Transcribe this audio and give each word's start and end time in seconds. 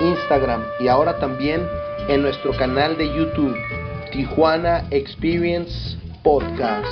Instagram 0.00 0.62
y 0.80 0.88
ahora 0.88 1.18
también 1.18 1.66
en 2.08 2.22
nuestro 2.22 2.52
canal 2.52 2.96
de 2.96 3.08
YouTube, 3.14 3.56
Tijuana 4.12 4.84
Experience 4.90 5.96
Podcast. 6.22 6.88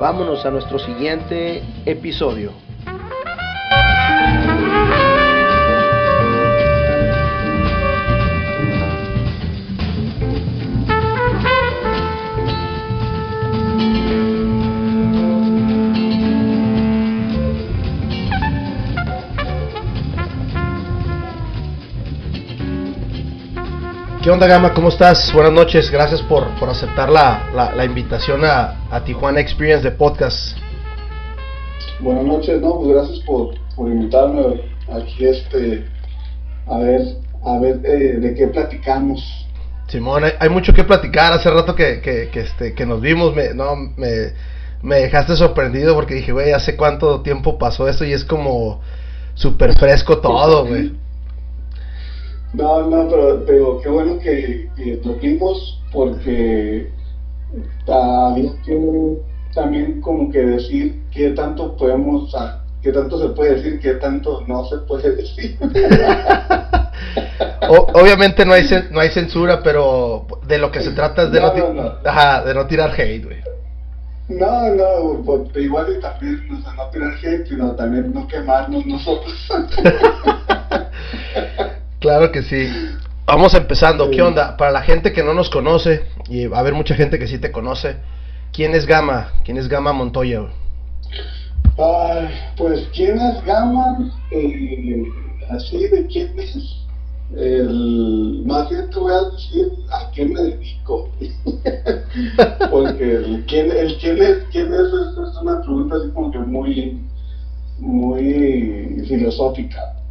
Vámonos 0.00 0.44
a 0.44 0.50
nuestro 0.50 0.78
siguiente 0.78 1.62
episodio. 1.86 2.61
¿Qué 24.22 24.30
onda 24.30 24.46
Gama? 24.46 24.72
¿Cómo 24.72 24.88
estás? 24.88 25.32
Buenas 25.34 25.50
noches, 25.50 25.90
gracias 25.90 26.22
por, 26.22 26.46
por 26.60 26.68
aceptar 26.68 27.10
la, 27.10 27.72
la, 27.74 27.84
invitación 27.84 28.44
a, 28.44 28.86
a, 28.88 29.02
Tijuana 29.02 29.40
Experience 29.40 29.82
de 29.82 29.90
Podcast. 29.90 30.56
Buenas 31.98 32.22
noches, 32.22 32.60
no, 32.60 32.78
pues 32.78 32.94
gracias 32.94 33.18
por, 33.26 33.54
por 33.74 33.88
invitarme 33.88 34.60
aquí 34.92 35.24
este 35.24 35.84
a 36.68 36.78
ver, 36.78 37.00
a 37.44 37.58
ver 37.58 37.80
eh, 37.84 38.20
de 38.20 38.34
qué 38.36 38.46
platicamos. 38.46 39.48
Simón, 39.88 40.22
hay, 40.38 40.48
mucho 40.48 40.72
que 40.72 40.84
platicar, 40.84 41.32
hace 41.32 41.50
rato 41.50 41.74
que, 41.74 42.00
que, 42.00 42.28
que, 42.30 42.40
este, 42.42 42.74
que 42.74 42.86
nos 42.86 43.00
vimos, 43.00 43.34
me, 43.34 43.52
no, 43.54 43.74
me, 43.74 44.34
me 44.82 44.96
dejaste 45.00 45.34
sorprendido 45.34 45.96
porque 45.96 46.14
dije, 46.14 46.30
güey, 46.30 46.52
hace 46.52 46.76
cuánto 46.76 47.22
tiempo 47.22 47.58
pasó 47.58 47.88
esto 47.88 48.04
y 48.04 48.12
es 48.12 48.24
como 48.24 48.82
súper 49.34 49.76
fresco 49.76 50.18
todo, 50.18 50.64
güey. 50.64 51.01
No, 52.52 52.82
no, 52.86 53.08
pero, 53.08 53.44
pero 53.46 53.80
qué 53.80 53.88
bueno 53.88 54.18
que, 54.18 54.68
que 54.76 55.00
nos 55.04 55.20
vimos 55.20 55.80
porque 55.92 56.90
había 57.86 58.52
que 58.64 59.18
también 59.54 60.00
como 60.00 60.30
que 60.30 60.38
decir 60.38 61.02
qué 61.12 61.30
tanto 61.30 61.76
podemos, 61.76 62.34
qué 62.82 62.92
tanto 62.92 63.20
se 63.20 63.28
puede 63.34 63.56
decir, 63.56 63.80
qué 63.80 63.94
tanto 63.94 64.42
no 64.46 64.64
se 64.66 64.78
puede 64.78 65.16
decir. 65.16 65.58
obviamente 67.68 68.44
no 68.44 68.52
hay 68.52 68.66
no 68.90 69.00
hay 69.00 69.10
censura, 69.10 69.62
pero 69.62 70.26
de 70.46 70.58
lo 70.58 70.70
que 70.70 70.80
se 70.80 70.92
trata 70.92 71.22
es 71.24 71.32
de 71.32 71.40
no, 71.40 71.50
de 71.50 72.54
no 72.54 72.66
tirar 72.66 72.92
hate, 72.98 73.24
güey. 73.24 73.42
No, 74.28 74.68
no, 74.74 75.22
pues, 75.24 75.42
igual 75.56 75.94
y 75.96 76.00
también, 76.00 76.48
no 76.48 76.88
tirar 76.90 77.12
hate, 77.22 77.46
sino 77.46 77.72
también 77.72 78.12
no 78.14 78.26
quemarnos 78.28 78.86
nosotros. 78.86 79.48
Claro 82.02 82.32
que 82.32 82.42
sí. 82.42 82.68
Vamos 83.26 83.54
empezando. 83.54 84.10
¿Qué 84.10 84.20
onda? 84.20 84.56
Para 84.56 84.72
la 84.72 84.82
gente 84.82 85.12
que 85.12 85.22
no 85.22 85.34
nos 85.34 85.48
conoce, 85.48 86.02
y 86.28 86.46
va 86.46 86.56
a 86.56 86.60
haber 86.60 86.74
mucha 86.74 86.96
gente 86.96 87.16
que 87.16 87.28
sí 87.28 87.38
te 87.38 87.52
conoce, 87.52 87.96
¿quién 88.52 88.74
es 88.74 88.86
Gama? 88.86 89.32
¿Quién 89.44 89.56
es 89.56 89.68
Gama 89.68 89.92
Montoya? 89.92 90.42
pues, 92.56 92.88
¿quién 92.92 93.20
es 93.20 93.44
Gama? 93.44 94.12
Eh, 94.32 95.04
así 95.50 95.78
de 95.86 96.06
quién 96.08 96.38
es. 96.40 96.56
El, 97.36 98.42
más 98.46 98.68
bien 98.68 98.90
te 98.90 98.98
voy 98.98 99.12
a 99.12 99.30
decir 99.30 99.68
a 99.92 100.10
qué 100.10 100.24
me 100.24 100.42
dedico. 100.42 101.08
Porque 102.70 103.12
el 103.14 103.44
quién, 103.46 103.70
el 103.70 103.96
quién 103.98 104.20
es, 104.20 104.38
quién 104.50 104.72
es, 104.72 104.88
es, 104.88 105.36
una 105.40 105.60
pregunta 105.60 105.96
así 105.96 106.10
como 106.10 106.32
que 106.32 106.38
muy, 106.40 107.00
muy 107.78 109.04
filosófica. 109.06 110.01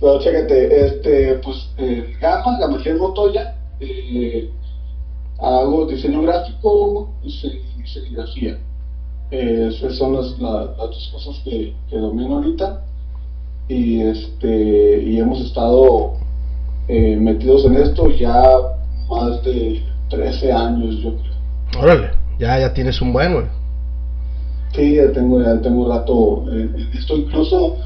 Pero 0.00 0.20
chécate, 0.20 0.86
este, 0.86 1.34
pues, 1.42 1.70
eh, 1.78 2.14
Gama, 2.20 2.58
Gamaliel 2.58 2.98
Montoya, 2.98 3.56
eh, 3.80 4.50
hago 5.38 5.86
diseño 5.86 6.22
gráfico 6.22 7.10
y 7.22 7.30
serigrafía. 7.86 8.58
Eh, 9.30 9.70
esas 9.72 9.96
son 9.96 10.14
las, 10.14 10.38
las, 10.38 10.76
dos 10.76 11.10
cosas 11.12 11.40
que, 11.44 11.74
que, 11.88 11.96
domino 11.96 12.36
ahorita. 12.36 12.82
Y, 13.68 14.00
este, 14.00 15.02
y 15.02 15.18
hemos 15.18 15.40
estado 15.40 16.14
eh, 16.88 17.16
metidos 17.16 17.64
en 17.64 17.76
esto 17.76 18.10
ya 18.10 18.40
más 19.08 19.42
de 19.42 19.82
13 20.10 20.52
años, 20.52 21.02
yo 21.02 21.16
creo. 21.16 21.82
Órale, 21.82 22.10
ya, 22.38 22.60
ya 22.60 22.72
tienes 22.72 23.00
un 23.00 23.12
buen, 23.12 23.32
güey. 23.32 23.46
Sí, 24.72 24.96
ya 24.96 25.10
tengo, 25.12 25.42
ya 25.42 25.60
tengo 25.60 25.88
rato 25.88 26.44
en 26.52 26.90
esto. 26.94 27.16
Incluso 27.16 27.76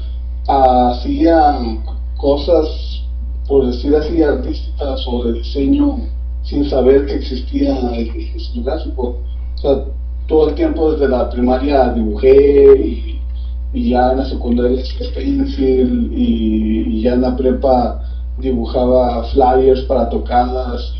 hacía 0.47 1.57
cosas, 2.21 3.03
por 3.47 3.65
decir 3.65 3.95
así, 3.95 4.21
artísticas 4.21 5.03
o 5.07 5.23
de 5.25 5.33
diseño 5.33 5.97
sin 6.43 6.69
saber 6.69 7.05
que 7.05 7.15
existía 7.15 7.77
el 7.91 8.13
diseño 8.13 8.63
gráfico. 8.63 9.17
O 9.55 9.57
sea, 9.57 9.83
todo 10.27 10.49
el 10.49 10.55
tiempo 10.55 10.91
desde 10.91 11.09
la 11.09 11.29
primaria 11.29 11.89
dibujé 11.89 13.17
y, 13.73 13.89
ya 13.89 14.11
en 14.11 14.17
la 14.17 14.25
secundaria 14.25 14.83
pencil 15.15 16.11
y, 16.13 16.97
y 16.97 17.01
ya 17.01 17.13
en 17.13 17.21
la 17.21 17.35
prepa 17.35 18.01
dibujaba 18.37 19.23
flyers 19.25 19.81
para 19.81 20.09
tocadas 20.09 20.93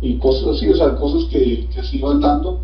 y 0.00 0.16
cosas 0.16 0.56
así, 0.56 0.68
o 0.68 0.76
sea, 0.76 0.96
cosas 0.96 1.28
que, 1.30 1.68
que 1.74 1.82
se 1.82 1.96
iban 1.96 2.20
dando 2.20 2.58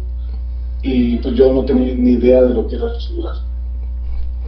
y 0.82 1.16
pues 1.18 1.34
yo 1.34 1.52
no 1.52 1.64
tenía 1.64 1.94
ni 1.94 2.12
idea 2.12 2.42
de 2.42 2.54
lo 2.54 2.66
que 2.66 2.76
era 2.76 2.92
diseño 2.92 3.22
gráfico. 3.22 3.46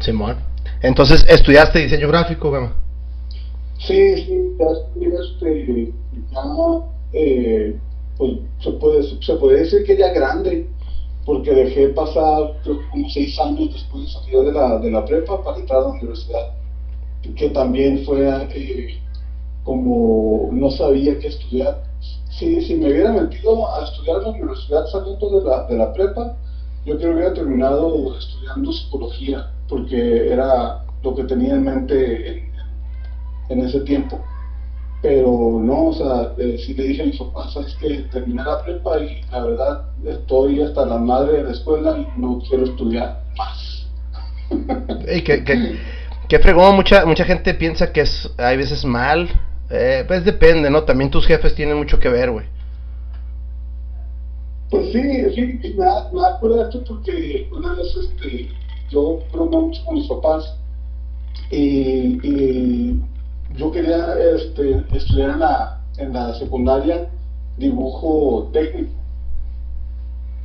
Simón. 0.00 0.36
Entonces, 0.80 1.26
¿estudiaste 1.28 1.80
diseño 1.80 2.08
gráfico, 2.08 2.50
Gama? 2.50 2.72
Sí, 3.78 4.16
sí, 4.16 4.56
ya, 4.58 4.66
este, 5.20 5.94
ya 6.32 6.42
eh, 7.12 7.78
pues 8.16 8.38
se 8.60 8.72
puede, 8.72 9.02
se 9.22 9.34
puede 9.36 9.60
decir 9.60 9.84
que 9.84 9.96
ya 9.96 10.12
grande, 10.12 10.68
porque 11.24 11.52
dejé 11.52 11.88
pasar 11.90 12.58
creo 12.62 12.78
como 12.90 13.08
seis 13.10 13.38
años 13.40 13.72
después 13.72 14.04
de 14.04 14.10
salir 14.10 14.38
de 14.40 14.52
la, 14.52 14.78
de 14.78 14.90
la 14.90 15.04
prepa 15.04 15.42
para 15.42 15.58
entrar 15.58 15.80
a 15.80 15.82
la 15.84 15.88
universidad, 15.90 16.54
que 17.36 17.50
también 17.50 18.04
fue 18.04 18.26
eh, 18.54 18.98
como 19.64 20.50
no 20.52 20.70
sabía 20.70 21.18
qué 21.18 21.28
estudiar. 21.28 21.82
Si, 22.30 22.60
si 22.62 22.74
me 22.76 22.90
hubiera 22.90 23.12
metido 23.12 23.68
a 23.74 23.84
estudiar 23.84 24.18
en 24.18 24.22
la 24.24 24.30
universidad 24.30 24.86
saliendo 24.86 25.30
de 25.40 25.44
la, 25.48 25.66
de 25.66 25.76
la 25.76 25.92
prepa, 25.92 26.36
yo 26.84 26.96
creo 26.98 27.10
que 27.10 27.16
hubiera 27.16 27.34
terminado 27.34 28.16
estudiando 28.18 28.72
psicología, 28.72 29.50
porque 29.68 30.32
era 30.32 30.84
lo 31.02 31.14
que 31.14 31.24
tenía 31.24 31.54
en 31.54 31.64
mente 31.64 32.28
en, 32.30 32.47
en 33.48 33.60
ese 33.60 33.80
tiempo. 33.80 34.20
Pero 35.00 35.60
no, 35.62 35.86
o 35.86 35.94
sea, 35.94 36.32
eh, 36.38 36.58
si 36.58 36.74
le 36.74 36.84
dije 36.84 37.02
a 37.02 37.06
mis 37.06 37.18
papás, 37.18 37.52
sabes 37.52 37.74
que 37.76 37.88
terminé 38.10 38.42
la 38.42 38.62
prepa 38.64 38.98
y 38.98 39.22
la 39.30 39.44
verdad 39.44 39.84
estoy 40.04 40.60
hasta 40.60 40.84
la 40.86 40.98
madre 40.98 41.38
de 41.38 41.44
la 41.44 41.50
escuela 41.52 41.96
y 41.98 42.20
no 42.20 42.40
quiero 42.48 42.64
estudiar 42.64 43.22
más. 43.36 43.86
y 44.50 45.22
que, 45.22 45.44
que, 46.28 46.38
fregón, 46.40 46.74
mucha, 46.74 47.06
mucha 47.06 47.24
gente 47.24 47.54
piensa 47.54 47.92
que 47.92 48.00
es, 48.00 48.28
hay 48.38 48.56
veces 48.56 48.84
mal, 48.84 49.28
eh, 49.70 50.04
pues 50.06 50.24
depende, 50.24 50.68
¿no? 50.68 50.82
También 50.82 51.10
tus 51.10 51.26
jefes 51.26 51.54
tienen 51.54 51.76
mucho 51.76 52.00
que 52.00 52.08
ver, 52.08 52.32
güey. 52.32 52.46
Pues 54.70 54.92
sí, 54.92 55.00
sí, 55.34 55.60
me, 55.76 55.86
me 56.12 56.26
acuerdo 56.26 56.56
de 56.56 56.62
esto 56.64 56.84
porque 56.86 57.48
una 57.52 57.72
vez 57.74 57.86
este, 57.96 58.48
yo 58.90 59.20
bromé 59.32 59.58
mucho 59.58 59.84
con 59.84 59.94
mis 59.94 60.08
papás 60.08 60.56
y, 61.50 62.18
y 62.22 63.00
yo 63.56 63.70
quería 63.70 64.14
este, 64.34 64.84
estudiar 64.92 65.30
en 65.30 65.40
la, 65.40 65.80
en 65.98 66.12
la 66.12 66.34
secundaria 66.34 67.08
dibujo 67.56 68.50
técnico. 68.52 68.92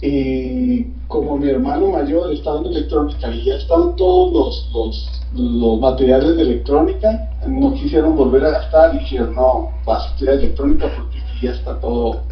Y 0.02 0.84
como 1.08 1.38
mi 1.38 1.50
hermano 1.50 1.88
mayor 1.88 2.34
estaba 2.34 2.60
en 2.60 2.66
electrónica 2.68 3.30
y 3.32 3.46
ya 3.46 3.56
estaban 3.56 3.96
todos 3.96 4.34
los, 4.34 4.72
los, 4.74 5.22
los 5.34 5.80
materiales 5.80 6.36
de 6.36 6.42
electrónica, 6.42 7.30
no 7.48 7.74
quisieron 7.74 8.16
volver 8.16 8.44
a 8.46 8.52
gastar 8.52 8.96
y 8.96 9.00
dijeron, 9.00 9.36
no, 9.36 9.72
vas 9.86 10.06
a 10.06 10.10
estudiar 10.10 10.36
electrónica 10.36 10.92
porque 10.98 11.20
ya 11.42 11.52
está 11.52 11.80
todo 11.80 12.24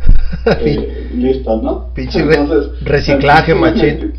eh, 0.59 1.11
listo, 1.13 1.61
¿no? 1.61 1.93
Pinche 1.93 2.25
reciclaje, 2.81 3.55
machín. 3.55 4.13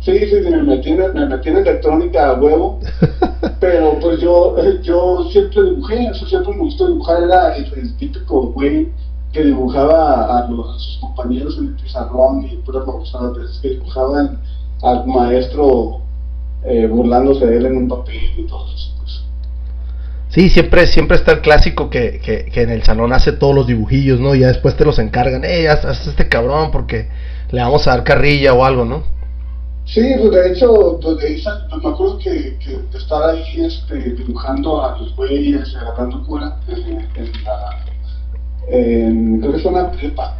Sí, 0.00 0.18
sí, 0.18 0.36
me 0.50 0.62
metí, 0.62 0.92
me 0.92 1.26
metí 1.26 1.48
en 1.48 1.56
electrónica 1.58 2.30
a 2.30 2.34
huevo 2.34 2.80
Pero 3.60 3.98
pues 4.00 4.20
yo, 4.20 4.56
yo 4.82 5.28
siempre 5.30 5.62
dibujé, 5.62 6.06
eso 6.08 6.26
siempre 6.26 6.54
me 6.54 6.62
gustó 6.62 6.88
dibujar, 6.88 7.22
era 7.22 7.56
el, 7.56 7.96
típico 7.96 8.52
güey 8.52 8.88
que 9.32 9.44
dibujaba 9.44 10.38
a, 10.38 10.48
los, 10.48 10.82
sus 10.82 10.98
compañeros 10.98 11.58
en 11.58 11.68
el 11.68 11.74
pizarrón 11.74 12.44
y 12.44 12.56
puras 12.56 12.84
veces 13.36 13.58
que 13.60 13.70
dibujaban 13.70 14.40
al 14.82 15.06
maestro 15.06 16.00
eh, 16.64 16.86
burlándose 16.86 17.46
de 17.46 17.56
él 17.56 17.66
en 17.66 17.76
un 17.76 17.88
papel 17.88 18.32
y 18.36 18.46
todo 18.46 18.66
eso. 18.66 18.94
Pues. 18.98 19.22
Sí, 20.28 20.48
siempre, 20.48 20.86
siempre 20.86 21.16
está 21.16 21.32
el 21.32 21.40
clásico 21.40 21.90
que, 21.90 22.20
que, 22.22 22.46
que, 22.46 22.62
en 22.62 22.70
el 22.70 22.82
salón 22.82 23.12
hace 23.12 23.32
todos 23.32 23.54
los 23.54 23.66
dibujillos, 23.66 24.20
¿no? 24.20 24.34
Y 24.34 24.40
ya 24.40 24.48
después 24.48 24.76
te 24.76 24.84
los 24.84 24.98
encargan, 24.98 25.44
eh, 25.44 25.68
haz, 25.68 25.84
haz 25.84 26.06
este 26.06 26.28
cabrón 26.28 26.70
porque 26.70 27.08
le 27.50 27.60
vamos 27.60 27.86
a 27.86 27.90
dar 27.90 28.04
carrilla 28.04 28.52
o 28.52 28.64
algo, 28.64 28.84
¿no? 28.84 29.04
Sí, 29.86 30.02
pues 30.18 30.32
de 30.32 30.52
hecho, 30.52 30.98
pues 31.00 31.16
de 31.18 31.42
me 31.80 31.88
acuerdo 31.88 32.18
que, 32.18 32.58
que 32.58 32.98
estar 32.98 33.22
ahí 33.22 33.44
este, 33.56 33.94
dibujando 34.14 34.84
a 34.84 34.98
los 34.98 35.14
güeyes, 35.14 35.76
agarrando 35.76 36.24
cura 36.24 36.58
en, 36.66 37.32
la. 37.44 37.84
Creo 38.66 39.52
que 39.52 39.58
fue 39.60 39.70
una 39.70 39.92
prepa. 39.92 40.36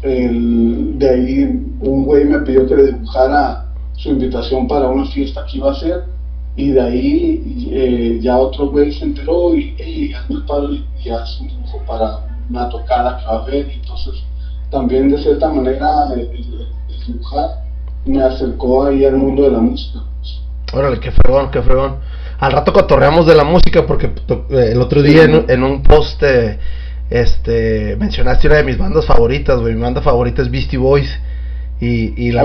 El, 0.00 0.98
de 0.98 1.08
ahí 1.08 1.66
un 1.80 2.04
güey 2.06 2.24
me 2.24 2.38
pidió 2.40 2.66
que 2.66 2.74
le 2.74 2.86
dibujara 2.92 3.66
su 3.92 4.08
invitación 4.08 4.66
para 4.66 4.88
una 4.88 5.04
fiesta 5.10 5.44
que 5.46 5.58
iba 5.58 5.68
a 5.68 5.72
hacer 5.72 6.04
y 6.56 6.70
de 6.70 6.80
ahí 6.80 7.68
eh, 7.70 8.18
ya 8.22 8.38
otro 8.38 8.70
güey 8.70 8.92
se 8.92 9.04
enteró 9.04 9.54
y, 9.54 9.74
y 9.78 10.12
hazme 10.12 10.38
hace 11.10 11.42
un 11.42 11.48
dibujo 11.48 11.82
para 11.86 12.20
una 12.50 12.68
tocada 12.68 13.18
que 13.18 13.26
va 13.26 13.32
a 13.32 13.42
haber 13.42 13.70
entonces 13.70 14.22
también 14.70 15.10
de 15.10 15.18
cierta 15.18 15.48
manera 15.48 16.12
el, 16.14 16.20
el 16.20 17.06
dibujar 17.06 17.63
me 18.04 18.22
acercó 18.22 18.86
ahí 18.86 19.04
al 19.04 19.16
mundo 19.16 19.42
de 19.42 19.50
la 19.50 19.58
música. 19.58 20.00
Órale, 20.72 20.98
qué 21.00 21.10
fregón, 21.10 21.50
qué 21.50 21.62
fregón. 21.62 21.96
Al 22.38 22.52
rato 22.52 22.72
cotorreamos 22.72 23.26
de 23.26 23.34
la 23.34 23.44
música 23.44 23.86
porque 23.86 24.06
eh, 24.06 24.70
el 24.72 24.80
otro 24.80 25.02
día 25.02 25.24
en, 25.24 25.62
un 25.62 25.82
post 25.82 26.22
eh, 26.22 26.58
este, 27.10 27.96
mencionaste 27.96 28.48
una 28.48 28.56
de 28.56 28.64
mis 28.64 28.78
bandas 28.78 29.06
favoritas, 29.06 29.60
güey. 29.60 29.74
Mi 29.74 29.82
banda 29.82 30.02
favorita 30.02 30.42
es 30.42 30.50
Beastie 30.50 30.78
Boys. 30.78 31.10
Y, 31.80 32.28
y, 32.28 32.32
la, 32.32 32.44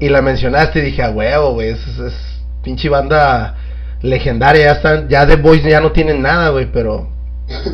Y, 0.00 0.08
la 0.08 0.22
mencionaste 0.22 0.78
y 0.80 0.82
dije, 0.82 1.02
a 1.02 1.10
huevo, 1.10 1.54
güey, 1.54 1.70
es, 1.70 1.86
es, 1.98 2.14
pinche 2.62 2.88
banda 2.88 3.56
legendaria. 4.02 4.64
Ya 4.64 4.72
están, 4.72 5.08
ya 5.08 5.26
The 5.26 5.36
Boys 5.36 5.62
ya 5.62 5.80
no 5.80 5.92
tienen 5.92 6.22
nada, 6.22 6.50
güey, 6.50 6.70
pero, 6.70 7.08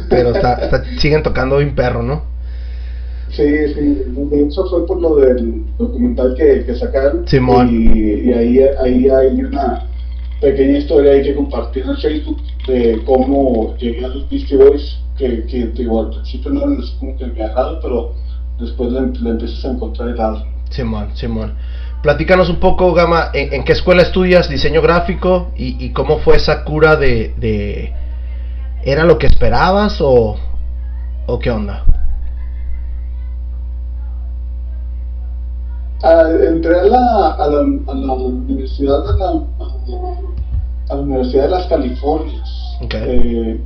pero 0.09 0.33
siguen 0.99 1.23
tocando 1.23 1.59
bien 1.59 1.75
perro, 1.75 2.03
¿no? 2.03 2.32
Sí, 3.33 3.45
sí, 3.75 4.05
eso 4.47 4.67
fue 4.69 4.87
por 4.87 5.01
lo 5.01 5.17
del 5.17 5.65
documental 5.79 6.35
que, 6.37 6.65
que 6.67 6.75
sacaron. 6.75 7.27
Simón. 7.27 7.69
Y, 7.71 8.29
y, 8.29 8.33
ahí, 8.33 8.59
ahí 8.79 9.09
hay 9.09 9.41
una 9.41 9.89
pequeña 10.39 10.79
historia 10.79 11.13
ahí 11.13 11.23
que 11.23 11.35
compartir 11.35 11.85
en 11.87 11.97
Facebook 11.97 12.39
de 12.67 13.03
cómo 13.07 13.75
llegué 13.79 14.05
a 14.05 14.09
los 14.09 14.29
Beastie 14.29 14.57
Boys, 14.59 14.99
que, 15.17 15.45
que 15.47 15.67
digo, 15.69 16.01
al 16.01 16.11
principio 16.11 16.51
no 16.51 16.61
eran 16.61 16.83
como 17.01 17.17
que 17.17 17.27
me 17.27 17.43
agrado, 17.43 17.79
pero 17.81 18.13
después 18.61 18.93
le, 18.93 19.31
empiezas 19.31 19.65
a 19.65 19.69
encontrar 19.71 20.09
el 20.11 20.17
lado. 20.17 20.45
Simón, 20.69 21.09
Simón. 21.15 21.55
Platícanos 22.03 22.51
un 22.51 22.57
poco, 22.57 22.93
Gama, 22.93 23.31
¿en, 23.33 23.65
qué 23.65 23.73
escuela 23.73 24.03
estudias 24.03 24.51
diseño 24.51 24.83
gráfico 24.83 25.53
y, 25.57 25.83
y, 25.83 25.93
cómo 25.93 26.19
fue 26.19 26.37
esa 26.37 26.65
cura 26.65 26.97
de, 26.97 27.33
de... 27.39 27.93
¿Era 28.85 29.05
lo 29.05 29.17
que 29.19 29.27
esperabas 29.27 30.01
o, 30.01 30.37
o 31.27 31.39
qué 31.39 31.51
onda? 31.51 31.85
Entré 36.03 36.81
a 36.81 36.85
la, 36.85 37.31
a 37.35 37.49
la, 37.49 37.59
a 37.61 37.95
la 37.95 38.13
universidad 38.13 39.05
de 39.07 39.19
la, 39.19 39.45
a 40.89 40.95
la 40.95 41.01
Universidad 41.01 41.45
de 41.45 41.51
las 41.51 41.67
Californias. 41.67 42.51
Eh, 42.91 43.61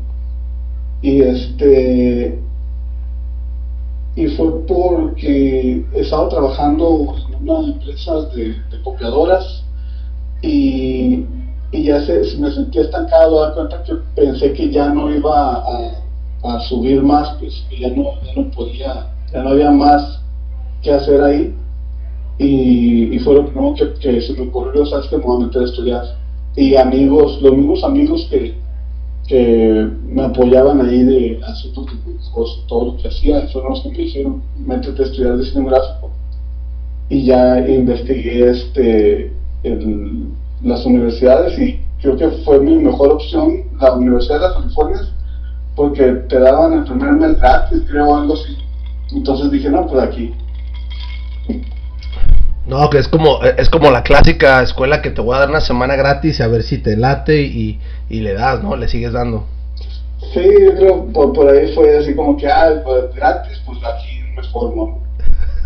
y 1.03 1.21
este 1.23 2.39
y 4.17 4.27
fue 4.29 4.67
porque 4.67 5.85
estaba 5.93 6.29
trabajando 6.29 7.15
en 7.29 7.49
una 7.49 7.69
empresa 7.69 8.21
de, 8.35 8.57
copiadoras 8.83 9.63
y, 10.43 11.27
y 11.71 11.83
ya 11.85 12.01
se, 12.05 12.23
me 12.39 12.51
sentí 12.51 12.79
estancado, 12.79 13.41
da 13.43 13.55
cuenta 13.55 13.83
que 13.83 13.95
pensé 14.15 14.53
que 14.55 14.71
ya 14.71 14.89
no 14.89 15.15
iba 15.15 15.57
a, 15.57 15.91
a 16.45 16.61
subir 16.61 17.03
más, 17.03 17.37
pues 17.39 17.65
que 17.69 17.81
ya 17.81 17.91
no, 17.91 18.05
ya 18.23 18.43
no 18.43 18.51
podía, 18.51 19.07
ya 19.33 19.43
no 19.43 19.51
había 19.51 19.71
más 19.71 20.21
que 20.83 20.93
hacer 20.93 21.23
ahí 21.23 21.55
y, 22.39 23.15
y 23.15 23.19
fue 23.21 23.35
lo 23.35 23.75
que, 23.75 23.95
que, 24.01 24.21
se 24.21 24.33
me 24.35 24.49
ocurrió, 24.49 24.85
sabes 24.87 25.07
que 25.09 25.17
me 25.17 25.25
voy 25.25 25.43
a 25.43 25.47
meter 25.47 25.63
a 25.63 25.65
estudiar. 25.65 26.05
Y 26.55 26.75
amigos, 26.77 27.41
los 27.43 27.53
mismos 27.57 27.85
amigos 27.85 28.27
que, 28.31 28.55
que 29.27 29.89
me 30.09 30.23
apoyaban 30.23 30.81
ahí 30.81 31.03
de 31.03 31.41
hacer 31.45 31.73
todo 32.69 32.85
lo 32.85 32.97
que 32.97 33.09
hacía, 33.09 33.47
fueron 33.49 33.71
los 33.71 33.83
que 33.83 33.91
me 33.91 33.99
dijeron, 33.99 34.43
métete 34.59 35.03
a 35.03 35.07
estudiar 35.07 35.39
diseño 35.39 35.67
gráfico. 35.67 36.11
Y 37.09 37.25
ya 37.25 37.67
investigué 37.69 38.51
este, 38.51 39.33
las 40.63 40.85
universidades 40.85 41.59
y 41.59 41.81
creo 42.01 42.17
que 42.17 42.29
fue 42.45 42.61
mi 42.61 42.77
mejor 42.77 43.13
opción 43.13 43.63
la 43.81 43.95
Universidad 43.95 44.37
de 44.37 44.41
las 44.43 44.53
Californias 44.55 45.13
porque 45.77 46.05
te 46.29 46.41
daban 46.41 46.73
el 46.73 46.85
primer 46.85 47.13
mes 47.13 47.39
gratis, 47.39 47.83
creo, 47.89 48.17
algo 48.17 48.33
así. 48.33 48.57
Entonces 49.13 49.51
dije, 49.51 49.69
no, 49.69 49.87
pues 49.87 50.03
aquí. 50.03 50.35
No, 52.67 52.91
que 52.91 52.99
es 52.99 53.07
como, 53.07 53.43
es 53.43 53.71
como 53.71 53.91
la 53.93 54.03
clásica 54.03 54.61
escuela 54.61 55.01
que 55.01 55.11
te 55.11 55.21
voy 55.21 55.37
a 55.37 55.41
dar 55.41 55.51
una 55.51 55.61
semana 55.61 55.95
gratis 55.95 56.41
a 56.41 56.49
ver 56.49 56.65
si 56.65 56.79
te 56.79 56.97
late 56.97 57.43
y, 57.43 57.79
y 58.09 58.21
le 58.21 58.35
das, 58.35 58.63
¿no? 58.63 58.77
Le 58.77 58.89
sigues 58.89 59.13
dando. 59.13 59.47
Sí, 60.33 60.43
yo 60.61 60.75
creo 60.75 61.07
por, 61.13 61.33
por 61.33 61.49
ahí 61.49 61.73
fue 61.75 61.97
así 61.97 62.15
como 62.15 62.37
que, 62.37 62.49
ah, 62.49 62.83
pues 62.85 63.15
gratis, 63.15 63.63
pues 63.65 63.79
aquí 63.85 64.21
me 64.35 64.43
formo. 64.49 65.01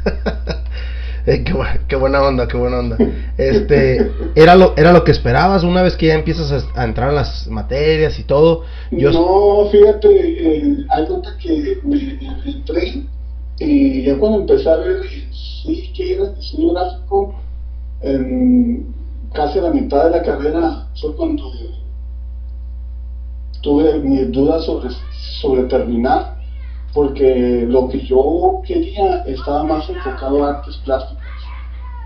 eh, 1.27 1.43
qué, 1.43 1.55
qué, 1.89 1.97
buena 1.97 2.23
onda, 2.23 2.47
qué 2.47 2.59
buena 2.59 2.81
onda. 2.81 2.99
Este, 3.39 4.11
¿era 4.35 4.55
lo, 4.55 4.75
¿Era 4.77 4.93
lo 4.93 5.03
que 5.03 5.13
esperabas 5.13 5.63
una 5.63 5.83
vez 5.83 5.97
que 5.97 6.09
ya 6.09 6.15
empiezas 6.15 6.53
a, 6.53 6.81
a 6.83 6.85
entrar 6.85 7.09
en 7.09 7.15
las 7.15 7.47
materias 7.47 8.19
y 8.19 8.25
todo? 8.25 8.65
Yo... 8.91 9.11
No, 9.11 9.71
fíjate, 9.71 10.09
eh, 10.11 10.85
hay 10.91 11.07
cuenta 11.07 11.35
que 11.39 11.79
me, 11.83 12.19
entré 12.45 13.05
y 13.59 14.03
ya 14.05 14.19
cuando 14.19 14.41
empecé 14.41 14.69
a 14.69 14.77
ver 14.77 15.01
sí 15.63 15.93
que 15.95 16.15
era 16.15 16.31
diseño 16.31 16.73
gráfico, 16.73 17.35
en 18.03 18.95
casi 19.33 19.61
la 19.61 19.71
mitad 19.71 20.05
de 20.05 20.11
la 20.11 20.23
carrera 20.23 20.89
fue 21.01 21.15
cuando 21.15 21.53
tuve 23.63 23.99
mis 24.01 24.33
dudas 24.33 24.65
sobre, 24.65 24.89
sobre 25.41 25.65
terminar, 25.65 26.39
porque 26.95 27.67
lo 27.69 27.89
que 27.89 28.01
yo 28.01 28.63
quería 28.67 29.23
estaba 29.25 29.65
más 29.65 29.89
enfocado 29.89 30.45
a 30.45 30.59
artes 30.59 30.77
plásticas, 30.79 31.25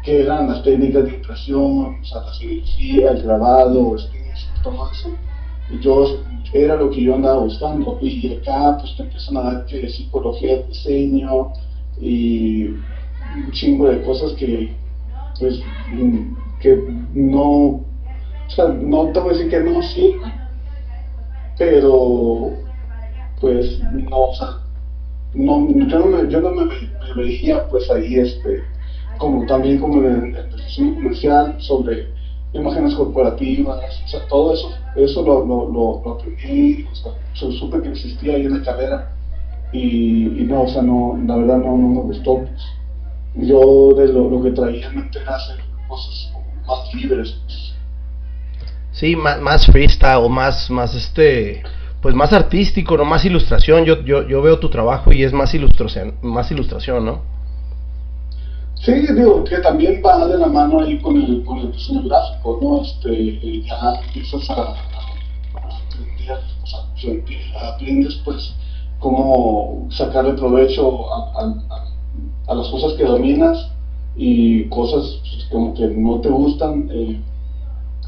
que 0.04 0.22
eran 0.22 0.48
las 0.48 0.62
técnicas 0.62 1.04
de 1.04 1.14
impresión, 1.14 1.98
o 2.00 2.04
sea, 2.04 2.20
la 2.22 2.34
cirugía, 2.34 3.12
el 3.12 3.22
grabado, 3.22 3.96
todo 4.62 4.90
eso. 4.90 5.08
Y 5.70 5.78
yo 5.80 6.04
era 6.52 6.76
lo 6.76 6.90
que 6.90 7.02
yo 7.02 7.14
andaba 7.14 7.40
buscando. 7.40 7.98
Y 8.02 8.34
acá 8.34 8.78
pues 8.78 8.96
te 8.96 9.04
empiezan 9.04 9.36
a 9.36 9.42
dar 9.42 9.66
que 9.66 9.88
psicología 9.88 10.62
diseño 10.62 11.52
y 12.00 12.70
un 13.34 13.50
chingo 13.52 13.88
de 13.88 14.02
cosas 14.02 14.32
que, 14.32 14.72
pues, 15.38 15.60
que 16.60 16.82
no, 17.12 17.46
o 17.46 17.84
sea, 18.48 18.68
no 18.68 19.08
te 19.08 19.20
voy 19.20 19.30
a 19.30 19.36
decir 19.36 19.50
que 19.50 19.60
no 19.60 19.82
sí, 19.82 20.14
pero, 21.58 22.52
pues, 23.40 23.80
no, 23.92 24.20
o 24.20 24.34
sea, 24.34 24.58
no, 25.34 25.68
yo 25.68 25.98
no 25.98 26.06
me, 26.06 26.30
yo 26.30 26.40
no 26.40 26.50
me, 26.50 26.64
veía, 27.16 27.68
pues, 27.68 27.90
ahí, 27.90 28.16
este, 28.16 28.62
como 29.18 29.46
también 29.46 29.78
como 29.78 30.02
en 30.02 30.36
el 30.36 30.56
diseño 30.56 30.94
comercial 30.94 31.56
sobre 31.58 32.08
imágenes 32.52 32.94
corporativas, 32.94 34.02
o 34.04 34.08
sea, 34.08 34.26
todo 34.28 34.54
eso, 34.54 34.70
eso 34.96 35.22
lo, 35.22 35.44
lo, 35.44 35.72
lo, 35.72 36.12
aprendí, 36.12 36.86
o 36.90 36.94
sea, 36.94 37.12
supe 37.34 37.82
que 37.82 37.90
existía 37.90 38.34
ahí 38.34 38.46
en 38.46 38.58
la 38.58 38.64
carrera 38.64 39.12
y, 39.72 40.40
y 40.40 40.44
no, 40.44 40.62
o 40.62 40.68
sea, 40.68 40.82
no, 40.82 41.18
la 41.26 41.36
verdad 41.36 41.58
no, 41.58 41.76
no 41.76 41.88
me 41.88 42.00
gustó, 42.02 42.38
pues 42.38 42.62
yo 43.36 43.94
de 43.96 44.08
lo, 44.12 44.28
lo 44.30 44.42
que 44.42 44.50
traía 44.50 44.88
en 44.88 44.96
mente 44.96 45.18
era 45.20 45.36
hacer 45.36 45.56
cosas 45.88 46.32
más 46.66 46.94
libres. 46.94 47.36
Sí, 48.92 49.16
más, 49.16 49.40
más 49.40 49.66
freestyle, 49.66 50.28
más, 50.30 50.70
más 50.70 50.94
este, 50.94 51.62
pues 52.00 52.14
más 52.14 52.32
artístico, 52.32 52.96
no 52.96 53.04
más 53.04 53.24
ilustración. 53.24 53.84
Yo, 53.84 54.02
yo, 54.04 54.26
yo 54.28 54.40
veo 54.40 54.58
tu 54.58 54.70
trabajo 54.70 55.12
y 55.12 55.24
es 55.24 55.32
más 55.32 55.52
ilustración, 55.54 56.14
más 56.22 56.50
ilustración, 56.50 57.04
¿no? 57.04 57.22
Sí, 58.76 58.92
digo, 58.92 59.42
que 59.44 59.58
también 59.58 60.02
va 60.04 60.26
de 60.26 60.38
la 60.38 60.46
mano 60.46 60.80
ahí 60.82 60.98
con 61.00 61.16
el, 61.16 61.42
con 61.44 61.58
el 61.58 61.72
diseño 61.72 62.02
gráfico, 62.02 62.58
¿no? 62.60 62.82
Este, 62.82 63.62
ya 63.62 63.94
empiezas 64.04 64.50
a, 64.50 64.54
a 64.54 64.74
aprender, 65.54 66.38
o 66.62 66.66
sea, 66.66 67.70
aprendes 67.72 68.20
pues 68.24 68.54
cómo 68.98 69.88
sacarle 69.90 70.34
provecho 70.34 71.12
a, 71.12 71.40
a 71.40 71.44
a 71.74 71.83
las 72.48 72.68
cosas 72.68 72.92
que 72.94 73.04
dominas 73.04 73.70
y 74.16 74.64
cosas 74.68 75.20
pues, 75.20 75.46
como 75.50 75.74
que 75.74 75.86
no 75.86 76.20
te 76.20 76.28
gustan, 76.28 76.88
eh, 76.92 77.20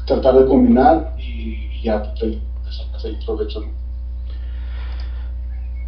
tratar 0.05 0.35
de 0.35 0.45
combinar 0.45 1.15
y, 1.17 1.81
ya 1.83 2.03
pues, 2.03 2.19
te, 2.19 2.71
sacas 2.71 3.05
ahí 3.05 3.17
provecho. 3.25 3.63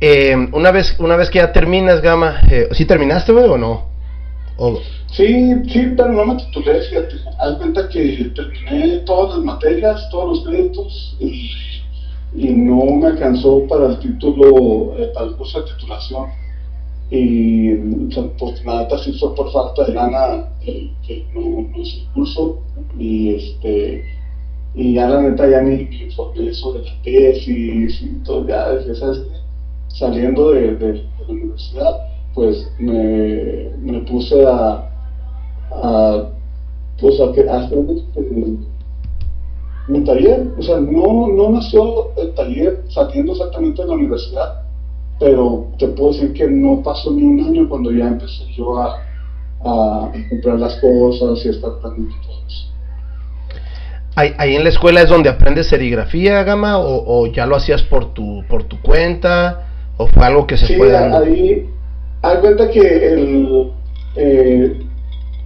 Eh, 0.02 0.36
una 0.54 0.72
vez 0.72 0.98
una 1.00 1.18
vez 1.18 1.30
que 1.30 1.40
ya 1.40 1.52
terminas, 1.52 2.02
Gama, 2.02 2.42
eh, 2.50 2.70
¿sí 2.72 2.86
terminaste, 2.86 3.34
güey, 3.34 3.46
o 3.46 3.58
no? 3.58 3.90
Sí, 5.12 5.54
sí, 5.70 5.94
pero 5.96 6.10
no 6.10 6.26
me 6.26 6.36
titulé, 6.36 6.82
fíjate. 6.82 7.16
Haz 7.40 7.58
cuenta 7.58 7.88
que 7.90 8.32
terminé 8.36 9.00
todas 9.00 9.38
las 9.38 9.46
materias, 9.46 10.10
todos 10.12 10.38
los 10.38 10.48
créditos 10.48 11.16
y, 11.20 11.52
y 12.36 12.50
no 12.50 12.86
me 12.98 13.08
alcanzó 13.08 13.66
para 13.68 13.88
el 13.88 14.00
título, 14.00 14.98
eh, 14.98 15.12
para 15.14 15.28
el 15.28 15.36
curso 15.36 15.62
de 15.62 15.72
titulación. 15.72 16.30
Y 17.12 17.74
pues 18.38 18.64
nada, 18.66 18.88
sí 19.00 19.14
fue 19.20 19.36
por 19.36 19.52
falta 19.52 19.86
de 19.86 19.94
lana 19.94 20.48
eh, 20.62 20.92
que 21.06 21.26
no, 21.34 21.42
no 21.42 21.78
el 21.78 22.08
curso. 22.14 22.60
Y 22.98 23.36
este 23.36 24.04
y 24.76 24.94
ya 24.94 25.10
la 25.10 25.22
neta 25.22 25.50
ya 25.50 25.62
ni 25.62 25.88
informé 26.04 26.54
sobre 26.54 26.84
la 26.84 27.02
tesis 27.02 28.02
y 28.04 28.24
todo, 28.24 28.48
ya, 28.48 28.66
¿sabes? 28.94 29.24
saliendo 29.88 30.52
de, 30.52 30.76
de 30.76 30.94
la 30.94 31.28
universidad 31.28 32.10
pues 32.34 32.72
me, 32.80 33.70
me 33.82 34.00
puse 34.02 34.46
a, 34.46 34.90
a 35.72 36.30
pues 37.00 37.20
a, 37.20 37.32
que, 37.34 37.50
a 37.50 37.58
hacer 37.58 37.80
mi 39.88 40.04
taller, 40.04 40.54
o 40.58 40.62
sea, 40.62 40.80
no, 40.80 41.28
no 41.30 41.50
nació 41.50 42.16
el 42.18 42.34
taller 42.36 42.84
saliendo 42.90 43.32
exactamente 43.32 43.82
de 43.82 43.88
la 43.88 43.96
universidad, 43.96 44.59
pero 45.20 45.68
te 45.78 45.88
puedo 45.90 46.14
decir 46.14 46.34
que 46.34 46.48
no 46.48 46.82
pasó 46.82 47.12
ni 47.12 47.24
un 47.24 47.42
año 47.42 47.68
cuando 47.70 47.92
ya 47.92 48.08
empecé 48.08 48.46
yo 48.56 48.78
a, 48.80 49.04
a 49.62 50.12
comprar 50.30 50.60
las 50.60 50.76
cosas 50.76 51.46
y 51.46 51.50
a 51.50 51.52
estar 51.52 51.72
aprendiendo 51.72 52.16
todo 52.26 52.48
eso. 52.48 52.66
¿Ahí, 54.16 54.56
en 54.56 54.64
la 54.64 54.70
escuela 54.70 55.02
es 55.02 55.10
donde 55.10 55.30
aprendes 55.30 55.68
serigrafía, 55.68 56.44
Gama, 56.44 56.78
o, 56.78 57.04
o, 57.06 57.28
ya 57.28 57.46
lo 57.46 57.56
hacías 57.56 57.84
por 57.84 58.14
tu, 58.14 58.44
por 58.50 58.64
tu 58.64 58.82
cuenta, 58.82 59.68
o 59.96 60.08
fue 60.08 60.26
algo 60.26 60.46
que 60.46 60.58
se 60.58 60.68
sí, 60.68 60.76
puede... 60.76 60.98
ahí 60.98 61.70
Haz 62.22 62.40
cuenta 62.40 62.70
que 62.70 62.82
el, 63.14 63.72
eh, 64.18 64.78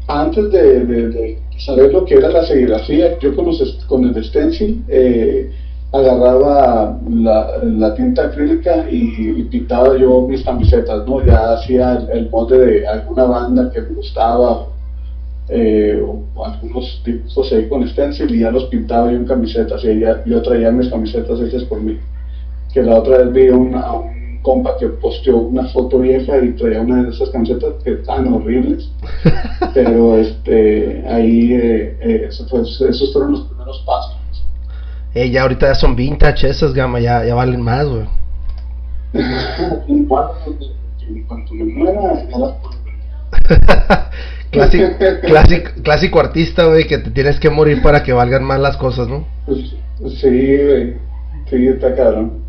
antes 0.07 0.51
de, 0.51 1.39
saber 1.57 1.93
lo 1.93 2.03
que 2.03 2.15
era 2.15 2.29
la 2.29 2.43
serigrafía, 2.45 3.19
yo 3.19 3.35
con, 3.35 3.45
con 3.87 4.05
el 4.05 4.23
stencil 4.23 4.83
eh, 4.87 5.51
agarraba 5.93 6.99
la, 7.07 7.93
tinta 7.95 8.23
acrílica 8.25 8.89
y, 8.89 9.43
pintaba 9.43 9.95
yo 9.95 10.27
mis 10.27 10.43
camisetas, 10.43 11.07
¿no? 11.07 11.23
Ya 11.23 11.53
hacía 11.53 12.03
el, 12.11 12.29
molde 12.29 12.57
de 12.57 12.87
alguna 12.87 13.25
banda 13.25 13.71
que 13.71 13.81
me 13.81 13.89
gustaba 13.89 14.65
eh, 15.49 16.01
o 16.03 16.45
algunos 16.45 17.01
tipos 17.03 17.51
ahí 17.51 17.67
con 17.69 17.87
stencil 17.87 18.33
y 18.33 18.39
ya 18.39 18.49
los 18.49 18.65
pintaba 18.65 19.11
yo 19.11 19.17
en 19.17 19.25
camisetas 19.25 19.83
y 19.83 19.99
yo 19.99 20.41
traía 20.41 20.71
mis 20.71 20.89
camisetas 20.89 21.39
hechas 21.39 21.63
por 21.65 21.79
mí. 21.79 21.99
Que 22.73 22.81
la 22.81 22.97
otra 22.97 23.19
vez 23.19 23.31
vi 23.31 23.49
una, 23.49 23.85
compa 24.43 24.77
que 24.77 24.87
posteó 24.87 25.37
una 25.37 25.65
foto 25.69 25.99
vieja 25.99 26.37
y 26.43 26.51
traía 26.53 26.81
una 26.81 27.03
de 27.03 27.09
esas 27.09 27.29
camisetas 27.29 27.73
que 27.83 27.93
estaban 27.93 28.31
horribles. 28.31 28.89
Pero 29.73 30.17
este 30.17 31.03
ahí 31.07 31.53
eh, 31.53 31.97
eh, 32.01 32.27
esos 32.29 33.13
fueron 33.13 33.31
los 33.31 33.41
primeros 33.47 33.83
pasos. 33.85 34.12
Eh, 35.15 35.29
ya 35.29 35.43
ahorita 35.43 35.67
ya 35.67 35.75
son 35.75 35.95
vintage 35.95 36.49
esas 36.49 36.73
gama, 36.73 36.99
ya, 36.99 37.23
ya 37.23 37.35
valen 37.35 37.61
más, 37.61 37.85
güey. 37.87 38.07
en 39.13 40.05
cuanto 41.27 41.53
me 41.53 41.65
muera, 41.65 42.27
ya 42.29 42.37
las 42.37 42.53
clásico, 44.51 44.85
clásico, 45.23 45.69
clásico 45.83 46.19
artista, 46.19 46.65
güey, 46.65 46.87
que 46.87 46.97
te 46.97 47.11
tienes 47.11 47.39
que 47.39 47.49
morir 47.49 47.81
para 47.81 48.03
que 48.03 48.13
valgan 48.13 48.43
más 48.43 48.59
las 48.59 48.77
cosas, 48.77 49.07
¿no? 49.07 49.25
Pues, 49.45 49.75
sí, 50.19 50.29
güey. 50.29 50.95
Sí, 51.49 51.67
está 51.67 51.95
cabrón. 51.95 52.43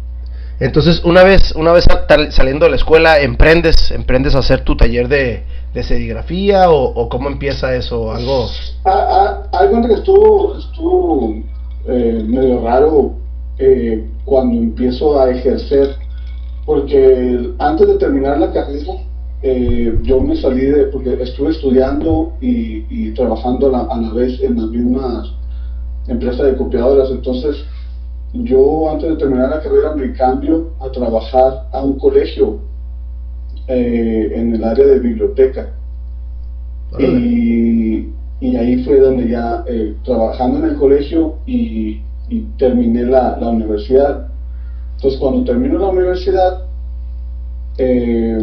Entonces, 0.60 1.02
una 1.04 1.24
vez, 1.24 1.52
una 1.56 1.72
vez 1.72 1.84
saliendo 2.30 2.64
de 2.64 2.70
la 2.70 2.76
escuela, 2.76 3.20
¿emprendes, 3.20 3.90
emprendes 3.90 4.34
a 4.34 4.38
hacer 4.38 4.60
tu 4.60 4.76
taller 4.76 5.08
de, 5.08 5.42
de 5.74 5.82
serigrafía 5.82 6.70
o, 6.70 7.08
cómo 7.08 7.28
empieza 7.28 7.74
eso? 7.74 8.12
¿Algo? 8.12 8.48
Ah, 8.84 9.42
ah, 9.52 9.58
algo 9.58 9.86
que 9.86 9.94
estuvo, 9.94 10.56
estuvo 10.58 11.34
eh, 11.86 12.24
medio 12.26 12.60
raro 12.62 13.12
eh, 13.58 14.08
cuando 14.24 14.56
empiezo 14.56 15.20
a 15.20 15.30
ejercer, 15.30 15.96
porque 16.64 17.52
antes 17.58 17.86
de 17.86 17.94
terminar 17.96 18.38
la 18.38 18.52
carrera, 18.52 18.94
eh, 19.42 19.98
yo 20.02 20.20
me 20.20 20.34
salí 20.36 20.62
de, 20.62 20.84
porque 20.86 21.22
estuve 21.22 21.50
estudiando 21.50 22.32
y, 22.40 22.84
y 22.88 23.12
trabajando 23.12 23.68
a 23.68 23.70
la, 23.70 23.78
a 23.80 24.00
la 24.00 24.12
vez 24.14 24.40
en 24.40 24.56
las 24.56 24.70
mismas 24.70 25.28
empresas 26.08 26.46
de 26.46 26.56
copiadoras, 26.56 27.10
entonces 27.10 27.56
yo 28.32 28.90
antes 28.90 29.10
de 29.10 29.16
terminar 29.16 29.50
la 29.50 29.60
carrera 29.60 29.94
me 29.94 30.12
cambio 30.14 30.70
a 30.80 30.90
trabajar 30.90 31.68
a 31.72 31.82
un 31.82 31.98
colegio 31.98 32.58
en 33.68 34.54
el 34.54 34.64
área 34.64 34.86
de 34.86 34.98
biblioteca. 34.98 35.70
Y, 36.98 37.73
ahí 38.56 38.84
fue 38.84 39.00
donde 39.00 39.28
ya, 39.28 39.64
eh, 39.66 39.94
trabajando 40.04 40.58
en 40.58 40.72
el 40.72 40.76
colegio 40.76 41.36
y, 41.46 42.00
terminé 42.58 43.04
la, 43.04 43.38
universidad. 43.48 44.28
Entonces 44.96 45.20
cuando 45.20 45.44
termino 45.44 45.78
la 45.78 45.88
universidad, 45.88 46.64
eh, 47.78 48.42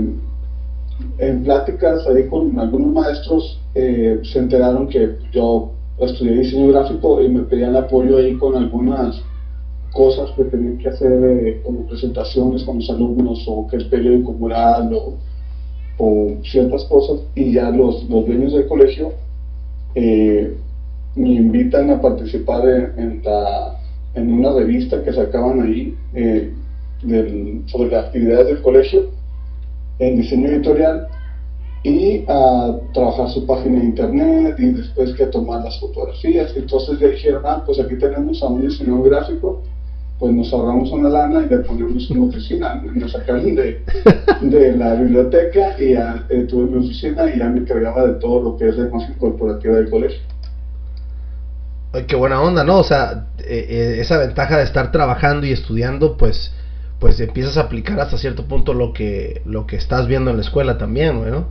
en 1.17 1.43
pláticas 1.43 2.07
ahí 2.07 2.27
con 2.27 2.57
algunos 2.59 2.93
maestros, 2.93 3.59
se 3.73 4.39
enteraron 4.39 4.87
que 4.87 5.17
yo 5.31 5.71
estudié 5.99 6.39
diseño 6.39 6.71
gráfico 6.71 7.21
y 7.21 7.29
me 7.29 7.41
pedían 7.43 7.75
apoyo 7.75 8.17
ahí 8.17 8.35
con 8.37 8.55
algunas 8.55 9.21
cosas 9.91 10.31
que 10.31 10.45
tenían 10.45 10.77
que 10.77 10.89
hacer 10.89 11.11
eh, 11.11 11.61
como 11.63 11.85
presentaciones 11.85 12.63
con 12.63 12.77
los 12.77 12.89
alumnos 12.89 13.43
o 13.47 13.67
que 13.67 13.77
el 13.77 13.89
periódico 13.89 14.31
mural 14.33 14.93
o, 14.93 15.15
o 15.97 16.27
ciertas 16.43 16.85
cosas 16.85 17.19
y 17.35 17.53
ya 17.53 17.69
los, 17.69 18.09
los 18.09 18.25
dueños 18.25 18.53
del 18.53 18.67
colegio 18.67 19.11
eh, 19.95 20.55
me 21.15 21.29
invitan 21.29 21.89
a 21.89 22.01
participar 22.01 22.67
en, 22.97 23.21
la, 23.23 23.79
en 24.15 24.31
una 24.31 24.53
revista 24.53 25.03
que 25.03 25.13
sacaban 25.13 25.61
ahí 25.61 25.95
eh, 26.13 26.53
sobre 27.65 27.89
las 27.89 28.05
actividades 28.05 28.47
del 28.47 28.61
colegio 28.61 29.09
en 29.99 30.17
diseño 30.17 30.47
editorial 30.49 31.07
y 31.83 32.23
a 32.27 32.77
trabajar 32.93 33.29
su 33.29 33.45
página 33.45 33.79
de 33.79 33.85
internet 33.85 34.55
y 34.59 34.67
después 34.67 35.13
que 35.15 35.25
tomar 35.27 35.63
las 35.63 35.79
fotografías. 35.79 36.55
Entonces 36.55 36.99
le 36.99 37.11
dijeron, 37.11 37.41
ah, 37.45 37.63
pues 37.65 37.79
aquí 37.79 37.97
tenemos 37.97 38.41
a 38.43 38.47
un 38.47 38.61
diseñador 38.61 39.09
gráfico 39.09 39.63
pues 40.21 40.35
nos 40.35 40.53
ahorramos 40.53 40.91
una 40.91 41.09
lana 41.09 41.41
y 41.43 41.49
le 41.49 41.57
ponemos 41.61 42.07
una 42.11 42.25
oficina. 42.25 42.79
Nos 42.93 43.11
sacaron 43.11 43.55
de, 43.55 43.83
de 44.39 44.77
la 44.77 44.93
biblioteca 44.93 45.75
y 45.79 45.93
ya 45.93 46.27
eh, 46.29 46.45
tuve 46.47 46.69
mi 46.69 46.85
oficina 46.85 47.27
y 47.27 47.39
ya 47.39 47.49
me 47.49 47.61
encargaba 47.61 48.05
de 48.05 48.13
todo 48.19 48.43
lo 48.43 48.55
que 48.55 48.69
es 48.69 48.77
la 48.77 48.87
imagen 48.87 49.15
corporativa 49.15 49.77
del 49.77 49.89
colegio. 49.89 50.19
Ay, 51.93 52.03
qué 52.03 52.15
buena 52.15 52.39
onda, 52.39 52.63
¿no? 52.63 52.77
O 52.77 52.83
sea, 52.83 53.29
eh, 53.39 53.65
eh, 53.67 53.95
esa 53.99 54.19
ventaja 54.19 54.59
de 54.59 54.63
estar 54.65 54.91
trabajando 54.91 55.47
y 55.47 55.53
estudiando, 55.53 56.17
pues, 56.17 56.53
pues 56.99 57.19
empiezas 57.19 57.57
a 57.57 57.61
aplicar 57.61 57.99
hasta 57.99 58.19
cierto 58.19 58.45
punto 58.45 58.75
lo 58.75 58.93
que, 58.93 59.41
lo 59.45 59.65
que 59.65 59.75
estás 59.75 60.05
viendo 60.05 60.29
en 60.29 60.37
la 60.37 60.43
escuela 60.43 60.77
también, 60.77 61.19
¿no? 61.31 61.47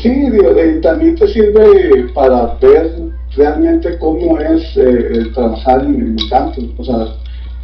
Sí, 0.00 0.08
digo, 0.08 0.54
también 0.80 1.14
te 1.14 1.28
sirve 1.28 2.08
para 2.14 2.54
ver 2.54 2.90
realmente 3.36 3.98
cómo 3.98 4.38
es 4.40 4.62
trabajar 5.34 5.84
en 5.84 6.16
el 6.18 6.30
campo. 6.30 6.62
O 6.78 6.84
sea, 6.84 7.20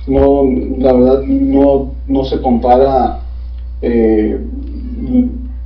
no, 0.06 0.44
la 0.78 0.92
verdad 0.92 1.22
no, 1.22 1.94
no 2.06 2.24
se 2.24 2.40
compara 2.40 3.20
eh, 3.82 4.38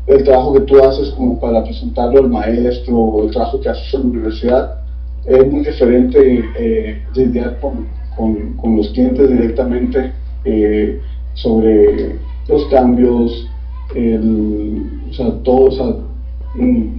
el 0.06 0.24
trabajo 0.24 0.54
que 0.54 0.60
tú 0.60 0.82
haces 0.82 1.10
como 1.10 1.38
para 1.38 1.62
presentarlo 1.62 2.20
al 2.20 2.30
maestro 2.30 2.96
o 2.96 3.24
el 3.24 3.30
trabajo 3.30 3.60
que 3.60 3.68
haces 3.68 3.94
en 3.94 4.00
la 4.00 4.06
universidad. 4.06 4.80
Es 5.26 5.46
muy 5.52 5.64
diferente 5.64 6.44
eh, 6.58 7.02
lidiar 7.14 7.60
con, 7.60 7.86
con, 8.16 8.76
los 8.76 8.88
clientes 8.90 9.28
directamente 9.28 10.12
eh, 10.44 11.00
sobre 11.34 12.16
los 12.48 12.64
cambios, 12.70 13.46
el, 13.94 14.86
o 15.10 15.12
sea, 15.12 15.30
todo, 15.42 15.64
o 15.66 15.70
sea, 15.70 15.86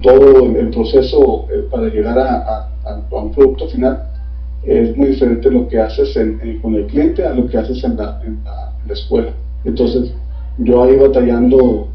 todo 0.02 0.46
el 0.46 0.70
proceso 0.70 1.46
eh, 1.52 1.66
para 1.70 1.88
llegar 1.88 2.18
a, 2.18 2.68
a 2.84 3.16
un 3.16 3.32
producto 3.32 3.68
final 3.68 4.11
es 4.64 4.96
muy 4.96 5.08
diferente 5.08 5.50
lo 5.50 5.68
que 5.68 5.78
haces 5.78 6.16
con 6.60 6.74
el 6.74 6.86
cliente 6.86 7.24
a 7.24 7.34
lo 7.34 7.46
que 7.48 7.58
haces 7.58 7.82
en 7.82 7.96
la, 7.96 8.20
en 8.24 8.42
la, 8.44 8.92
escuela. 8.92 9.32
Entonces, 9.64 10.12
yo 10.58 10.84
ahí 10.84 10.96
batallando 10.96 11.88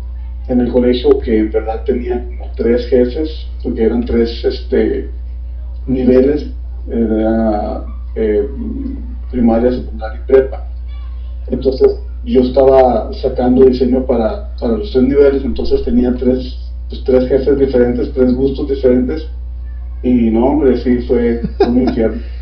en 0.47 0.61
el 0.61 0.71
colegio 0.71 1.19
que 1.19 1.39
en 1.39 1.51
verdad 1.51 1.83
tenía 1.85 2.25
como 2.25 2.49
tres 2.55 2.87
jefes, 2.87 3.47
porque 3.63 3.83
eran 3.83 4.05
tres 4.05 4.43
este, 4.43 5.09
niveles, 5.85 6.47
era, 6.89 7.85
eh, 8.15 8.47
primaria, 9.31 9.71
secundaria 9.71 10.21
y 10.23 10.27
prepa. 10.27 10.65
Entonces, 11.49 11.99
yo 12.25 12.41
estaba 12.41 13.13
sacando 13.13 13.65
diseño 13.65 14.05
para, 14.05 14.53
para 14.59 14.77
los 14.77 14.91
tres 14.91 15.03
niveles, 15.03 15.43
entonces 15.45 15.83
tenía 15.83 16.13
tres, 16.15 16.57
pues, 16.89 17.03
tres 17.05 17.27
jefes 17.29 17.59
diferentes, 17.59 18.13
tres 18.13 18.33
gustos 18.33 18.67
diferentes, 18.67 19.27
y 20.03 20.29
no, 20.31 20.47
hombre, 20.47 20.77
sí, 20.77 20.99
fue 21.07 21.41
un 21.65 21.81
infierno. 21.83 22.21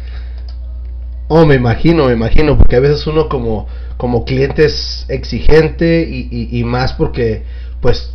Oh, 1.27 1.46
me 1.46 1.55
imagino, 1.55 2.05
me 2.05 2.13
imagino, 2.13 2.58
porque 2.58 2.75
a 2.75 2.79
veces 2.79 3.05
uno 3.08 3.29
como, 3.29 3.67
como 3.98 4.25
cliente 4.25 4.65
es 4.65 5.05
exigente 5.10 6.08
y, 6.08 6.50
y, 6.51 6.63
más 6.63 6.94
porque 6.94 7.44
pues 7.82 8.13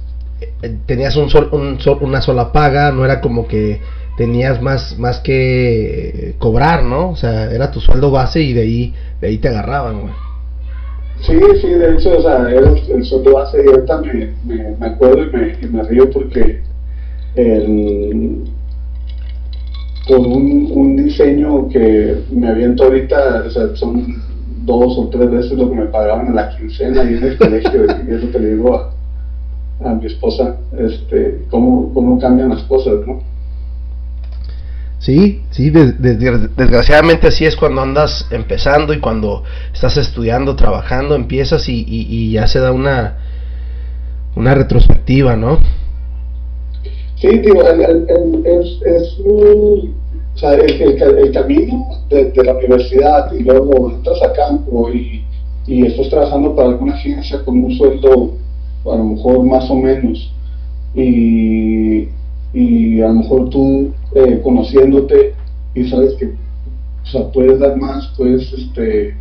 eh, 0.62 0.76
tenías 0.86 1.16
un, 1.16 1.28
sol, 1.28 1.48
un 1.52 1.78
una 2.02 2.20
sola 2.20 2.52
paga, 2.52 2.92
no 2.92 3.04
era 3.04 3.20
como 3.20 3.48
que 3.48 3.80
tenías 4.16 4.62
más, 4.62 4.96
más 4.98 5.18
que 5.20 6.34
cobrar, 6.38 6.84
¿no? 6.84 7.10
O 7.10 7.16
sea, 7.16 7.50
era 7.50 7.72
tu 7.72 7.80
sueldo 7.80 8.12
base 8.12 8.42
y 8.42 8.52
de 8.52 8.60
ahí, 8.60 8.94
de 9.20 9.28
ahí 9.28 9.38
te 9.38 9.48
agarraban, 9.48 10.02
güey. 10.02 10.14
Sí, 11.20 11.38
sí, 11.60 11.68
de 11.68 11.94
hecho, 11.94 12.16
o 12.16 12.22
sea, 12.22 12.48
era 12.48 12.70
el, 12.70 13.04
sueldo 13.04 13.34
base 13.34 13.62
y 13.64 13.68
ahorita 13.68 14.02
me, 14.02 14.34
me, 14.78 14.86
acuerdo 14.86 15.24
y 15.24 15.30
me, 15.32 15.58
y 15.60 15.66
me 15.66 15.82
río 15.82 16.10
porque 16.10 16.62
el 17.34 18.44
con 20.10 20.26
un, 20.26 20.70
un, 20.72 20.96
diseño 20.96 21.68
que 21.68 22.24
me 22.32 22.48
aviento 22.48 22.84
ahorita, 22.84 23.44
o 23.46 23.50
sea, 23.50 23.76
son 23.76 24.22
dos 24.64 24.98
o 24.98 25.08
tres 25.08 25.30
veces 25.30 25.52
lo 25.52 25.70
que 25.70 25.76
me 25.76 25.86
pagaban 25.86 26.26
en 26.26 26.34
la 26.34 26.56
quincena 26.56 27.04
y 27.04 27.14
en 27.14 27.24
el 27.24 27.38
colegio, 27.38 27.84
y 27.84 28.14
eso 28.14 28.26
te 28.26 28.40
le 28.40 28.54
digo 28.56 28.76
a, 28.76 29.88
a 29.88 29.94
mi 29.94 30.06
esposa, 30.06 30.56
este, 30.76 31.44
cómo, 31.48 31.94
cómo 31.94 32.18
cambian 32.18 32.48
las 32.48 32.62
cosas, 32.64 32.94
¿no? 33.06 33.22
Sí, 34.98 35.42
sí, 35.50 35.70
desgraciadamente 35.70 37.28
así 37.28 37.46
es 37.46 37.56
cuando 37.56 37.80
andas 37.80 38.26
empezando 38.30 38.92
y 38.92 39.00
cuando 39.00 39.44
estás 39.72 39.96
estudiando, 39.96 40.56
trabajando, 40.56 41.14
empiezas 41.14 41.70
y, 41.70 41.84
y, 41.88 42.06
y 42.10 42.32
ya 42.32 42.46
se 42.46 42.58
da 42.58 42.72
una, 42.72 43.16
una 44.36 44.54
retrospectiva, 44.54 45.36
¿no? 45.36 45.58
Sí, 47.20 47.28
digo, 47.28 47.62
el, 47.68 47.82
el, 47.82 48.46
es, 48.46 48.80
es 48.82 49.18
un, 49.18 49.94
o 50.34 50.38
sea, 50.38 50.54
el, 50.54 51.32
camino 51.32 51.88
de, 52.08 52.32
la 52.42 52.54
universidad 52.54 53.30
y 53.32 53.42
luego 53.42 53.90
entras 53.90 54.22
a 54.22 54.32
campo 54.32 54.90
y, 54.90 55.22
y 55.66 55.84
estás 55.84 56.08
trabajando 56.08 56.56
para 56.56 56.70
alguna 56.70 56.94
agencia 56.94 57.44
con 57.44 57.62
un 57.62 57.72
sueldo 57.72 58.32
a 58.86 58.96
lo 58.96 59.04
mejor 59.04 59.44
más 59.44 59.70
o 59.70 59.74
menos 59.74 60.32
y, 60.94 62.08
y 62.54 63.02
a 63.02 63.08
lo 63.08 63.14
mejor 63.14 63.50
tú 63.50 63.92
eh, 64.14 64.40
conociéndote 64.42 65.34
y 65.74 65.88
sabes 65.90 66.14
que 66.14 66.24
o 66.24 67.06
sea, 67.06 67.30
puedes 67.32 67.58
dar 67.58 67.76
más, 67.76 68.14
puedes 68.16 68.50
este, 68.50 69.14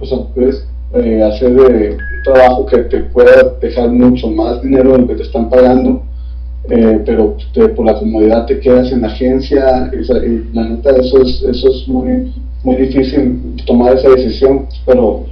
o 0.00 0.06
sea, 0.06 0.18
puedes 0.32 0.64
eh, 0.94 1.22
hacer 1.22 1.50
un 1.52 2.22
trabajo 2.22 2.66
que 2.66 2.78
te 2.78 3.00
pueda 3.00 3.54
dejar 3.60 3.90
mucho 3.90 4.28
más 4.28 4.62
dinero 4.62 4.92
de 4.92 4.98
lo 4.98 5.06
que 5.08 5.16
te 5.16 5.22
están 5.24 5.50
pagando, 5.50 6.02
eh, 6.70 7.02
pero 7.04 7.36
por 7.74 7.86
la 7.86 7.98
comodidad 7.98 8.46
te 8.46 8.60
quedas 8.60 8.92
en 8.92 9.02
la 9.02 9.08
agencia. 9.08 9.90
Y, 9.92 10.54
la 10.54 10.68
neta, 10.68 10.90
eso 10.90 11.22
es, 11.22 11.42
eso 11.42 11.70
es 11.70 11.88
muy, 11.88 12.32
muy 12.62 12.76
difícil 12.76 13.56
tomar 13.66 13.96
esa 13.96 14.08
decisión, 14.10 14.66
pero 14.86 15.26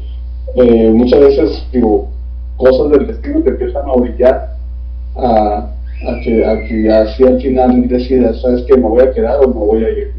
eh, 0.56 0.90
muchas 0.92 1.20
veces, 1.20 1.64
digo, 1.72 2.08
cosas 2.56 2.90
del 2.90 3.06
destino 3.06 3.40
te 3.42 3.50
empiezan 3.50 3.86
a 3.86 3.92
orillar 3.92 4.56
a, 5.16 5.70
a, 6.08 6.20
que, 6.24 6.44
a 6.44 6.60
que 6.66 6.92
así 6.92 7.22
al 7.22 7.40
final 7.40 7.88
decidas, 7.88 8.40
¿sabes 8.40 8.62
que 8.62 8.76
¿Me 8.76 8.88
voy 8.88 9.02
a 9.02 9.12
quedar 9.12 9.36
o 9.44 9.48
me 9.48 9.54
voy 9.54 9.84
a 9.84 9.90
ir? 9.90 10.12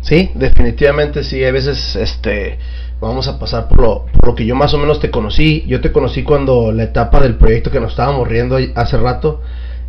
Sí, 0.00 0.30
definitivamente 0.34 1.22
sí. 1.22 1.44
A 1.44 1.52
veces, 1.52 1.94
este, 1.96 2.58
vamos 3.00 3.28
a 3.28 3.38
pasar 3.38 3.68
por 3.68 3.80
lo, 3.80 4.04
por 4.12 4.28
lo 4.28 4.34
que 4.34 4.46
yo 4.46 4.54
más 4.54 4.74
o 4.74 4.78
menos 4.78 5.00
te 5.00 5.10
conocí. 5.10 5.64
Yo 5.66 5.80
te 5.80 5.92
conocí 5.92 6.22
cuando 6.22 6.72
la 6.72 6.84
etapa 6.84 7.20
del 7.20 7.36
proyecto 7.36 7.70
que 7.70 7.80
nos 7.80 7.92
estábamos 7.92 8.26
riendo 8.28 8.56
hace 8.74 8.96
rato, 8.96 9.40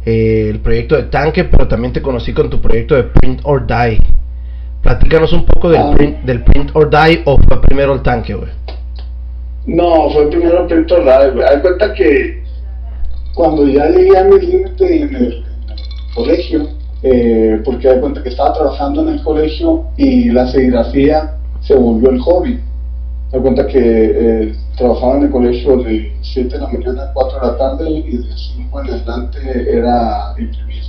eh, 0.06 0.48
el 0.50 0.60
proyecto 0.60 0.96
de 0.96 1.04
tanque, 1.04 1.44
pero 1.44 1.68
también 1.68 1.94
te 1.94 2.02
conocí 2.02 2.34
con 2.34 2.50
tu 2.50 2.62
proyecto 2.62 2.96
de 2.96 3.04
Print 3.04 3.42
or 3.44 3.66
Die. 3.66 4.00
Platícanos 4.82 5.34
un 5.34 5.46
poco 5.46 5.70
del, 5.70 5.82
ah. 5.82 5.92
print, 5.96 6.20
del 6.24 6.44
Print 6.44 6.72
or 6.74 6.90
Die 6.90 7.22
o 7.26 7.38
fue 7.38 7.62
primero 7.62 7.94
el 7.94 8.02
tanque, 8.02 8.34
güey. 8.34 8.50
No, 9.66 10.10
fue 10.10 10.30
primero 10.30 10.68
Print 10.68 10.92
or 10.92 11.04
Die, 11.04 11.32
güey. 11.32 11.48
Hay 11.48 11.60
cuenta 11.62 11.94
que 11.94 12.44
cuando 13.34 13.68
ya 13.68 13.88
llegué 13.90 14.18
a 14.18 14.24
mi 14.24 14.40
límite 14.40 15.02
en 15.02 15.16
el 15.16 15.46
colegio, 16.16 16.70
eh, 17.04 17.62
porque 17.64 17.88
da 17.88 18.00
cuenta 18.00 18.24
que 18.24 18.30
estaba 18.30 18.54
trabajando 18.54 19.02
en 19.02 19.10
el 19.16 19.24
colegio 19.24 19.86
y 19.98 20.30
la 20.32 20.48
serigrafía 20.48 21.36
se 21.62 21.76
volvió 21.76 22.10
el 22.10 22.20
hobby. 22.20 22.60
Da 23.32 23.40
cuenta 23.40 23.68
que 23.68 23.80
eh, 23.80 24.56
trabajaba 24.76 25.18
en 25.18 25.24
el 25.24 25.30
colegio 25.30 25.78
de 25.84 26.12
7 26.22 26.50
de 26.50 26.58
la 26.58 26.68
mañana 26.68 27.04
a 27.04 27.14
4 27.14 27.40
de 27.40 27.48
la 27.48 27.58
tarde 27.58 27.90
y 27.92 28.18
de 28.18 28.38
5 28.56 28.82
en 28.82 28.90
adelante 28.90 29.40
era 29.72 30.34
imprimir. 30.38 30.84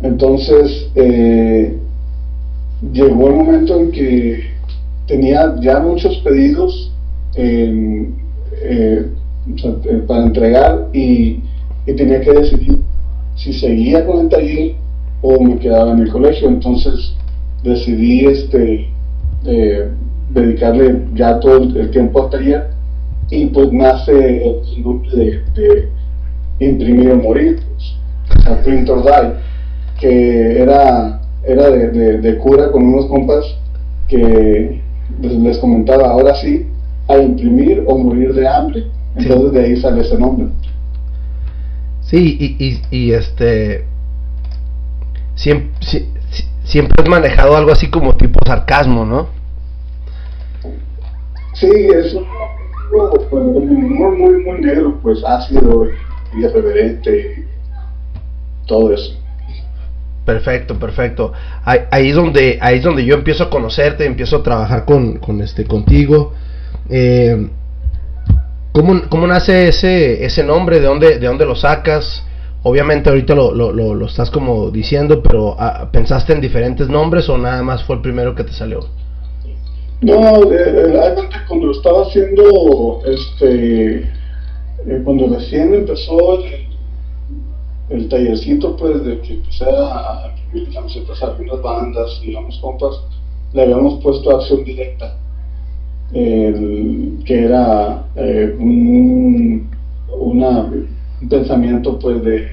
Entonces 0.00 0.88
eh, 0.94 1.76
llegó 2.92 3.28
el 3.28 3.34
momento 3.34 3.80
en 3.80 3.90
que 3.90 4.50
tenía 5.06 5.56
ya 5.60 5.80
muchos 5.80 6.18
pedidos 6.18 6.92
para 10.06 10.22
entregar 10.24 10.88
y, 10.92 11.42
y 11.86 11.92
tenía 11.96 12.20
que 12.20 12.32
decidir 12.32 12.80
si 13.38 13.52
seguía 13.52 14.04
con 14.06 14.20
el 14.20 14.28
taller 14.28 14.74
o 15.22 15.40
me 15.40 15.58
quedaba 15.58 15.92
en 15.92 16.00
el 16.00 16.10
colegio. 16.10 16.48
Entonces 16.48 17.14
decidí 17.62 18.26
este, 18.26 18.88
eh, 19.46 19.90
dedicarle 20.30 21.04
ya 21.14 21.40
todo 21.40 21.56
el, 21.56 21.90
tiempo 21.90 22.24
al 22.24 22.30
taller 22.30 22.70
y 23.30 23.46
pues 23.46 23.72
nace 23.72 24.44
el 24.44 24.82
grupo 24.82 25.08
de, 25.10 25.42
de, 25.54 25.88
imprimir 26.60 27.12
o 27.12 27.16
morir, 27.16 27.60
pues, 28.28 28.46
a 28.46 28.56
print 28.62 28.88
or 28.88 29.02
die, 29.02 29.32
que 30.00 30.62
era, 30.62 31.20
era 31.44 31.70
de, 31.70 32.18
de, 32.18 32.38
cura 32.38 32.72
con 32.72 32.84
unos 32.84 33.06
compas 33.06 33.44
que 34.08 34.80
les, 35.20 35.58
comentaba, 35.58 36.10
ahora 36.10 36.34
sí, 36.36 36.66
a 37.08 37.18
imprimir 37.18 37.84
o 37.86 37.96
morir 37.96 38.34
de 38.34 38.48
hambre. 38.48 38.86
Entonces 39.16 39.52
de 39.52 39.64
ahí 39.64 39.76
sale 39.76 40.02
ese 40.02 40.18
nombre. 40.18 40.48
Sí, 42.02 42.36
y, 42.40 42.64
y, 42.64 42.80
y 42.90 43.12
este. 43.12 43.84
Siempre, 45.34 45.76
siempre 46.64 46.94
has 47.02 47.08
manejado 47.08 47.56
algo 47.56 47.70
así 47.70 47.88
como 47.88 48.14
tipo 48.14 48.40
sarcasmo, 48.46 49.04
¿no? 49.04 49.37
Sí, 51.60 51.68
es 51.68 52.14
un 52.14 52.24
pues, 53.30 53.42
muy, 53.42 54.44
muy, 54.44 54.60
negro, 54.60 54.98
pues 55.02 55.22
ácido 55.24 55.86
y 56.34 56.44
irreverente, 56.44 57.46
todo 58.66 58.92
eso. 58.92 59.14
Perfecto, 60.24 60.78
perfecto. 60.78 61.32
Ahí, 61.64 61.80
ahí, 61.90 62.10
es 62.10 62.14
donde 62.14 62.58
ahí 62.60 62.78
es 62.78 62.84
donde 62.84 63.04
yo 63.04 63.14
empiezo 63.14 63.44
a 63.44 63.50
conocerte, 63.50 64.04
empiezo 64.04 64.36
a 64.36 64.42
trabajar 64.42 64.84
con, 64.84 65.18
con 65.18 65.40
este 65.40 65.64
contigo. 65.64 66.34
Eh, 66.88 67.48
¿Cómo, 68.72 69.00
cómo 69.08 69.26
nace 69.26 69.68
ese, 69.68 70.24
ese 70.24 70.44
nombre? 70.44 70.80
¿De 70.80 70.86
dónde, 70.86 71.18
¿De 71.18 71.26
dónde 71.26 71.44
lo 71.46 71.56
sacas? 71.56 72.24
Obviamente 72.62 73.08
ahorita 73.08 73.34
lo, 73.34 73.52
lo, 73.52 73.72
lo, 73.72 74.06
estás 74.06 74.30
como 74.30 74.70
diciendo, 74.70 75.22
pero 75.22 75.56
ah, 75.58 75.88
¿pensaste 75.90 76.34
en 76.34 76.40
diferentes 76.40 76.88
nombres 76.88 77.28
o 77.28 77.38
nada 77.38 77.62
más 77.62 77.82
fue 77.84 77.96
el 77.96 78.02
primero 78.02 78.34
que 78.34 78.44
te 78.44 78.52
salió? 78.52 78.86
No, 80.00 80.52
eh, 80.52 81.14
cuando 81.48 81.72
estaba 81.72 82.02
haciendo, 82.02 83.00
este, 83.04 83.96
eh, 83.98 85.02
cuando 85.04 85.26
recién 85.26 85.74
empezó 85.74 86.38
el, 86.38 86.66
el, 87.90 88.08
tallercito, 88.08 88.76
pues 88.76 89.04
de 89.04 89.20
que 89.20 89.34
empecé 89.34 89.64
a 89.64 90.26
a 90.50 91.26
algunas 91.26 91.62
bandas, 91.62 92.20
digamos, 92.22 92.58
compas, 92.60 92.94
le 93.52 93.62
habíamos 93.62 94.00
puesto 94.02 94.36
acción 94.36 94.64
directa. 94.64 95.18
Que 96.12 97.24
era 97.28 98.06
eh, 98.16 98.56
un, 98.58 99.68
pensamiento 101.28 101.98
pues 101.98 102.22
de 102.22 102.46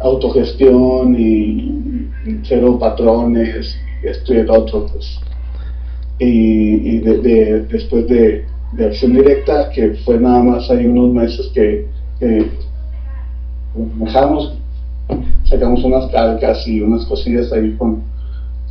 autogestión 0.00 1.14
y 1.16 2.10
cero 2.42 2.76
patrones 2.78 3.76
y 4.02 4.08
esto 4.08 4.34
y 4.34 4.38
el 4.38 4.50
otro 4.50 4.86
pues 4.86 5.20
y, 6.24 6.98
de, 6.98 7.66
después 7.70 8.06
de, 8.08 8.44
acción 8.84 9.12
directa 9.14 9.70
que 9.70 9.94
fue 10.04 10.18
nada 10.18 10.42
más 10.42 10.70
hay 10.70 10.86
unos 10.86 11.12
meses 11.12 11.50
que 11.54 11.86
dejamos 13.98 14.54
sacamos 15.44 15.84
unas 15.84 16.10
calcas 16.10 16.66
y 16.66 16.80
unas 16.80 17.04
cosillas 17.04 17.52
ahí 17.52 17.74
con, 17.76 18.02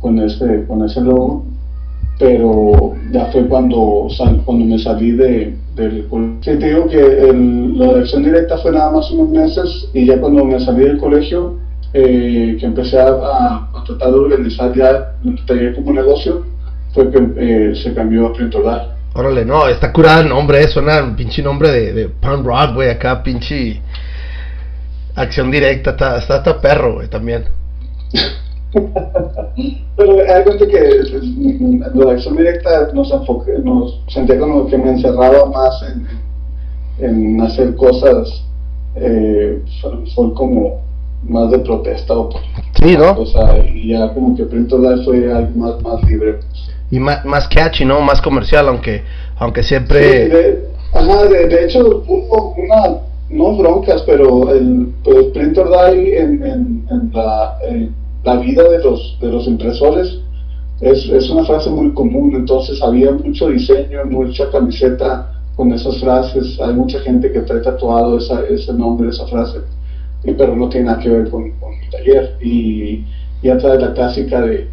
con 0.00 0.18
ese 0.18 0.64
con 0.66 0.84
ese 0.84 1.00
logo 1.00 1.44
pero 2.18 2.94
ya 3.10 3.26
fue 3.26 3.48
cuando, 3.48 4.06
cuando 4.44 4.64
me 4.64 4.78
salí 4.78 5.10
de, 5.12 5.56
del 5.74 6.06
colegio. 6.06 6.58
Te 6.58 6.68
digo 6.68 6.86
que 6.86 7.00
el, 7.00 7.78
la 7.78 7.90
elección 7.90 8.22
directa 8.22 8.58
fue 8.58 8.70
nada 8.70 8.92
más 8.92 9.10
unos 9.10 9.30
meses 9.30 9.88
y 9.92 10.06
ya 10.06 10.20
cuando 10.20 10.44
me 10.44 10.60
salí 10.60 10.84
del 10.84 10.98
colegio, 10.98 11.56
eh, 11.94 12.56
que 12.60 12.66
empecé 12.66 13.00
a, 13.00 13.08
a, 13.08 13.84
tratar 13.84 14.12
de 14.12 14.18
organizar 14.18 14.72
ya 14.74 15.14
el 15.24 15.44
taller 15.46 15.74
como 15.74 15.92
negocio, 15.92 16.44
fue 16.94 17.10
que 17.10 17.18
eh, 17.36 17.74
se 17.74 17.94
cambió 17.94 18.26
a 18.26 18.32
Printolar. 18.32 18.96
Órale, 19.14 19.44
no, 19.44 19.68
está 19.68 19.92
curado 19.92 20.22
el 20.22 20.28
nombre, 20.28 20.66
suena 20.68 21.02
un 21.02 21.14
pinche 21.14 21.42
nombre 21.42 21.70
de, 21.70 21.92
de 21.92 22.08
punk 22.08 22.46
rock, 22.46 22.74
güey, 22.74 22.90
acá 22.90 23.22
pinche 23.22 23.80
acción 25.14 25.50
directa, 25.50 25.90
está, 25.90 26.18
está, 26.18 26.36
está 26.38 26.60
perro, 26.60 26.94
güey, 26.94 27.08
también. 27.08 27.44
Pero 29.96 30.12
hay 30.34 30.42
cuenta 30.44 30.66
que 30.66 31.02
la 31.94 32.12
acción 32.12 32.36
directa 32.36 32.90
nos 32.94 33.10
enfoque, 33.12 33.52
nos 33.62 34.02
sentía 34.08 34.38
como 34.38 34.66
que 34.66 34.78
me 34.78 34.92
encerraba 34.92 35.44
más 35.50 35.82
en, 35.82 37.06
en 37.06 37.40
hacer 37.42 37.76
cosas, 37.76 38.44
eh, 38.94 39.62
fue 40.14 40.32
como 40.32 40.80
más 41.22 41.50
de 41.50 41.58
protesta 41.60 42.14
o 42.18 42.30
sí, 42.82 42.96
¿no? 42.96 43.12
o 43.12 43.26
sea, 43.26 43.64
y 43.64 43.88
ya 43.88 44.12
como 44.12 44.34
que 44.34 44.44
Print 44.44 44.72
Life 44.72 45.04
fue 45.04 45.32
algo 45.32 45.50
más, 45.54 45.82
más 45.82 46.02
libre. 46.04 46.40
Y 46.92 47.00
más, 47.00 47.24
más 47.24 47.48
catchy, 47.48 47.84
¿no? 47.84 48.00
Más 48.02 48.22
comercial, 48.22 48.68
aunque 48.68 49.02
aunque 49.38 49.64
siempre... 49.64 50.28
De, 50.28 50.68
ajá, 50.92 51.24
de, 51.24 51.48
de 51.48 51.64
hecho 51.64 52.04
una 52.06 53.00
no 53.30 53.56
broncas, 53.56 54.02
pero 54.02 54.52
el, 54.52 54.92
el 55.06 55.26
print 55.32 55.56
die 55.56 56.18
en, 56.18 56.42
en, 56.44 57.10
la, 57.12 57.58
la 58.24 58.36
vida 58.36 58.62
de 58.68 58.78
los, 58.78 59.18
de 59.20 59.28
los 59.28 59.46
impresores 59.46 60.20
es, 60.80 61.08
es 61.08 61.30
una 61.30 61.44
frase 61.44 61.70
muy 61.70 61.92
común, 61.94 62.34
entonces 62.36 62.80
había 62.82 63.10
mucho 63.10 63.48
diseño, 63.48 64.04
mucha 64.10 64.50
camiseta 64.50 65.32
con 65.56 65.72
esas 65.72 65.98
frases, 65.98 66.60
hay 66.60 66.74
mucha 66.74 67.00
gente 67.00 67.32
que 67.32 67.40
trae 67.40 67.60
tatuado 67.60 68.18
esa, 68.18 68.44
ese 68.46 68.72
nombre, 68.74 69.08
esa 69.08 69.26
frase, 69.26 69.60
y, 70.24 70.32
pero 70.32 70.54
no 70.54 70.68
tiene 70.68 70.86
nada 70.86 70.98
que 70.98 71.08
ver 71.08 71.30
con, 71.30 71.50
con 71.52 71.70
mi 71.70 71.88
taller, 71.90 72.36
y 72.42 73.04
ya 73.42 73.56
trae 73.56 73.78
la 73.78 73.94
clásica 73.94 74.42
de, 74.42 74.68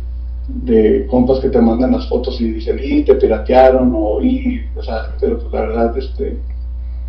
de 0.63 1.05
compas 1.09 1.39
que 1.39 1.49
te 1.49 1.62
mandan 1.62 1.91
las 1.91 2.07
fotos 2.09 2.39
y 2.41 2.51
dicen, 2.51 2.79
y 2.83 3.03
te 3.03 3.15
piratearon, 3.15 3.93
o 3.95 4.21
y, 4.21 4.62
o 4.75 4.81
sea, 4.83 5.15
pero 5.19 5.38
pues 5.39 5.51
la 5.53 5.62
verdad, 5.62 5.97
este, 5.97 6.38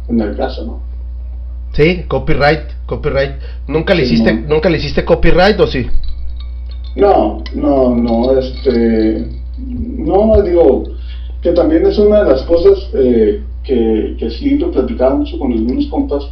en 0.09 0.21
el 0.21 0.37
caso, 0.37 0.65
¿no? 0.67 0.81
Sí, 1.73 2.05
copyright, 2.09 2.63
copyright. 2.87 3.33
¿Nunca 3.69 3.95
le 3.95 4.05
Sí, 4.05 4.15
hiciste, 4.15 4.33
no. 4.35 4.49
nunca 4.49 4.69
le 4.69 4.79
hiciste 4.79 5.05
copyright 5.05 5.59
o 5.61 5.67
sí? 5.67 5.87
No, 6.97 7.43
no, 7.55 7.95
no, 7.97 8.39
este, 8.39 9.27
no, 9.59 10.43
digo, 10.43 10.85
que 11.41 11.53
también 11.53 11.87
es 11.87 11.99
una 11.99 12.25
de 12.25 12.31
las 12.31 12.43
cosas 12.43 12.91
eh, 12.95 13.43
que, 13.63 14.17
que 14.19 14.31
sí 14.31 14.59
lo 14.59 14.71
platicaba 14.73 15.15
mucho 15.15 15.39
con 15.39 15.53
algunos 15.53 15.87
compas, 15.87 16.25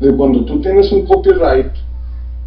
de 0.00 0.12
cuando 0.16 0.44
tú 0.44 0.60
tienes 0.60 0.90
un 0.90 1.06
copyright, 1.06 1.70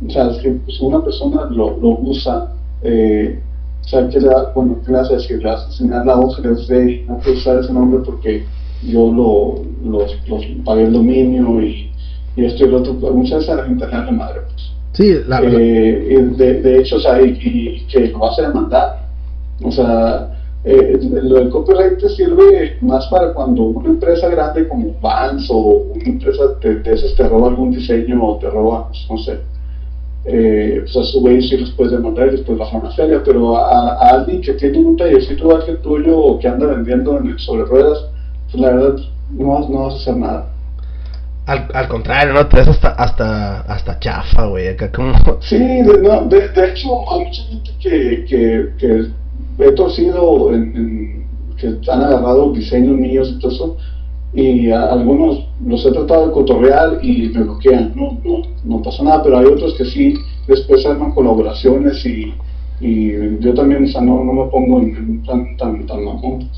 o 0.06 0.10
sea, 0.10 0.34
si 0.34 0.50
pues, 0.50 0.80
una 0.82 1.02
persona 1.02 1.46
lo, 1.50 1.78
lo 1.80 1.90
usa, 2.02 2.52
eh, 2.84 3.40
o 3.86 3.88
sea, 3.88 4.08
que 4.10 4.20
le, 4.20 4.28
da- 4.28 4.52
bueno, 4.56 4.78
¿qué 4.86 4.92
le 4.92 4.98
vas 4.98 5.12
a 5.12 5.14
decir? 5.16 5.38
Le 5.38 5.46
vas 5.50 5.64
a 5.64 5.68
enseñar 5.68 6.06
la 6.06 6.20
hoja, 6.20 6.42
le 6.42 6.50
vas 6.50 6.70
a 6.70 6.74
decir, 6.74 7.06
no 7.08 7.18
puedes 7.20 7.40
usar 7.40 7.60
ese 7.60 7.72
nombre 7.74 8.00
porque 8.06 8.44
yo 8.82 9.12
lo, 9.12 9.64
los, 9.90 10.28
los 10.28 10.46
pagué 10.66 10.84
el 10.84 10.94
dominio 10.94 11.62
y, 11.62 11.92
y 12.36 12.46
esto 12.46 12.66
y 12.66 12.70
lo 12.70 12.78
otro, 12.80 12.94
muchas 13.14 13.40
veces 13.40 13.50
a 13.50 13.56
la 13.56 13.64
gente 13.66 13.86
le 13.86 13.92
da 13.92 14.06
la 14.06 14.12
madre, 14.12 14.42
pues. 14.50 14.72
Sí, 14.94 15.14
la, 15.28 15.40
la- 15.42 15.50
Eh, 15.60 16.28
de, 16.38 16.62
de 16.62 16.80
hecho, 16.80 16.96
o 16.98 17.00
sea, 17.00 17.22
y, 17.22 17.30
y 17.42 17.86
que 17.92 18.08
lo 18.10 18.20
vas 18.20 18.40
a 18.40 18.48
demandar. 18.48 19.06
O 19.64 19.72
sea, 19.72 20.32
eh, 20.64 20.98
lo 21.02 21.36
del 21.36 21.50
copyright 21.50 22.00
te 22.00 22.10
sirve 22.10 22.78
más 22.82 23.08
para 23.08 23.34
cuando 23.34 23.64
una 23.64 23.90
empresa 23.90 24.28
grande 24.30 24.68
como 24.68 24.94
Vans 25.02 25.48
o 25.50 25.84
una 25.94 26.04
empresa 26.06 26.44
de, 26.62 26.80
de 26.80 26.94
esas 26.94 27.16
te 27.16 27.28
roba 27.28 27.50
algún 27.50 27.72
diseño 27.72 28.24
o 28.26 28.38
te 28.38 28.50
roba, 28.50 28.88
pues, 28.88 29.06
no 29.10 29.18
sé. 29.20 29.40
Eh, 30.28 30.80
pues 30.82 30.96
a 30.98 31.04
su 31.04 31.22
vez 31.22 31.48
sí 31.50 31.56
los 31.58 31.70
puedes 31.72 31.92
demandar 31.94 32.28
y 32.30 32.32
después 32.32 32.58
bajar 32.58 32.82
una 32.82 32.92
feria, 32.92 33.22
pero 33.24 33.58
a, 33.58 33.94
a 33.94 34.10
alguien 34.10 34.42
que 34.42 34.54
tiene 34.54 34.80
un 34.80 34.98
tallercito 34.98 35.44
igual 35.44 35.64
que 35.66 35.72
el 35.72 35.78
tuyo 35.82 36.18
o 36.18 36.40
que 36.40 36.48
anda 36.48 36.66
vendiendo 36.66 37.18
en 37.20 37.28
el 37.28 37.40
sobre 37.40 37.66
ruedas, 37.66 38.00
pues 38.52 38.60
la 38.62 38.72
verdad 38.72 38.96
no 39.30 39.48
vas, 39.50 39.70
no 39.70 39.84
vas 39.86 39.94
a 39.94 39.98
hacer 39.98 40.18
nada. 40.18 40.48
al, 41.46 41.68
al 41.76 41.88
contrario, 41.88 42.34
¿no? 42.34 42.48
Te 42.48 42.58
ves 42.58 42.68
hasta, 42.70 42.90
hasta, 42.90 43.62
hasta 43.62 44.00
chafa, 44.00 44.46
güey. 44.48 44.68
Acá 44.70 44.92
como... 44.92 45.14
Sí, 45.42 45.58
de, 45.60 46.02
no, 46.02 46.22
de, 46.26 46.50
de 46.50 46.70
hecho 46.72 46.90
hay 47.12 47.26
mucha 47.26 47.44
gente 47.44 47.72
que, 47.80 48.26
que, 48.28 48.70
que 48.80 49.64
he 49.64 49.72
torcido, 49.74 50.52
en, 50.52 50.76
en- 50.76 51.26
que 51.56 51.68
han 51.92 52.02
agarrado 52.04 52.52
diseños 52.52 52.98
míos 52.98 53.32
y 53.32 53.40
todo 53.40 53.52
eso, 53.52 53.78
y 54.36 54.70
a 54.70 54.92
algunos 54.92 55.48
los 55.66 55.86
he 55.86 55.92
tratado 55.92 56.28
de 56.28 56.34
cotorrear 56.34 57.00
y 57.02 57.30
me 57.30 57.44
bloquean, 57.44 57.94
no, 57.96 58.20
no, 58.24 58.42
no 58.66 58.82
pasa 58.82 59.02
nada, 59.04 59.24
pero 59.24 59.38
hay 59.38 59.46
otros 59.46 59.74
que 59.76 59.86
sí, 59.86 60.14
después 60.46 60.86
arman 60.86 61.14
colaboraciones 61.14 62.06
y, 62.06 62.34
y 62.82 63.40
yo 63.40 63.54
también, 63.54 63.86
o 63.86 63.88
sea, 63.88 64.02
no, 64.02 64.24
no 64.24 64.34
me 64.34 64.52
pongo 64.52 64.82
en, 64.82 65.22
plan 65.22 65.56
tan, 65.58 65.88
tan 65.88 66.04
mamón. 66.04 66.50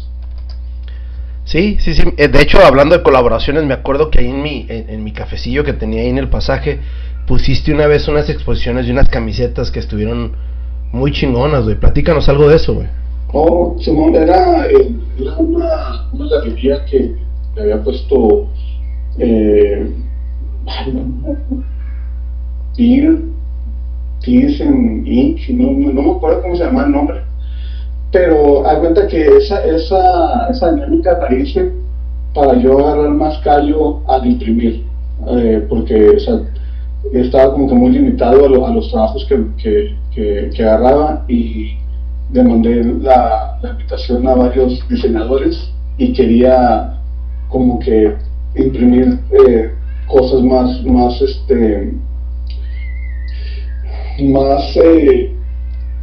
Sí, 1.44 1.78
sí, 1.80 1.94
sí. 1.94 2.04
Eh, 2.18 2.28
De 2.28 2.42
hecho, 2.42 2.58
hablando 2.66 2.98
de 2.98 3.04
colaboraciones, 3.04 3.64
me 3.64 3.76
acuerdo 3.76 4.10
que 4.10 4.20
ahí 4.20 4.30
en 4.30 4.42
mi, 4.42 4.66
en, 4.68 4.90
en 4.90 5.04
mi 5.04 5.12
cafecillo 5.14 5.64
que 5.64 5.74
tenía 5.74 6.02
ahí 6.02 6.10
en 6.10 6.18
el 6.18 6.30
pasaje, 6.30 6.80
pusiste 7.28 7.72
una 7.72 7.86
vez 7.86 8.08
unas 8.08 8.28
exposiciones 8.30 8.88
de 8.88 8.92
unas 8.92 9.08
camisetas 9.08 9.70
que 9.70 9.80
estuvieron 9.80 10.34
muy 10.92 11.12
chingonas, 11.12 11.64
güey. 11.64 11.80
Platícanos 11.80 12.28
algo 12.28 12.50
de 12.50 12.56
eso, 12.56 12.74
güey. 12.74 12.88
Oh, 13.34 13.76
Simón, 13.80 14.16
era, 14.16 14.66
eh, 14.68 14.90
era 15.20 15.38
una, 15.38 16.10
una 16.12 16.30
galería 16.30 16.84
que 16.86 17.27
le 17.58 17.64
había 17.64 17.84
puesto 17.84 18.48
eh, 19.18 19.92
Beer, 22.78 23.18
Tears 24.24 24.60
Ink, 24.62 25.40
no, 25.50 25.72
no, 25.72 25.94
no 25.94 26.02
me 26.02 26.12
acuerdo 26.18 26.42
cómo 26.44 26.56
se 26.56 26.64
llama 26.64 26.84
el 26.86 26.92
nombre, 26.92 27.18
pero 28.12 28.68
hay 28.68 28.78
cuenta 28.78 29.08
que 29.08 29.26
esa, 29.38 29.64
esa, 29.66 30.48
esa 30.50 30.72
dinámica 30.74 31.18
la 31.20 31.36
hice 31.36 31.72
para 32.34 32.56
yo 32.60 32.78
agarrar 32.80 33.12
más 33.12 33.38
callo 33.40 34.02
al 34.08 34.26
imprimir, 34.28 34.84
eh, 35.30 35.66
porque 35.68 36.18
estaba 37.14 37.54
como 37.54 37.68
que 37.68 37.74
muy 37.76 37.92
limitado 37.92 38.46
a, 38.46 38.50
lo- 38.50 38.68
a 38.68 38.74
los 38.74 38.92
trabajos 38.92 39.26
que, 39.28 39.36
que, 39.62 39.96
que, 40.14 40.50
que 40.56 40.64
agarraba 40.64 41.26
y 41.28 41.78
le 42.34 42.44
mandé 42.44 42.84
la, 43.02 43.58
la 43.64 43.70
invitación 43.72 44.28
a 44.28 44.36
varios 44.36 44.86
diseñadores 44.90 45.72
y 45.98 46.12
quería 46.14 46.97
como 47.50 47.80
que 47.80 48.14
imprimir 48.56 49.20
eh, 49.32 49.72
cosas 50.08 50.42
más, 50.42 50.84
más 50.84 51.22
este, 51.22 51.94
más 54.20 54.76
eh, 54.78 55.34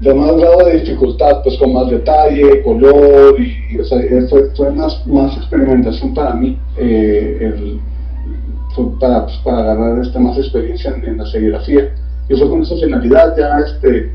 de 0.00 0.14
más 0.14 0.37
grado 0.37 0.66
de 0.66 0.80
dificultad, 0.80 1.42
pues 1.42 1.57
con 1.59 1.72
más 1.72 1.88
detalle, 1.90 2.62
color, 2.62 3.37
y, 3.40 3.83
sea, 3.85 4.00
eh, 4.00 4.26
fue, 4.28 4.50
fue 4.57 4.70
más, 4.72 5.07
más 5.07 5.37
experimentación 5.37 6.14
para 6.14 6.35
mí, 6.35 6.59
eh, 6.76 7.38
el- 7.40 7.80
para, 8.98 9.24
pues, 9.24 9.37
para 9.44 9.59
agarrar 9.59 10.02
este, 10.02 10.18
más 10.18 10.37
experiencia 10.37 10.92
en, 11.04 11.16
la 11.16 11.26
serigrafía. 11.26 11.94
Y 12.28 12.35
fue 12.35 12.48
con 12.48 12.62
esa 12.62 12.74
finalidad, 12.76 13.37
ya 13.37 13.59
este, 13.61 14.11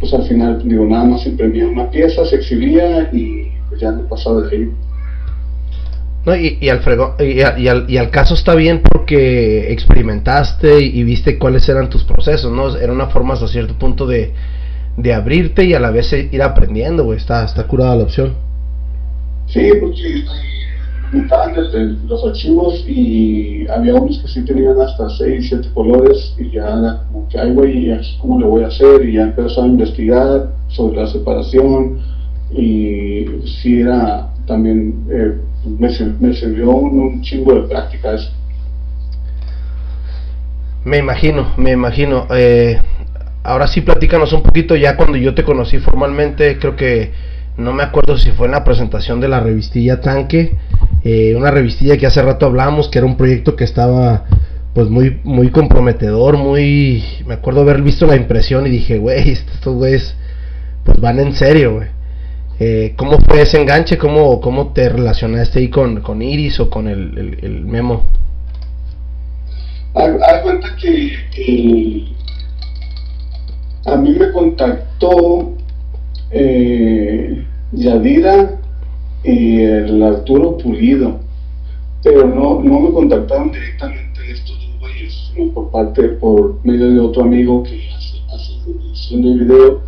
pues 0.00 0.12
al 0.12 0.24
final, 0.24 0.60
digo, 0.66 0.84
nada 0.86 1.04
más 1.04 1.24
imprimía 1.26 1.68
una 1.68 1.88
pieza, 1.88 2.24
se 2.24 2.36
exhibía 2.36 3.08
y 3.12 3.52
pues 3.68 3.80
ya 3.80 3.92
no 3.92 4.02
pasaba 4.08 4.42
de 4.42 4.56
ahí. 4.56 4.72
No, 6.24 6.36
y, 6.36 6.58
y, 6.60 6.68
al 6.68 6.80
frego- 6.82 7.16
y, 7.18 7.40
y 7.62 7.68
al, 7.68 7.90
y 7.90 7.96
al 7.96 8.10
caso 8.10 8.34
está 8.34 8.54
bien 8.54 8.80
porque 8.82 9.72
experimentaste 9.72 10.80
y, 10.80 11.02
viste 11.02 11.36
cuáles 11.38 11.68
eran 11.68 11.90
tus 11.90 12.04
procesos, 12.04 12.52
¿no? 12.52 12.76
Era 12.76 12.92
una 12.92 13.08
forma 13.08 13.34
hasta 13.34 13.48
cierto 13.48 13.74
punto 13.74 14.06
de, 14.06 14.32
de 14.96 15.14
abrirte 15.14 15.64
y 15.64 15.74
a 15.74 15.80
la 15.80 15.90
vez 15.90 16.12
ir 16.12 16.42
aprendiendo, 16.42 17.04
güey. 17.04 17.18
Está, 17.18 17.44
está 17.44 17.64
curada 17.66 17.96
la 17.96 18.04
opción. 18.04 18.34
Sí, 19.46 19.68
me 21.12 21.20
estaban 21.22 21.54
desde 21.54 21.84
los 22.06 22.24
archivos 22.24 22.84
y 22.88 23.66
había 23.68 23.94
unos 23.94 24.18
que 24.20 24.28
sí 24.28 24.44
tenían 24.44 24.80
hasta 24.80 25.10
6, 25.10 25.46
7 25.48 25.68
colores 25.74 26.34
y 26.38 26.50
ya 26.52 26.62
era 26.68 27.02
como 27.12 27.28
que, 27.28 27.38
ay 27.38 27.50
güey, 27.52 27.86
¿y 27.88 27.92
aquí 27.92 28.16
¿cómo 28.20 28.40
le 28.40 28.46
voy 28.46 28.64
a 28.64 28.68
hacer? 28.68 29.04
Y 29.06 29.14
ya 29.14 29.22
empezó 29.24 29.62
a 29.62 29.66
investigar 29.66 30.52
sobre 30.68 31.02
la 31.02 31.06
separación 31.08 31.98
y 32.54 33.26
sí 33.46 33.80
era 33.80 34.32
también, 34.46 35.04
eh, 35.10 35.36
me, 35.64 35.88
me 36.20 36.34
sirvió 36.34 36.70
un, 36.70 36.98
un 36.98 37.22
chingo 37.22 37.54
de 37.54 37.68
práctica 37.68 38.14
eso. 38.14 38.32
Me 40.84 40.98
imagino, 40.98 41.52
me 41.56 41.70
imagino. 41.70 42.26
Eh, 42.34 42.80
ahora 43.44 43.68
sí, 43.68 43.82
platícanos 43.82 44.32
un 44.32 44.42
poquito 44.42 44.74
ya 44.74 44.96
cuando 44.96 45.16
yo 45.16 45.34
te 45.34 45.44
conocí 45.44 45.78
formalmente, 45.78 46.58
creo 46.58 46.74
que 46.74 47.12
no 47.56 47.72
me 47.72 47.82
acuerdo 47.82 48.16
si 48.18 48.32
fue 48.32 48.46
en 48.46 48.52
la 48.52 48.64
presentación 48.64 49.20
de 49.20 49.28
la 49.28 49.40
revistilla 49.40 50.00
Tanque, 50.00 50.56
eh, 51.04 51.34
una 51.36 51.50
revistilla 51.50 51.96
que 51.96 52.06
hace 52.06 52.22
rato 52.22 52.46
hablamos, 52.46 52.88
que 52.88 52.98
era 52.98 53.06
un 53.06 53.16
proyecto 53.16 53.54
que 53.54 53.64
estaba 53.64 54.24
pues 54.74 54.88
muy 54.88 55.20
muy 55.22 55.50
comprometedor, 55.50 56.38
muy 56.38 57.04
me 57.26 57.34
acuerdo 57.34 57.60
haber 57.60 57.82
visto 57.82 58.06
la 58.06 58.16
impresión 58.16 58.66
y 58.66 58.70
dije, 58.70 58.98
güey, 58.98 59.30
estos 59.32 59.74
güeyes 59.74 60.16
pues 60.84 60.98
van 61.00 61.20
en 61.20 61.34
serio, 61.34 61.74
güey. 61.74 61.88
Eh, 62.64 62.94
¿Cómo 62.96 63.18
fue 63.28 63.42
ese 63.42 63.60
enganche? 63.60 63.98
¿Cómo, 63.98 64.40
cómo 64.40 64.68
te 64.68 64.88
relacionaste 64.88 65.58
ahí 65.58 65.68
con, 65.68 66.00
con 66.00 66.22
Iris 66.22 66.60
o 66.60 66.70
con 66.70 66.86
el, 66.86 67.36
el- 67.42 67.64
memo? 67.64 68.04
Haz 69.94 70.42
cuenta 70.44 70.68
que 70.80 71.12
el- 71.38 72.14
a 73.84 73.96
mí 73.96 74.10
me 74.10 74.30
contactó 74.30 75.54
eh, 76.30 77.44
Yadira 77.72 78.60
y 79.24 79.60
el 79.62 80.00
Arturo 80.00 80.56
Pulido, 80.56 81.18
pero 82.04 82.28
no, 82.28 82.62
no 82.62 82.78
me 82.78 82.92
contactaron 82.92 83.50
directamente 83.50 84.20
estos 84.30 84.56
dos 84.68 84.78
güeyes, 84.78 85.12
sino 85.34 85.52
por 85.52 85.72
parte, 85.72 86.02
por 86.10 86.64
medio 86.64 86.90
de 86.92 87.00
otro 87.00 87.22
amigo 87.24 87.64
que 87.64 87.88
hace, 87.90 88.18
hace 88.32 88.52
producción 88.64 89.22
de 89.22 89.44
video 89.44 89.80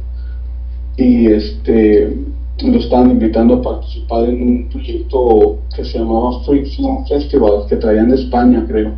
y 0.97 1.27
este 1.29 2.13
lo 2.63 2.79
estaban 2.79 3.11
invitando 3.11 3.55
a 3.55 3.63
participar 3.63 4.29
en 4.29 4.43
un 4.43 4.69
proyecto 4.69 5.59
que 5.75 5.85
se 5.85 5.99
llamaba 5.99 6.41
Freak 6.45 6.67
Film 6.67 7.05
Festival 7.07 7.67
que 7.69 7.77
traían 7.77 8.11
de 8.11 8.17
España 8.17 8.65
creo. 8.67 8.93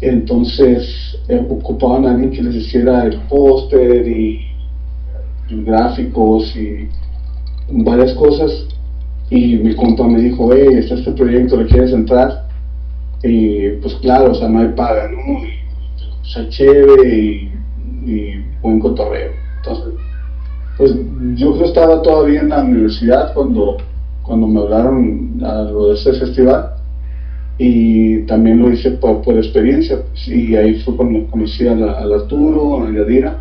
Entonces 0.00 1.16
eh, 1.28 1.46
ocupaban 1.48 2.06
a 2.06 2.10
alguien 2.12 2.30
que 2.30 2.42
les 2.42 2.56
hiciera 2.56 3.04
el 3.04 3.20
póster 3.22 4.06
y, 4.06 4.44
gráficos 5.50 6.54
y 6.56 6.88
varias 7.70 8.12
cosas. 8.14 8.66
Y 9.30 9.56
mi 9.56 9.74
compa 9.74 10.06
me 10.06 10.20
dijo 10.20 10.50
hey 10.52 10.68
está 10.78 10.94
este 10.94 11.12
proyecto 11.12 11.56
le 11.56 11.66
quieres 11.66 11.92
entrar 11.92 12.48
y 13.22 13.70
pues 13.82 13.94
claro 13.96 14.32
o 14.32 14.34
sea 14.34 14.48
no 14.48 14.60
hay 14.60 14.68
paga 14.68 15.08
no 15.08 15.44
y, 15.44 15.50
o 16.22 16.24
sea 16.24 16.48
chévere 16.48 17.18
y, 17.18 17.52
y 18.06 18.44
buen 18.62 18.80
cotorreo. 18.80 19.32
Entonces 19.58 20.07
pues 20.78 20.94
yo 21.34 21.60
estaba 21.64 22.00
todavía 22.02 22.40
en 22.40 22.50
la 22.50 22.62
universidad 22.62 23.34
cuando, 23.34 23.78
cuando 24.22 24.46
me 24.46 24.60
hablaron 24.60 25.40
a 25.44 25.62
lo 25.64 25.88
de 25.88 25.94
ese 25.94 26.12
festival 26.12 26.70
y 27.58 28.18
también 28.22 28.60
lo 28.60 28.70
hice 28.70 28.92
por, 28.92 29.20
experiencia 29.36 30.00
pues, 30.00 30.28
y 30.28 30.54
ahí 30.54 30.80
fue 30.80 30.96
cuando 30.96 31.26
conocí 31.30 31.66
a 31.66 31.72
al 31.72 32.12
Arturo, 32.12 32.84
a 32.84 32.92
Yadira 32.92 33.36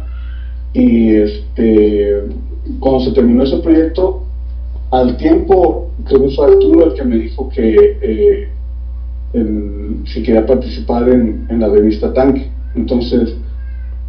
y 0.73 1.13
este 1.13 2.23
cuando 2.79 3.01
se 3.01 3.11
terminó 3.11 3.43
ese 3.43 3.57
proyecto 3.57 4.23
al 4.89 5.15
tiempo 5.17 5.91
creo 6.05 6.23
que 6.23 6.35
fue 6.35 6.47
Arturo 6.47 6.87
el 6.87 6.93
que 6.95 7.03
me 7.03 7.17
dijo 7.17 7.49
que 7.49 7.97
eh, 8.01 8.49
si 10.05 10.23
quería 10.23 10.45
participar 10.45 11.07
en, 11.09 11.45
en 11.49 11.59
la 11.59 11.67
revista 11.67 12.11
Tanque. 12.13 12.49
Entonces 12.75 13.35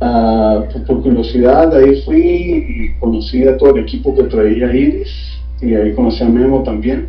Uh, 0.01 0.63
por, 0.87 1.03
curiosidad 1.03 1.75
ahí 1.75 2.03
fui 2.03 2.21
y 2.21 3.01
conocí 3.01 3.43
a 3.49 3.57
todo 3.57 3.75
el 3.75 3.83
equipo 3.83 4.15
que 4.15 4.23
traía 4.25 4.73
Iris 4.73 5.09
y 5.61 5.75
ahí 5.75 5.93
conocí 5.93 6.23
a 6.23 6.29
Memo 6.29 6.63
también. 6.63 7.09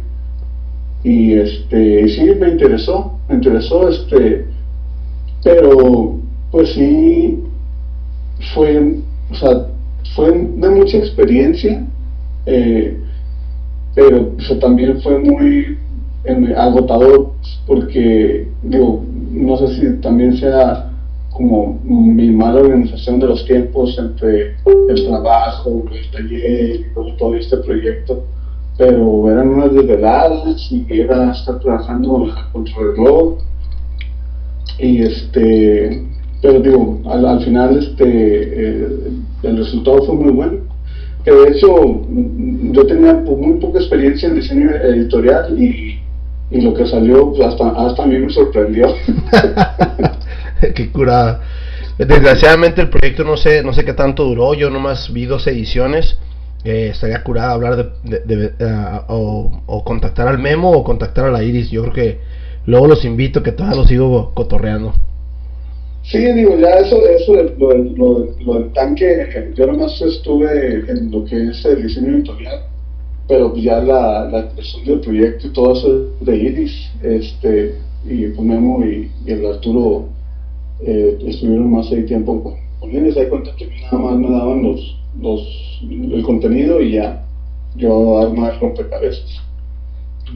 Y 1.04 1.34
este 1.34 2.08
sí 2.10 2.32
me 2.40 2.50
interesó 2.50 3.20
me 3.30 3.36
interesó 3.36 3.90
este 3.90 4.48
pero 5.44 6.20
pues 6.52 6.74
sí 6.74 7.44
fue 8.56 8.96
o 9.32 9.36
sea 9.36 9.68
fue 10.16 10.32
de 10.32 10.70
mucha 10.70 10.98
experiencia 10.98 11.86
eh, 12.48 12.98
pero 13.94 14.32
también 14.60 15.00
fue 15.02 15.20
muy 15.20 15.78
eh, 16.26 16.54
agotador 16.58 17.34
porque 17.68 18.48
digo 18.64 19.04
no 19.32 19.58
sé 19.58 19.76
si 19.76 20.02
también 20.02 20.36
sea 20.38 20.89
como 21.40 21.80
mi 21.86 22.32
mala 22.32 22.60
organización 22.60 23.22
de 23.22 23.28
los 23.28 23.46
tiempos 23.46 23.98
entre 23.98 24.58
el 24.90 25.08
trabajo, 25.08 25.86
el 25.90 26.12
taller 26.12 26.82
y 26.82 27.18
todo, 27.18 27.34
este 27.34 27.56
proyecto, 27.56 28.26
pero 28.78 29.32
eran 29.32 29.48
unas 29.48 29.74
desveladas 29.74 30.70
y 30.70 30.86
era 30.90 31.32
estar 31.32 31.58
trabajando 31.62 32.28
contra 32.52 32.74
el 32.82 32.98
reloj. 32.98 33.38
Y 34.80 35.02
este 35.02 36.04
pero 36.42 36.60
digo 36.60 37.00
al, 37.06 37.42
final 37.42 37.78
este 37.78 38.04
eh, 38.06 39.12
el 39.44 39.58
resultado 39.58 40.04
fue 40.04 40.16
muy 40.16 40.32
bueno. 40.32 40.58
Que 41.24 41.32
de 41.32 41.52
hecho 41.52 42.02
yo 42.74 42.86
tenía 42.86 43.14
muy 43.14 43.62
poca 43.62 43.80
experiencia 43.80 44.28
en 44.28 44.36
diseño 44.36 44.72
editorial 44.72 45.58
y, 45.58 46.00
lo 46.52 46.74
que 46.74 46.86
salió 46.86 47.32
pues, 47.32 47.48
hasta 47.48 47.70
hasta 47.70 48.04
a 48.04 48.08
mí 48.08 48.18
me 48.18 48.30
sorprendió 48.30 48.88
qué 50.76 50.92
curada. 50.92 51.42
Desgraciadamente 51.98 52.82
el 52.82 52.90
proyecto 52.90 53.24
no 53.24 53.36
sé, 53.36 53.62
no 53.64 53.74
sé 53.74 53.84
qué 53.84 53.94
tanto 53.94 54.24
duró, 54.24 54.54
yo 54.54 54.70
nomás 54.70 55.12
vi 55.12 55.26
dos 55.26 55.46
ediciones. 55.48 56.18
Eh, 56.64 56.90
estaría 56.92 57.24
curada 57.24 57.52
hablar 57.52 57.94
de, 58.04 58.52
ah, 58.62 59.06
o, 59.08 59.84
contactar 59.86 60.28
al 60.28 60.40
Memo 60.40 60.72
o 60.72 60.84
contactar 60.84 61.26
a 61.26 61.32
la 61.32 61.44
Iris. 61.44 61.70
Yo 61.72 61.82
creo 61.84 61.94
que 61.94 62.20
luego 62.66 62.88
los 62.88 63.06
invito, 63.06 63.44
que 63.44 63.52
todavía 63.52 63.78
los 63.78 63.88
sigo 63.88 64.32
cotorreando. 64.34 64.94
Sí, 66.04 66.18
digo, 66.18 66.58
ya 66.58 66.70
eso, 66.80 67.06
eso 67.08 67.34
lo, 67.58 67.74
lo, 67.74 68.34
lo, 68.40 68.54
del 68.56 68.72
tanque, 68.74 69.52
yo 69.56 69.68
nomás 69.68 70.02
estuve 70.02 70.90
en 70.90 71.12
lo 71.12 71.24
que 71.26 71.50
es 71.50 71.64
el 71.66 71.84
diseño 71.84 72.16
editorial, 72.16 72.62
pero 73.28 73.56
ya 73.56 73.80
la, 73.80 74.26
la 74.26 74.50
del 74.86 75.00
proyecto 75.02 75.48
y 75.48 75.50
todo 75.52 75.74
eso 75.74 76.08
de 76.22 76.36
Iris, 76.36 76.90
este, 77.04 77.76
y 78.06 78.26
Memo 78.42 78.84
y 78.86 79.12
el 79.28 79.46
Arturo 79.46 80.10
eh, 80.82 81.18
estuvieron 81.26 81.72
más 81.72 81.90
de 81.90 82.04
tiempo 82.04 82.42
con, 82.44 82.54
con 82.80 82.90
ellos, 82.92 83.18
hay 83.18 83.28
cuenta 83.28 83.56
que 83.56 83.68
nada 83.68 83.98
más 83.98 84.18
me 84.18 84.30
daban 84.30 84.64
los, 84.64 84.98
los, 85.20 85.82
el 85.90 86.24
contenido 86.24 86.82
y 86.82 86.94
ya 86.94 87.26
yo 87.76 88.20
armaba 88.20 88.54
el 88.54 88.60
rompecabezas. 88.60 89.42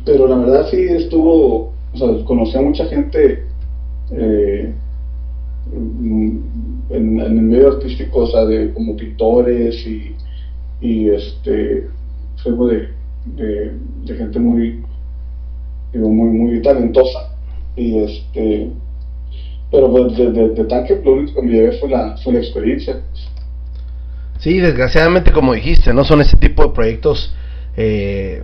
Pero 0.06 0.28
la 0.28 0.38
verdad 0.38 0.68
sí 0.70 0.78
estuvo, 0.78 1.72
o 1.94 1.98
sea, 1.98 2.26
conocí 2.26 2.58
a 2.58 2.62
mucha 2.62 2.86
gente 2.86 3.44
eh, 4.12 4.74
en, 5.72 6.44
en, 6.90 7.20
el 7.20 7.32
medio 7.34 7.74
artístico, 7.74 8.22
o 8.22 8.28
sea, 8.28 8.46
de, 8.46 8.74
como 8.74 8.96
pintores 8.98 9.86
y, 9.88 10.16
y 10.82 11.10
este, 11.10 11.88
de, 12.44 12.90
de, 13.36 13.72
de 14.06 14.16
gente 14.16 14.40
muy, 14.40 14.84
digo, 15.94 16.10
muy, 16.10 16.30
muy 16.30 16.62
talentosa. 16.62 17.30
Y 17.76 18.00
este, 18.00 18.70
pero 19.74 19.90
pues 19.92 20.16
de, 20.16 20.32
de, 20.32 20.50
de 20.50 20.66
tanque 20.66 21.02
lo 21.04 21.14
único 21.14 21.34
que 21.34 21.48
me 21.48 21.52
llevé 21.52 21.72
fue 21.80 21.90
la, 21.90 22.16
fue 22.18 22.34
la 22.34 22.40
experiencia. 22.40 23.02
Sí, 24.38 24.60
desgraciadamente 24.60 25.32
como 25.32 25.54
dijiste, 25.54 25.92
no 25.96 26.04
son 26.04 26.22
ese 26.22 26.38
tipo 26.38 26.62
de 26.62 26.70
proyectos 26.70 27.34
eh, 27.76 28.44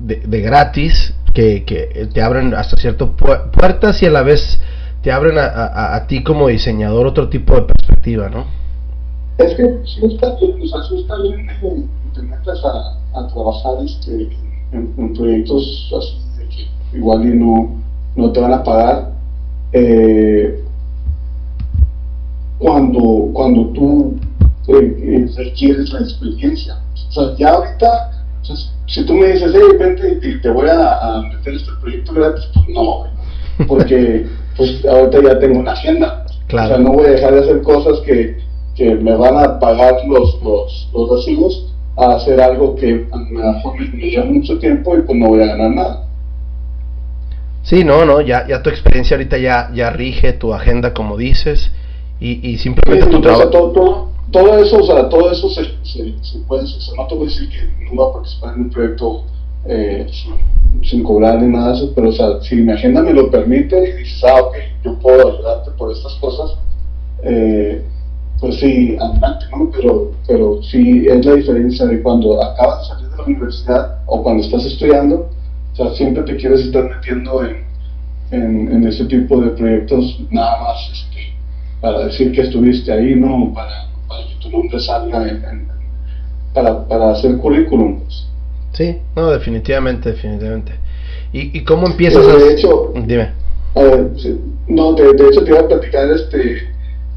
de, 0.00 0.16
de, 0.16 0.40
gratis 0.40 1.14
que, 1.32 1.64
que, 1.64 2.08
te 2.12 2.20
abren 2.20 2.54
hasta 2.54 2.76
cierto 2.76 3.14
puertas 3.14 4.02
y 4.02 4.06
a 4.06 4.10
la 4.10 4.22
vez 4.22 4.60
te 5.02 5.12
abren 5.12 5.38
a, 5.38 5.44
a, 5.44 5.94
a, 5.94 6.06
ti 6.08 6.24
como 6.24 6.48
diseñador 6.48 7.06
otro 7.06 7.28
tipo 7.28 7.54
de 7.54 7.62
perspectiva, 7.62 8.28
¿no? 8.28 8.46
Es 9.38 9.54
que 9.54 9.80
si 9.84 10.04
está 10.06 10.34
bien, 10.40 10.68
sea, 10.68 10.82
si 10.88 11.02
está 11.02 11.22
bien 11.22 11.48
eh, 11.50 11.84
te 12.14 12.22
metes 12.22 12.64
a, 12.64 13.20
a 13.20 13.28
trabajar 13.28 13.74
este, 13.84 14.28
en, 14.72 14.92
en, 14.98 15.14
proyectos 15.14 15.92
así 15.96 16.18
de 16.36 16.48
que 16.48 16.98
igual 16.98 17.28
y 17.28 17.38
no, 17.38 17.80
no 18.16 18.32
te 18.32 18.40
van 18.40 18.54
a 18.54 18.64
pagar. 18.64 19.13
Eh, 19.76 20.60
cuando, 22.58 23.30
cuando 23.32 23.66
tú 23.70 24.14
eh, 24.68 24.96
eh, 25.02 25.26
requieres 25.36 25.92
la 25.92 26.00
experiencia. 26.00 26.78
O 27.08 27.12
sea, 27.12 27.36
ya 27.36 27.50
ahorita, 27.50 28.24
si 28.86 29.04
tú 29.04 29.14
me 29.14 29.32
dices, 29.32 29.52
hey, 29.52 29.76
vente 29.76 30.20
y 30.22 30.40
te 30.40 30.48
voy 30.48 30.68
a, 30.70 31.22
meter 31.28 31.54
este 31.54 31.72
proyecto 31.80 32.12
gratis, 32.14 32.44
pues 32.54 32.68
no, 32.68 33.04
porque 33.66 34.26
pues 34.56 34.84
ahorita 34.86 35.22
ya 35.22 35.38
tengo 35.40 35.58
una 35.58 35.72
agenda. 35.72 36.24
O 36.46 36.50
sea, 36.50 36.78
no 36.78 36.92
voy 36.92 37.06
a 37.06 37.10
dejar 37.10 37.34
de 37.34 37.40
hacer 37.40 37.62
cosas 37.62 37.98
que, 38.06 38.38
que 38.76 38.94
me 38.94 39.16
van 39.16 39.36
a 39.36 39.58
pagar 39.58 40.06
los, 40.06 40.40
los, 40.42 40.88
los 40.94 41.10
recibos 41.10 41.74
a 41.96 42.14
hacer 42.14 42.40
algo 42.40 42.76
que 42.76 43.08
a 43.10 43.16
lo 43.16 43.54
mejor 43.54 43.80
me, 43.80 43.88
me 43.88 44.10
lleva 44.10 44.24
mucho 44.26 44.56
tiempo 44.60 44.96
y 44.96 45.02
pues 45.02 45.18
no 45.18 45.28
voy 45.30 45.42
a 45.42 45.46
ganar 45.46 45.70
nada. 45.70 46.04
Sí, 47.64 47.82
no, 47.82 48.04
no, 48.04 48.20
ya, 48.20 48.46
ya 48.46 48.62
tu 48.62 48.68
experiencia 48.68 49.16
ahorita 49.16 49.38
ya, 49.38 49.70
ya 49.74 49.88
rige 49.88 50.34
tu 50.34 50.52
agenda 50.52 50.92
como 50.92 51.16
dices 51.16 51.70
y, 52.20 52.46
y 52.46 52.58
simplemente 52.58 53.06
tu 53.06 53.22
trabajo. 53.22 53.48
todo, 53.48 54.08
todo, 54.30 54.58
eso, 54.58 54.80
o 54.80 54.82
sea, 54.82 55.08
todo 55.08 55.32
eso 55.32 55.48
se, 55.48 55.64
se, 55.82 56.14
se 56.22 56.38
puede, 56.40 56.66
se, 56.66 56.94
no 56.94 57.06
te 57.06 57.14
voy 57.14 57.26
a 57.26 57.30
decir 57.30 57.48
que 57.48 57.86
no 57.90 58.02
va 58.02 58.10
a 58.10 58.12
participar 58.12 58.54
en 58.54 58.60
un 58.60 58.70
proyecto 58.70 59.24
eh, 59.64 60.06
sin, 60.12 60.84
sin, 60.84 61.02
cobrar 61.02 61.40
ni 61.40 61.48
nada 61.48 61.68
de 61.68 61.78
eso, 61.78 61.92
pero 61.94 62.10
o 62.10 62.12
sea, 62.12 62.42
si 62.42 62.56
mi 62.56 62.70
agenda 62.70 63.00
me 63.00 63.14
lo 63.14 63.30
permite 63.30 63.76
y 63.88 63.92
dices, 64.02 64.22
ah, 64.24 64.42
ok, 64.42 64.56
yo 64.84 64.98
puedo 64.98 65.32
ayudarte 65.32 65.70
por 65.70 65.90
estas 65.90 66.12
cosas, 66.16 66.58
eh, 67.22 67.82
pues 68.40 68.56
sí, 68.56 68.94
adelante, 69.00 69.46
¿no? 69.50 69.70
Pero, 69.74 70.10
pero 70.28 70.62
sí 70.62 71.06
es 71.08 71.24
la 71.24 71.32
diferencia 71.32 71.86
de 71.86 72.02
cuando 72.02 72.42
acabas 72.42 72.80
de 72.80 72.94
salir 72.94 73.08
de 73.08 73.16
la 73.16 73.24
universidad 73.24 73.98
o 74.04 74.22
cuando 74.22 74.42
estás 74.42 74.66
estudiando, 74.66 75.30
o 75.74 75.76
sea, 75.76 75.94
siempre 75.96 76.22
te 76.22 76.36
quieres 76.36 76.60
estar 76.60 76.88
metiendo 76.88 77.44
en, 77.44 77.64
en, 78.30 78.72
en 78.72 78.86
ese 78.86 79.04
tipo 79.06 79.40
de 79.40 79.50
proyectos 79.50 80.20
nada 80.30 80.62
más 80.62 80.90
este, 80.92 81.34
para 81.80 82.06
decir 82.06 82.30
que 82.30 82.42
estuviste 82.42 82.92
ahí, 82.92 83.16
no 83.16 83.52
para, 83.52 83.88
para 84.08 84.26
que 84.28 84.34
tu 84.40 84.50
nombre 84.50 84.78
salga 84.78 85.28
en, 85.28 85.68
para, 86.52 86.86
para 86.86 87.10
hacer 87.10 87.36
currículum. 87.38 88.00
Pues. 88.00 88.26
Sí, 88.72 88.98
no, 89.16 89.30
definitivamente, 89.30 90.12
definitivamente. 90.12 90.72
¿Y, 91.32 91.58
y 91.58 91.64
cómo 91.64 91.88
empiezas 91.88 92.24
de 92.24 92.52
hecho, 92.52 92.92
Dime. 92.94 93.30
no, 94.68 94.92
de, 94.92 95.12
de, 95.14 95.28
hecho 95.28 95.42
te 95.42 95.50
iba 95.50 95.60
a 95.60 95.66
platicar 95.66 96.08
este, 96.12 96.68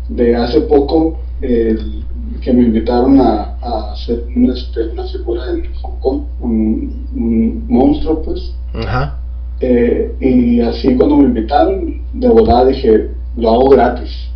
de 0.09 0.35
hace 0.35 0.61
poco 0.61 1.19
el, 1.41 2.03
que 2.41 2.53
me 2.53 2.63
invitaron 2.63 3.19
a, 3.19 3.57
a 3.61 3.93
hacer 3.93 4.23
una, 4.35 4.53
este, 4.53 4.87
una 4.87 5.03
figura 5.05 5.49
en 5.51 5.73
Hong 5.75 5.99
Kong, 5.99 6.21
un, 6.41 7.07
un 7.15 7.65
monstruo 7.67 8.21
pues. 8.21 8.53
Ajá. 8.73 9.19
Eh, 9.59 10.15
y 10.19 10.61
así 10.61 10.95
cuando 10.95 11.17
me 11.17 11.25
invitaron, 11.25 12.01
de 12.13 12.29
verdad 12.29 12.67
dije, 12.67 13.09
lo 13.35 13.49
hago 13.49 13.69
gratis. 13.69 14.29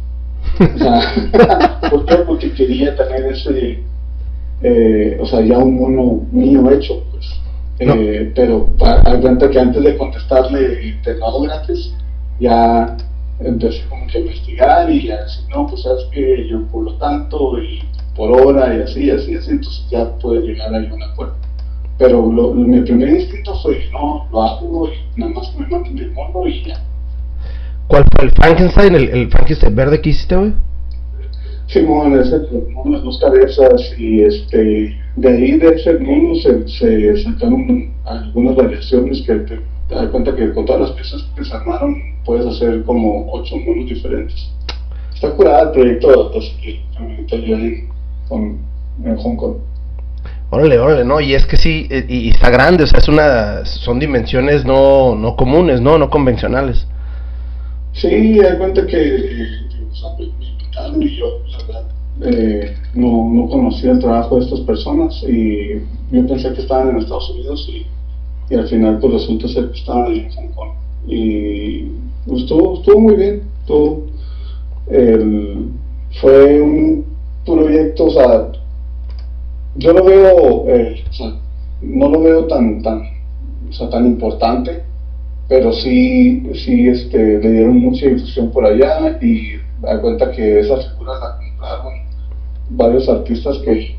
O 0.60 0.78
sea, 0.78 1.80
¿Por 1.90 2.06
qué? 2.06 2.16
Porque 2.18 2.52
quería 2.54 2.96
tener 2.96 3.32
ese, 3.32 3.84
eh, 4.62 5.18
o 5.20 5.26
sea, 5.26 5.42
ya 5.42 5.58
un 5.58 5.76
mono 5.76 6.22
mío 6.32 6.70
hecho, 6.72 7.04
pues. 7.12 7.26
Eh, 7.80 8.32
pero 8.36 8.70
hay 8.80 9.20
cuenta 9.22 9.50
que 9.50 9.60
antes 9.60 9.84
de 9.84 9.98
contestarle 9.98 11.00
te 11.04 11.16
lo 11.16 11.42
gratis, 11.42 11.94
ya 12.40 12.96
empecé 13.44 13.84
como 13.90 14.08
que 14.08 14.18
a 14.18 14.22
investigar 14.22 14.90
y 14.90 15.12
a 15.12 15.24
decir, 15.24 15.44
no, 15.50 15.68
pues 15.68 15.82
sabes 15.84 16.06
que 16.12 16.48
yo 16.48 16.66
por 16.68 16.84
lo 16.84 16.94
tanto 16.96 17.62
y 17.62 17.82
por 18.16 18.32
hora 18.32 18.76
y 18.76 18.82
así, 18.82 19.10
así, 19.10 19.36
así, 19.36 19.52
entonces 19.52 19.86
ya 19.90 20.18
puede 20.18 20.42
llegar 20.42 20.74
ahí 20.74 20.90
un 20.92 21.04
acuerdo. 21.04 21.36
Pero 21.98 22.26
mi 22.26 22.82
primer 22.82 23.10
instinto 23.10 23.56
fue, 23.62 23.86
no, 23.92 24.28
lo 24.32 24.42
hago 24.42 24.90
y 24.90 25.20
nada 25.20 25.34
más 25.34 25.56
me 25.56 25.68
manden 25.68 25.98
el 25.98 26.12
mono 26.12 26.48
y 26.48 26.64
ya. 26.64 26.82
¿Cuál 27.88 28.06
fue 28.16 28.26
el 28.26 28.32
Frankenstein, 28.32 28.96
el, 28.96 29.10
el 29.10 29.30
Frankenstein 29.30 29.76
verde 29.76 30.02
que 30.02 30.10
hiciste, 30.10 30.36
güey? 30.36 30.54
Simón, 31.68 32.20
ese 32.20 32.42
mono 32.74 32.98
de 32.98 33.04
dos 33.04 33.18
cabezas 33.20 33.94
y 33.98 34.22
este, 34.24 34.98
de 35.16 35.30
ahí 35.30 35.58
de 35.58 35.70
ese 35.70 36.00
mono 36.00 36.36
se, 36.36 36.68
se 36.68 37.24
sacaron 37.24 37.94
algunas 38.04 38.56
variaciones 38.58 39.22
que 39.22 39.36
te, 39.36 39.60
das 39.90 40.08
cuenta 40.08 40.36
que 40.36 40.54
con 40.54 40.66
todas 40.66 40.82
las 40.82 40.92
piezas 40.92 41.24
que 41.34 41.46
se 41.46 41.54
armaron 41.54 42.11
puedes 42.26 42.46
hacer 42.46 42.84
como 42.84 43.32
ocho 43.32 43.56
monos 43.58 43.90
diferentes. 43.90 44.50
Está 45.14 45.32
curada 45.32 45.64
el 45.64 45.72
proyecto 45.72 46.32
que 46.62 46.82
en, 47.50 48.60
en 49.04 49.18
Hong 49.18 49.36
Kong. 49.36 49.58
Órale, 50.50 50.80
órale, 50.80 51.06
no, 51.06 51.22
y 51.22 51.34
es 51.34 51.46
que 51.46 51.56
sí, 51.56 51.88
eh, 51.90 52.06
y, 52.10 52.30
está 52.30 52.50
grande, 52.50 52.84
o 52.84 52.88
sea, 52.88 53.00
es 53.00 53.08
una, 53.08 53.66
son 53.66 54.00
dimensiones 54.00 54.66
no, 54.66 55.16
no 55.16 55.38
comunes, 55.38 55.80
no, 55.80 55.98
no 55.98 56.10
convencionales. 56.10 56.86
Sí, 57.94 58.08
hay 58.08 58.58
cuenta 58.58 58.86
que 58.86 59.48
o 59.90 59.96
sea, 59.96 60.10
me 60.18 60.26
invitaron 60.26 61.02
y 61.02 61.16
yo, 61.16 61.26
la 61.52 61.58
verdad, 61.66 61.84
eh, 62.24 62.76
no, 62.94 63.30
no 63.34 63.48
conocía 63.48 63.92
el 63.92 64.00
trabajo 64.00 64.38
de 64.38 64.46
estas 64.46 64.60
personas 64.62 65.24
y 65.24 65.80
yo 66.12 66.28
pensé 66.28 66.54
que 66.54 66.62
estaban 66.62 66.90
en 66.90 66.98
Estados 66.98 67.30
Unidos 67.30 67.70
y, 67.70 67.88
y 68.54 68.58
al 68.58 68.68
final 68.68 69.00
pues 69.00 69.14
resulta 69.14 69.48
ser 69.48 69.72
que 69.72 69.80
estaban 69.80 70.14
en 70.14 70.30
Hong 70.32 70.50
Kong. 70.50 70.72
Y 71.08 71.92
pues, 72.26 72.44
estuvo, 72.44 72.76
estuvo 72.76 73.00
muy 73.00 73.16
bien, 73.16 73.42
estuvo, 73.62 74.08
el, 74.88 75.70
fue 76.20 76.62
un 76.62 77.06
proyecto, 77.46 78.06
o 78.06 78.12
sea, 78.12 78.52
yo 79.76 79.94
lo 79.94 80.04
veo, 80.04 80.70
eh, 80.70 81.04
o 81.10 81.14
sea, 81.14 81.36
no 81.82 82.10
lo 82.10 82.22
veo 82.22 82.48
tan, 82.48 82.82
tan, 82.82 83.04
o 83.70 83.74
sea, 83.74 83.90
tan 83.90 84.06
importante, 84.06 84.84
pero 85.48 85.74
sí, 85.74 86.50
sí 86.54 86.88
este, 86.88 87.40
le 87.40 87.52
dieron 87.52 87.80
mucha 87.80 88.08
difusión 88.08 88.52
por 88.52 88.66
allá 88.66 89.18
y 89.22 89.54
da 89.82 90.00
cuenta 90.00 90.32
que 90.32 90.60
esas 90.60 90.92
figuras 90.92 91.20
la 91.20 91.38
compraron 91.38 91.94
varios 92.70 93.10
artistas 93.10 93.58
que, 93.60 93.96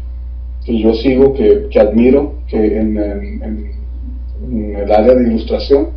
que 0.65 0.79
yo 0.79 0.95
sigo, 0.95 1.35
que, 1.35 1.69
que 1.71 1.81
admiro, 1.81 2.35
que 2.49 2.79
en, 2.79 2.97
en, 2.99 3.73
el 4.77 4.91
área 4.91 5.15
de 5.15 5.29
ilustración, 5.29 5.89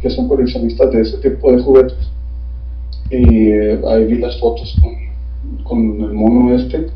que 0.00 0.10
son 0.10 0.28
coleccionistas 0.28 0.90
de 0.92 1.00
ese 1.02 1.18
tipo 1.18 1.52
de 1.52 1.62
juguetes. 1.62 2.10
Y 3.10 3.50
eh, 3.50 3.80
ahí 3.88 4.04
vi 4.04 4.18
las 4.18 4.38
fotos 4.38 4.76
con, 4.80 5.62
con 5.64 6.00
el 6.00 6.12
mono 6.12 6.54
este 6.54 6.86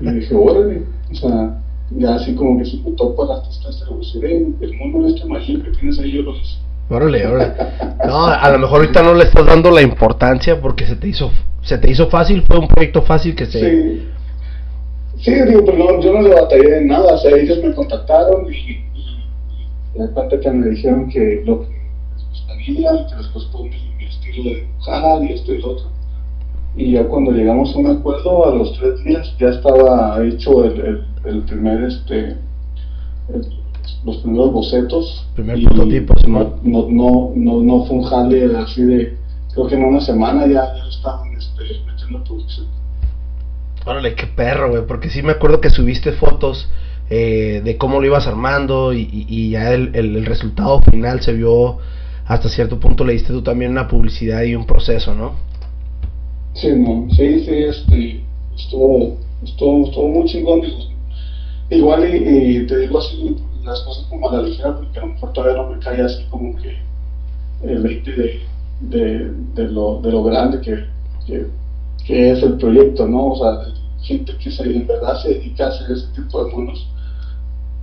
y 0.00 0.10
dije, 0.10 0.34
órale, 0.34 0.82
o 1.10 1.14
sea, 1.14 1.58
ya 1.90 2.14
así 2.14 2.34
como 2.34 2.58
que 2.58 2.64
se 2.64 2.78
topa 2.96 3.24
la 3.26 3.36
artista 3.36 3.68
este, 3.70 4.36
el 4.60 4.76
mono 4.76 5.08
este 5.08 5.24
mágico 5.26 5.64
que 5.64 5.70
tienes 5.70 5.98
ahí, 5.98 6.12
yo 6.12 6.22
lo 6.22 6.36
hice. 6.36 6.56
Órale, 6.88 7.24
órale. 7.26 7.52
No, 8.04 8.26
a 8.26 8.50
lo 8.50 8.58
mejor 8.58 8.80
ahorita 8.80 9.02
no 9.02 9.14
le 9.14 9.24
estás 9.24 9.46
dando 9.46 9.70
la 9.70 9.82
importancia 9.82 10.60
porque 10.60 10.86
se 10.86 10.96
te 10.96 11.06
hizo 11.06 11.30
se 11.62 11.78
te 11.78 11.90
hizo 11.90 12.08
fácil, 12.08 12.42
fue 12.46 12.58
un 12.58 12.68
proyecto 12.68 13.02
fácil 13.02 13.34
que 13.34 13.46
se... 13.46 13.60
Sí, 13.60 14.02
sí 15.18 15.30
digo, 15.46 15.64
pero 15.64 15.78
no, 15.78 16.00
yo 16.00 16.12
no 16.14 16.22
le 16.22 16.34
batallé 16.34 16.78
en 16.78 16.88
nada, 16.88 17.14
o 17.14 17.18
sea, 17.18 17.36
ellos 17.36 17.62
me 17.62 17.74
contactaron 17.74 18.46
y, 18.52 18.56
y, 18.56 18.84
y 19.94 20.40
que 20.40 20.50
me 20.50 20.68
dijeron 20.70 21.08
que 21.10 21.42
lo 21.44 21.60
que 21.62 21.79
que 22.76 23.16
les 23.16 23.26
costó 23.28 23.64
mi, 23.64 23.70
mi 23.98 24.04
estilo 24.04 24.44
de 24.44 24.60
dibujar 24.60 25.22
y 25.24 25.32
esto 25.32 25.52
y 25.54 25.58
lo 25.58 25.70
otro. 25.72 25.86
Y 26.76 26.92
ya 26.92 27.04
cuando 27.08 27.32
llegamos 27.32 27.74
a 27.74 27.78
un 27.78 27.86
acuerdo 27.86 28.46
a 28.46 28.54
los 28.54 28.78
tres 28.78 29.02
días 29.04 29.34
ya 29.38 29.48
estaba 29.48 30.24
hecho 30.24 30.64
el, 30.64 31.04
el, 31.24 31.42
primer 31.42 31.82
este 31.82 32.36
los 34.04 34.16
primeros 34.18 34.52
bocetos. 34.52 35.26
Primer 35.34 35.62
prototipo 35.64 36.14
no, 36.26 36.56
no, 36.62 36.86
no, 36.88 37.32
no, 37.34 37.60
no 37.62 37.84
fue 37.84 37.96
un 37.96 38.04
jale 38.04 38.56
así 38.56 38.82
de 38.82 39.16
creo 39.52 39.66
que 39.66 39.74
en 39.74 39.84
una 39.84 40.00
semana 40.00 40.46
ya, 40.46 40.74
ya 40.74 40.88
estaban 40.88 41.32
este, 41.34 41.62
metiendo 41.86 42.22
producción. 42.24 42.66
Órale 43.84 44.14
qué 44.14 44.26
perro 44.26 44.70
güey 44.70 44.86
porque 44.86 45.10
sí 45.10 45.22
me 45.22 45.32
acuerdo 45.32 45.60
que 45.60 45.70
subiste 45.70 46.12
fotos 46.12 46.68
eh, 47.12 47.62
de 47.64 47.76
cómo 47.76 48.00
lo 48.00 48.06
ibas 48.06 48.28
armando 48.28 48.92
y, 48.92 49.08
y, 49.10 49.50
ya 49.50 49.72
el, 49.72 49.90
el, 49.94 50.24
resultado 50.24 50.80
final 50.80 51.20
se 51.22 51.32
vio 51.32 51.78
hasta 52.30 52.48
cierto 52.48 52.78
punto 52.78 53.04
le 53.04 53.14
diste 53.14 53.32
tú 53.32 53.42
también 53.42 53.72
una 53.72 53.88
publicidad 53.88 54.44
y 54.44 54.54
un 54.54 54.64
proceso 54.64 55.12
no 55.14 55.32
Sí, 56.54 56.68
no, 56.76 57.08
sí, 57.10 57.44
sí, 57.44 57.54
este, 57.54 58.24
estuvo, 58.56 59.16
estuvo, 59.42 59.86
estuvo 59.86 60.08
muy 60.08 60.28
chingón. 60.28 60.62
Igual 61.70 62.14
y, 62.14 62.66
te 62.66 62.78
digo 62.78 62.98
así 62.98 63.36
las 63.64 63.80
cosas 63.82 64.04
como 64.10 64.28
a 64.28 64.36
la 64.36 64.42
ligera, 64.42 64.76
porque 64.76 64.98
a 64.98 65.02
lo 65.02 65.08
mejor 65.08 65.32
todavía 65.32 65.62
no 65.62 65.70
me 65.70 65.78
cae 65.78 66.02
así 66.02 66.24
como 66.28 66.56
que 66.56 66.76
el 67.62 67.82
20 67.82 68.12
de, 68.12 68.40
de, 68.80 69.32
de, 69.54 69.68
lo, 69.68 70.00
de 70.00 70.10
lo 70.10 70.24
grande 70.24 70.60
que, 70.60 70.86
que, 72.04 72.30
es 72.30 72.42
el 72.42 72.54
proyecto, 72.54 73.06
¿no? 73.06 73.28
O 73.28 73.36
sea, 73.36 73.72
gente 74.02 74.36
que 74.38 74.50
se, 74.50 74.64
en 74.64 74.86
verdad 74.86 75.22
se 75.22 75.34
dedica 75.34 75.66
a 75.66 75.68
hacer 75.68 75.90
ese 75.92 76.06
tipo 76.14 76.44
de 76.44 76.52
monos. 76.52 76.88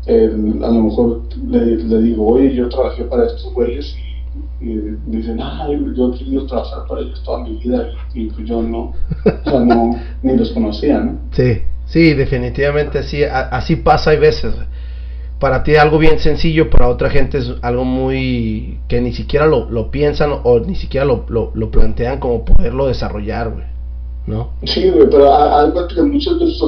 a 0.08 0.68
lo 0.68 0.84
mejor 0.84 1.22
le, 1.48 1.78
le 1.78 2.02
digo, 2.02 2.28
oye, 2.28 2.54
yo 2.54 2.68
trabajé 2.70 3.04
para 3.06 3.28
estos 3.28 3.54
güeyes 3.54 3.96
y 3.98 4.07
y 4.60 4.76
dicen, 5.06 5.40
ah, 5.40 5.68
yo 5.96 6.14
he 6.14 6.18
querido 6.18 6.46
trabajar 6.48 6.88
para 6.88 7.02
ellos 7.02 7.22
toda 7.24 7.44
mi 7.44 7.58
vida 7.58 7.90
y, 8.14 8.26
pues 8.28 8.48
yo 8.48 8.62
no, 8.62 8.94
o 9.46 9.50
sea, 9.50 9.60
no, 9.60 10.00
ni 10.24 10.36
los 10.36 10.52
conocía, 10.52 11.00
¿no? 11.00 11.20
Sí, 11.32 11.62
sí, 11.86 12.14
definitivamente 12.14 13.04
sí, 13.04 13.24
así 13.24 13.76
pasa 13.78 14.12
hay 14.12 14.20
veces. 14.20 14.54
Para 15.40 15.64
ti 15.64 15.76
algo 15.76 16.00
bien 16.00 16.18
sencillo, 16.18 16.72
para 16.72 16.88
otra 16.88 17.12
gente 17.12 17.38
es 17.38 17.54
algo 17.62 17.86
muy 17.86 18.80
que 18.88 19.00
ni 19.00 19.14
siquiera 19.14 19.46
lo, 19.46 19.70
lo 19.70 19.92
piensan 19.92 20.32
o 20.44 20.60
ni 20.60 20.76
siquiera 20.76 21.06
lo, 21.06 21.26
lo, 21.30 21.52
lo 21.54 21.70
plantean 21.70 22.20
como 22.20 22.44
poderlo 22.44 22.88
desarrollar, 22.88 23.52
güey. 23.52 23.66
¿No? 24.26 24.50
Sí, 24.64 24.90
güey, 24.90 25.08
pero 25.10 25.34
algo 25.34 25.88
que 25.88 26.02
muchas 26.02 26.40
veces 26.40 26.60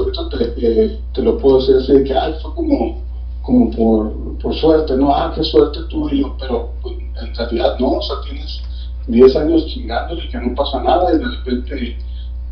te, 0.55 0.99
te 1.13 1.21
lo 1.23 1.37
puedo 1.39 1.59
decir 1.59 1.75
así 1.77 1.93
de 1.93 2.03
que, 2.03 2.13
ah, 2.13 2.31
fue 2.41 2.53
como 2.53 3.08
como 3.49 3.71
por, 3.71 4.37
por 4.37 4.53
suerte, 4.53 4.95
¿no? 4.95 5.11
Ah, 5.11 5.31
qué 5.33 5.43
suerte 5.43 5.79
tuve 5.89 6.19
yo, 6.19 6.35
pero 6.39 6.69
pues, 6.83 6.95
en 7.19 7.33
realidad 7.33 7.79
no, 7.79 7.93
o 7.93 8.01
sea, 8.01 8.17
tienes 8.23 8.61
10 9.07 9.35
años 9.37 9.65
chingándole 9.65 10.23
y 10.23 10.29
que 10.29 10.37
no 10.37 10.53
pasa 10.53 10.83
nada 10.83 11.11
y 11.11 11.17
de 11.17 11.25
repente 11.25 11.97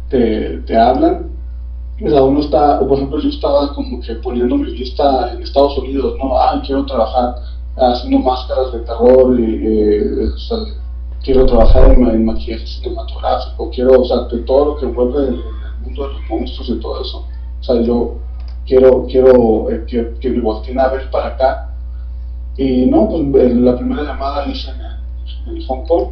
te, 0.09 0.57
te 0.65 0.75
hablan. 0.75 1.29
O 2.03 2.09
sea, 2.09 2.23
uno 2.23 2.39
está, 2.39 2.79
por 2.79 2.97
ejemplo, 2.97 3.19
yo 3.19 3.29
estaba 3.29 3.73
como 3.75 4.01
que 4.01 4.15
poniendo 4.15 4.57
mi 4.57 4.71
lista 4.71 5.33
en 5.33 5.43
Estados 5.43 5.77
Unidos, 5.77 6.15
¿no? 6.17 6.35
Ah, 6.35 6.61
quiero 6.65 6.83
trabajar 6.87 7.35
haciendo 7.75 8.19
máscaras 8.19 8.73
de 8.73 8.79
terror 8.79 9.39
y, 9.39 9.67
eh, 9.67 10.29
o 10.33 10.37
sea, 10.37 10.57
quiero 11.23 11.45
trabajar 11.45 11.91
en, 11.91 12.07
en, 12.07 12.25
maquillaje 12.25 12.65
cinematográfico, 12.65 13.69
quiero, 13.69 14.01
o 14.01 14.05
sea, 14.05 14.21
de 14.21 14.39
todo 14.39 14.65
lo 14.65 14.77
que 14.77 14.85
envuelve 14.85 15.27
el, 15.27 15.35
el 15.35 15.83
mundo 15.83 16.07
de 16.07 16.13
los 16.13 16.21
monstruos 16.27 16.69
y 16.69 16.79
todo 16.79 17.01
eso. 17.01 17.23
O 17.59 17.63
sea, 17.63 17.81
yo 17.81 18.15
quiero, 18.67 19.05
quiero 19.07 19.71
eh, 19.71 19.85
que, 19.87 20.13
que 20.19 20.29
me 20.29 20.41
volteen 20.41 20.79
a 20.79 20.89
ver 20.89 21.09
para 21.09 21.27
acá. 21.27 21.69
Y 22.57 22.85
no, 22.87 23.07
pues 23.07 23.55
la 23.55 23.77
primera 23.77 24.03
llamada 24.03 24.45
la 24.45 24.51
hice 24.51 24.69
en, 24.71 25.55
en 25.55 25.63
Hong 25.65 25.85
Kong 25.85 26.07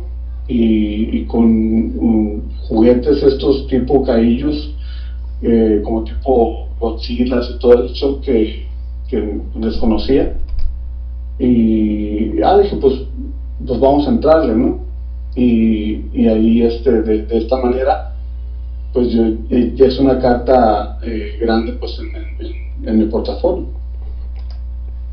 y, 0.47 1.25
con 1.25 1.43
um, 1.43 2.41
juguetes 2.67 3.21
estos 3.23 3.67
tipo 3.67 4.03
caillos, 4.03 4.73
eh, 5.41 5.81
como 5.83 6.03
tipo 6.03 6.67
Godzilla 6.79 7.41
y 7.41 7.59
todo 7.59 7.85
eso 7.85 8.21
que, 8.21 8.65
que 9.09 9.41
desconocía. 9.55 10.37
Y 11.39 12.41
ah, 12.43 12.59
dije, 12.59 12.77
pues, 12.77 12.93
pues 13.65 13.79
vamos 13.79 14.07
a 14.07 14.11
entrarle, 14.11 14.55
¿no? 14.55 14.79
Y, 15.35 16.05
y 16.13 16.27
ahí 16.27 16.61
este, 16.61 17.01
de 17.01 17.37
esta 17.37 17.57
manera 17.57 18.14
pues 18.95 19.11
yo, 19.11 19.23
ya 19.49 19.85
es 19.87 19.99
una 19.99 20.19
carta 20.19 20.99
eh, 21.03 21.37
grande 21.41 21.73
pues 21.73 21.99
en, 21.99 22.87
en, 22.87 22.97
mi 22.97 23.05
portafolio. 23.07 23.67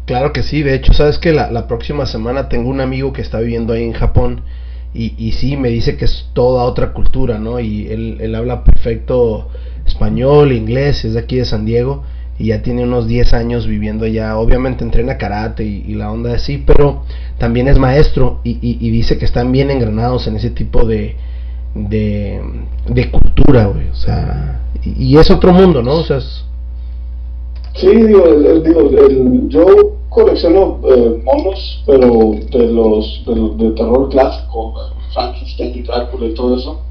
Claro 0.07 0.33
que 0.33 0.45
sí, 0.45 0.63
de 0.63 0.77
hecho, 0.77 0.93
sabes 0.93 1.19
que 1.19 1.33
la, 1.33 1.51
la, 1.51 1.67
próxima 1.67 2.07
semana 2.07 2.49
tengo 2.49 2.71
un 2.71 2.81
amigo 2.81 3.13
que 3.13 3.23
está 3.23 3.41
viviendo 3.41 3.73
ahí 3.73 3.83
en 3.83 3.93
Japón 3.93 4.43
y, 4.95 5.15
y 5.19 5.33
sí, 5.33 5.57
me 5.57 5.69
dice 5.69 5.97
que 5.97 6.05
es 6.05 6.31
toda 6.33 6.63
otra 6.63 6.93
cultura, 6.93 7.41
¿no? 7.41 7.59
Y 7.59 7.89
él, 7.89 8.19
él 8.21 8.37
habla 8.37 8.63
perfecto 8.63 9.49
español, 9.85 10.53
inglés, 10.53 11.05
es 11.05 11.15
de 11.15 11.21
aquí 11.21 11.37
de 11.37 11.45
San 11.45 11.65
Diego 11.65 12.05
y 12.39 12.47
ya 12.47 12.63
tiene 12.63 12.85
unos 12.85 13.09
10 13.09 13.33
años 13.35 13.67
viviendo 13.67 14.05
allá. 14.05 14.37
Obviamente 14.37 14.85
entrena 14.85 15.19
karate 15.19 15.65
y, 15.65 15.95
la 15.95 16.13
onda 16.13 16.35
así, 16.35 16.63
pero 16.65 17.03
también 17.39 17.67
es 17.67 17.79
maestro 17.79 18.41
y, 18.45 18.59
y, 18.63 18.91
dice 18.91 19.19
que 19.19 19.25
están 19.25 19.51
bien 19.51 19.73
engranados 19.73 20.29
en 20.29 20.37
ese 20.37 20.51
tipo 20.51 20.87
de, 20.87 21.17
de, 21.75 22.41
de 22.89 23.11
cultura, 23.11 23.67
güey. 23.67 23.89
O 23.89 23.95
sea, 23.95 24.61
y, 24.83 25.17
es 25.17 25.31
otro 25.31 25.53
mundo, 25.53 25.83
¿no? 25.83 25.97
O 25.97 26.03
sea, 26.03 26.21
Sí, 27.75 27.87
digo, 27.89 28.25
yo 29.49 29.67
colecciono 30.11 30.79
eh, 30.85 31.23
monos, 31.25 31.83
pero 31.87 32.33
de 32.51 32.67
los 32.71 33.25
de, 33.25 33.65
de 33.65 33.71
terror 33.71 34.11
clásico, 34.11 34.75
Frankenstein, 35.15 35.83
Drácula 35.85 36.27
y 36.27 36.35
todo 36.35 36.57
eso. 36.57 36.83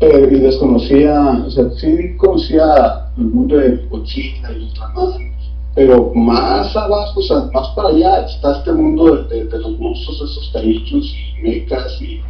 Eh, 0.00 0.28
y 0.30 0.34
desconocía, 0.40 1.42
o 1.46 1.50
sea, 1.50 1.70
sí 1.70 2.16
conocía 2.18 3.08
el 3.16 3.24
mundo 3.24 3.56
de 3.56 3.78
Godzilla 3.88 4.52
y 4.52 4.64
Ultraman, 4.64 5.32
pero 5.74 6.12
más 6.14 6.76
abajo, 6.76 7.18
o 7.18 7.22
sea, 7.22 7.48
más 7.54 7.68
para 7.70 7.88
allá 7.88 8.26
está 8.26 8.58
este 8.58 8.72
mundo 8.72 9.24
de, 9.24 9.44
los 9.44 9.78
monstruos, 9.78 10.30
esos 10.30 10.50
carichos 10.52 11.14
y 11.14 11.42
mecas 11.42 12.00
y, 12.02 12.20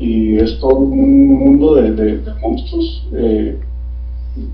y 0.00 0.38
es 0.38 0.58
todo 0.58 0.76
un 0.76 1.28
mundo 1.28 1.74
de, 1.74 2.20
monstruos. 2.40 3.06
Eh, 3.14 3.60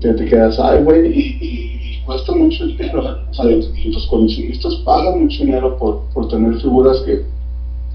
te, 0.01 0.25
quedas, 0.25 0.59
ay, 0.59 0.83
güey, 0.83 1.07
y 1.07 1.77
cuesta 2.05 2.33
mucho 2.33 2.65
dinero. 2.65 3.01
O 3.37 3.43
los 3.43 4.07
coleccionistas 4.07 4.75
pagan 4.85 5.23
mucho 5.23 5.43
dinero 5.43 5.77
por, 5.77 6.01
por 6.13 6.27
tener 6.27 6.59
figuras 6.59 6.99
que, 7.01 7.23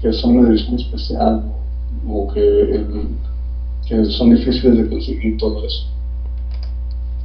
que 0.01 0.11
son 0.13 0.41
de 0.41 0.49
edición 0.49 0.79
especial 0.79 1.43
o 2.09 2.33
que, 2.33 2.85
que 3.87 4.05
son 4.05 4.35
difíciles 4.35 4.77
de 4.77 4.89
conseguir 4.89 5.37
todo 5.37 5.63
eso. 5.63 5.87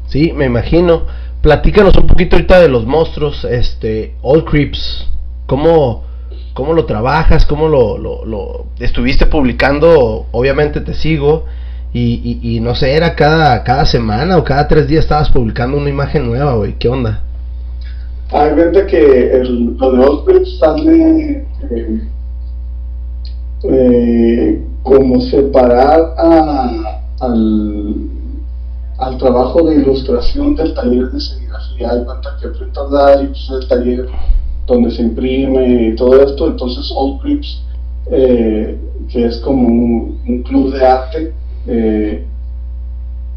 Sí, 0.09 0.33
me 0.35 0.47
imagino. 0.47 1.03
Platícanos 1.41 1.97
un 1.97 2.07
poquito 2.07 2.37
ahorita 2.37 2.61
de 2.61 2.69
los 2.69 2.85
monstruos, 2.85 3.45
este, 3.45 4.15
All 4.23 4.45
Creeps. 4.45 5.07
¿Cómo, 5.47 6.05
cómo 6.59 6.73
lo 6.73 6.87
trabajas? 6.87 7.47
¿Cómo 7.47 7.69
lo, 7.69 7.99
lo, 7.99 8.25
lo 8.25 8.65
estuviste 8.81 9.27
publicando? 9.27 10.27
Obviamente 10.33 10.81
te 10.81 10.93
sigo. 10.93 11.45
Y, 11.93 12.41
y, 12.43 12.59
no 12.59 12.75
sé, 12.75 12.95
era 12.95 13.15
cada, 13.15 13.63
cada 13.63 13.87
semana 13.87 14.37
o 14.37 14.43
cada 14.43 14.67
tres 14.67 14.89
días 14.89 15.05
estabas 15.05 15.31
publicando 15.31 15.77
una 15.77 15.89
imagen 15.89 16.27
nueva, 16.27 16.55
güey. 16.55 16.75
¿Qué 16.77 16.89
onda? 16.89 17.23
Hay 18.33 18.57
gente 18.57 18.87
que 18.87 19.41
lo 19.79 19.93
de 19.93 20.05
Osprey 20.05 20.45
sale 20.59 21.47
eh, 21.71 22.09
eh, 23.63 24.63
como 24.83 25.21
separar 25.21 26.15
al, 26.19 28.09
al 28.99 29.19
trabajo 29.19 29.63
de 29.63 29.77
ilustración 29.77 30.57
del 30.57 30.75
taller 30.75 31.09
de 31.09 31.21
serigrafía. 31.21 31.91
Hay 31.93 32.05
cuenta 32.05 32.37
que 32.41 32.49
Print 32.49 32.77
Live 32.91 33.31
es 33.33 33.49
el 33.49 33.69
taller 33.69 34.09
donde 34.75 34.91
se 34.91 35.03
imprime 35.03 35.89
y 35.89 35.97
todo 35.97 36.21
esto. 36.23 36.49
Entonces, 36.49 36.93
All 36.95 37.19
Crips, 37.21 37.63
eh, 38.11 38.79
que 39.11 39.25
es 39.25 39.39
como 39.39 39.67
un 39.67 40.43
club 40.45 40.73
de 40.73 40.87
arte 40.87 41.33
eh, 41.67 42.25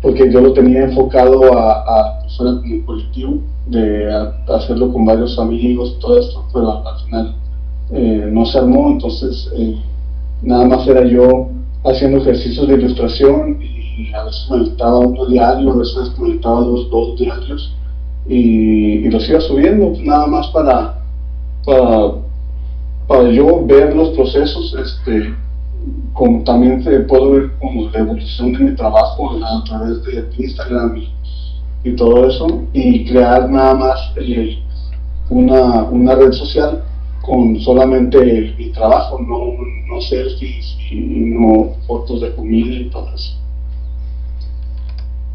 porque 0.02 0.32
yo 0.32 0.42
lo 0.42 0.54
tenía 0.54 0.84
enfocado 0.84 1.54
a, 1.58 1.82
a 1.82 2.22
personas 2.22 2.62
como 2.62 2.86
colectivo, 2.86 3.38
de 3.68 4.12
hacerlo 4.48 4.92
con 4.92 5.06
varios 5.06 5.38
amigos, 5.38 5.98
todo 6.00 6.18
esto, 6.18 6.44
pero 6.52 6.88
al 6.88 7.00
final 7.06 7.36
eh, 7.92 8.30
no 8.32 8.46
se 8.46 8.58
armó, 8.58 8.90
entonces 8.90 9.50
nada 10.42 10.66
más 10.66 10.88
era 10.88 11.06
yo 11.06 11.50
haciendo 11.84 12.18
ejercicios 12.18 12.68
de 12.68 12.76
ilustración 12.76 13.60
y 13.62 14.12
a 14.14 14.24
veces 14.24 14.48
me 14.50 14.58
editaba 14.58 15.00
uno 15.00 15.26
diario, 15.28 15.72
a 15.72 15.76
veces 15.76 16.18
me 16.18 16.30
editaba 16.30 16.62
dos, 16.62 16.90
dos 16.90 17.20
diarios 17.20 17.76
y, 18.28 19.06
y 19.06 19.10
los 19.10 19.30
iba 19.30 19.40
subiendo, 19.42 19.94
nada 20.02 20.26
más 20.26 20.48
para, 20.48 21.01
para, 21.66 22.14
para 23.08 23.30
yo 23.30 23.66
ver 23.66 23.96
los 23.96 24.10
procesos, 24.10 24.76
este, 24.80 25.34
como 26.14 26.44
también 26.44 26.84
se 26.84 27.00
puedo 27.02 27.32
ver 27.32 27.52
como 27.60 27.90
la 27.90 28.00
evolución 28.00 28.54
de 28.54 28.60
mi 28.60 28.76
trabajo 28.76 29.32
a 29.44 29.64
través 29.64 30.04
de 30.04 30.30
Instagram 30.38 31.02
y, 31.84 31.92
todo 31.96 32.28
eso, 32.28 32.64
y 32.74 33.06
crear 33.06 33.50
nada 33.50 33.74
más 33.74 34.14
eh, 34.16 34.60
una, 35.30 35.84
una, 35.84 36.14
red 36.14 36.32
social 36.32 36.84
con 37.22 37.60
solamente 37.60 38.54
mi 38.58 38.70
trabajo, 38.72 39.20
no, 39.20 39.54
no 39.88 40.02
selfies 40.02 40.78
y 40.92 40.96
no 40.96 41.76
fotos 41.88 42.22
de 42.22 42.36
comida 42.36 42.76
y 42.76 42.90
todo 42.90 43.14
eso. 43.16 43.42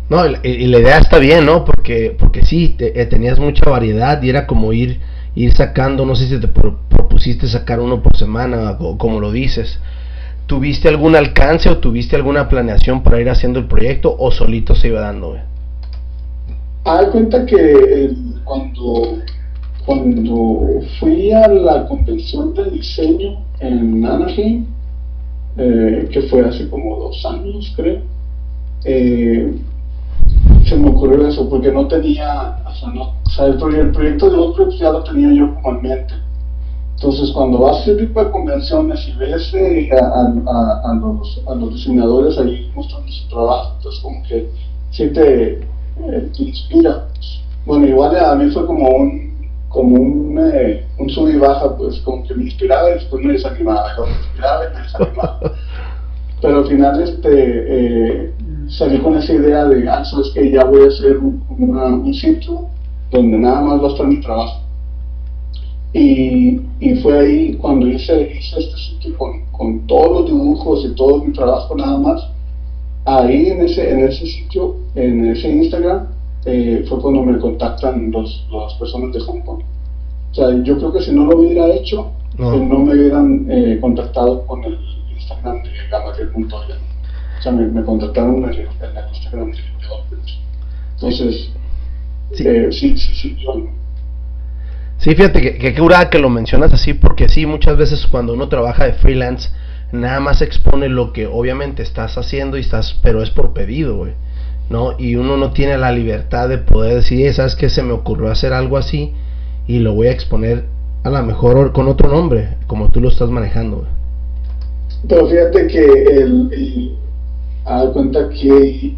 No, 0.09 0.24
y, 0.45 0.66
la 0.66 0.79
idea 0.79 0.99
está 0.99 1.18
bien, 1.18 1.47
¿no? 1.47 1.64
Porque, 1.64 2.14
porque 2.16 2.45
sí, 2.45 2.77
eh, 2.79 3.07
tenías 3.07 3.41
mucha 3.41 3.68
variedad 3.68 4.22
y 4.22 4.31
era 4.31 4.47
como 4.47 4.72
ir, 4.72 5.01
ir 5.37 5.53
sacando, 5.53 6.05
no 6.05 6.16
sé 6.16 6.26
si 6.26 6.41
te 6.41 6.49
propusiste 6.49 7.47
sacar 7.47 7.78
uno 7.78 8.03
por 8.03 8.16
semana, 8.16 8.76
o 8.80 8.99
como 8.99 9.20
lo 9.20 9.30
dices, 9.30 9.78
¿Tuviste 10.47 10.89
algún 10.89 11.16
alcance 11.16 11.68
o 11.68 11.78
tuviste 11.78 12.14
alguna 12.14 12.49
planeación 12.49 13.03
para 13.03 13.20
ir 13.20 13.28
haciendo 13.28 13.59
el 13.59 13.66
proyecto 13.66 14.14
o 14.16 14.30
solito 14.30 14.76
se 14.76 14.89
iba 14.89 15.01
dando? 15.01 15.37
Ah, 16.84 17.03
cuenta 17.11 17.45
que 17.45 18.14
cuando, 18.45 19.18
cuando 19.84 20.82
fui 21.01 21.32
a 21.32 21.49
la 21.49 21.89
convención 21.89 22.55
de 22.55 22.70
diseño 22.70 23.45
en 23.59 24.07
Anaheim, 24.07 24.66
eh, 25.57 26.09
que 26.12 26.22
fue 26.22 26.47
hace 26.47 26.70
como 26.70 26.97
dos 26.97 27.26
años 27.26 27.72
creo, 27.74 28.03
eh, 28.84 29.53
se 30.67 30.77
me 30.77 30.89
ocurrió 30.89 31.27
eso 31.27 31.49
porque 31.49 31.73
no 31.73 31.87
tenía, 31.89 32.59
o 32.67 32.75
sea, 32.75 32.89
no, 32.91 33.14
o 33.25 33.31
sea 33.31 33.47
el, 33.47 33.57
proyecto 33.57 34.31
de 34.31 34.37
otros 34.37 34.79
ya 34.79 34.91
lo 34.91 35.03
tenía 35.05 35.33
yo 35.33 35.55
como 35.55 35.77
en 35.77 35.83
mente 35.83 36.14
entonces, 36.97 37.31
cuando 37.33 37.59
vas 37.59 37.77
a 37.77 37.83
ese 37.83 37.95
tipo 37.97 38.25
de 38.25 38.31
convenciones 38.31 39.07
y 39.07 39.12
ves 39.19 39.53
eh, 39.53 39.91
a, 39.93 40.95
los, 40.95 41.43
a, 41.47 41.55
los, 41.55 41.75
diseñadores 41.75 42.39
ahí 42.39 42.73
mostrando 42.75 43.12
su 43.12 43.29
trabajo, 43.29 43.75
entonces 43.77 44.01
como 44.03 44.23
que 44.23 44.49
sí 44.93 45.11
te, 45.11 45.59
eh, 45.59 46.31
inspira. 46.39 47.07
Bueno, 47.67 47.87
igual 47.87 48.17
a 48.17 48.35
mí 48.35 48.51
fue 48.51 48.64
como 48.64 48.89
un 48.89 49.27
como 49.69 49.95
un, 49.95 50.39
eh, 50.55 50.87
un 50.99 51.11
sub 51.11 51.29
y 51.29 51.37
baja, 51.37 51.77
pues 51.77 52.01
como 52.01 52.27
que 52.27 52.35
me 52.35 52.45
inspiraba 52.45 52.89
y 52.89 52.95
después 52.95 53.23
me 53.23 53.35
desanimaba, 53.35 53.93
me 53.99 54.12
inspiraba 54.12 54.64
y 54.64 54.75
me 54.75 54.83
desanimaba. 54.83 55.41
Pero 56.41 56.59
al 56.59 56.67
final 56.67 57.03
este, 57.03 58.33
salí 58.69 58.99
con 58.99 59.17
esa 59.17 59.33
idea 59.33 59.64
de, 59.64 59.89
ah, 59.89 60.05
sabes 60.05 60.31
que 60.35 60.51
ya 60.51 60.64
voy 60.64 60.83
a 60.85 60.89
hacer 60.89 61.19
un, 61.19 61.43
un 61.59 62.14
sitio 62.14 62.69
donde 63.11 63.39
nada 63.39 63.61
más 63.61 63.83
va 63.83 63.89
a 63.89 63.91
estar 63.93 64.07
mi 64.07 64.21
trabajo 64.21 64.67
y, 65.93 66.61
y, 66.81 66.95
fue 66.97 67.19
ahí 67.19 67.55
cuando 67.55 67.87
hice, 67.87 68.37
hice 68.39 68.59
este 68.59 68.77
sitio 68.77 69.17
con, 69.17 69.47
con, 69.53 69.87
todos 69.87 70.21
los 70.21 70.27
dibujos 70.27 70.85
y 70.85 70.95
todo 70.95 71.25
mi 71.25 71.33
trabajo 71.33 71.75
nada 71.75 71.99
más. 71.99 72.29
Ahí 73.07 73.47
en 73.47 73.64
ese, 73.64 73.91
en 73.91 74.01
ese 74.01 74.27
sitio, 74.27 74.77
en 74.95 75.27
ese 75.31 75.49
Instagram, 75.49 76.09
eh, 76.45 76.85
fue 76.87 77.01
cuando 77.01 77.23
me 77.23 77.39
contactan 77.39 78.11
los, 78.11 78.47
las 78.53 78.75
personas 78.75 79.14
de 79.14 79.21
Hong 79.21 79.41
Kong. 79.41 79.62
O 80.33 80.35
sea, 80.35 80.51
yo 80.64 80.77
creo 80.77 80.93
que 80.93 81.01
si 81.01 81.12
no 81.12 81.25
lo 81.25 81.39
hubiera 81.39 81.67
hecho, 81.69 82.11
no, 82.37 82.51
pues 82.51 82.62
no 82.62 82.79
me 82.81 82.95
hubieran 82.95 83.47
eh, 83.49 83.79
contactado 83.81 84.47
con 84.47 84.64
el 84.64 84.79
Instagram 85.14 85.62
de 85.62 85.71
Gabriel 85.91 86.31
Montoya. 86.35 86.77
O 87.39 87.43
sea, 87.43 87.53
me, 87.53 87.66
me 87.66 87.84
contactaron 87.84 88.37
en 88.37 88.45
el, 88.45 88.61
en 88.61 88.97
el 88.97 89.09
Instagram 89.12 89.51
de 89.51 89.59
Entonces, 90.95 91.51
sí, 92.32 92.45
eh, 92.47 92.68
sí, 92.72 92.97
sí, 92.97 93.14
sí, 93.14 93.37
yo 93.41 93.68
Sí, 94.99 95.14
fíjate 95.14 95.41
que, 95.43 95.59
que 95.59 95.74
curada 95.74 96.09
que 96.09 96.18
lo 96.18 96.30
mencionas 96.30 96.72
así, 96.72 96.95
porque 96.95 97.28
sí, 97.28 97.45
muchas 97.45 97.76
veces 97.76 98.07
cuando 98.07 98.32
uno 98.32 98.49
trabaja 98.49 98.87
de 98.87 98.95
freelance, 98.95 99.51
nada 99.93 100.20
más 100.20 100.43
expone 100.43 100.89
lo 100.89 101.12
que 101.12 101.26
obviamente 101.26 101.82
estás 101.82 102.16
haciendo 102.16 102.57
y 102.57 102.61
estás, 102.61 102.99
pero 103.03 103.22
es 103.22 103.30
por 103.30 103.53
pedido, 103.53 103.97
güey, 103.97 104.14
¿no? 104.70 104.99
Y 104.99 105.16
uno 105.16 105.37
no 105.37 105.53
tiene 105.53 105.76
la 105.76 105.93
libertad 105.93 106.49
de 106.49 106.59
poder 106.59 106.97
decir, 106.97 107.32
¿sabes 107.34 107.57
qué? 107.57 107.68
Se 107.68 107.82
me 107.82 107.93
ocurrió 107.93 108.30
hacer 108.30 108.53
algo 108.53 108.78
así 108.78 109.12
y 109.66 109.80
lo 109.80 109.95
voy 109.95 110.09
a 110.09 110.12
exponer 110.12 110.64
a 111.05 111.11
lo 111.11 111.22
mejor 111.22 111.72
con 111.72 111.89
otro 111.89 112.09
nombre, 112.09 112.57
como 112.66 112.89
tú 112.89 113.01
lo 113.01 113.09
estás 113.09 113.30
manejando, 113.30 113.78
güey. 113.78 113.91
Pero 115.09 115.28
fíjate 115.28 115.66
que 115.68 115.84
el, 115.84 116.51
el, 116.53 116.97
cuenta 117.93 118.29
que 118.29 118.97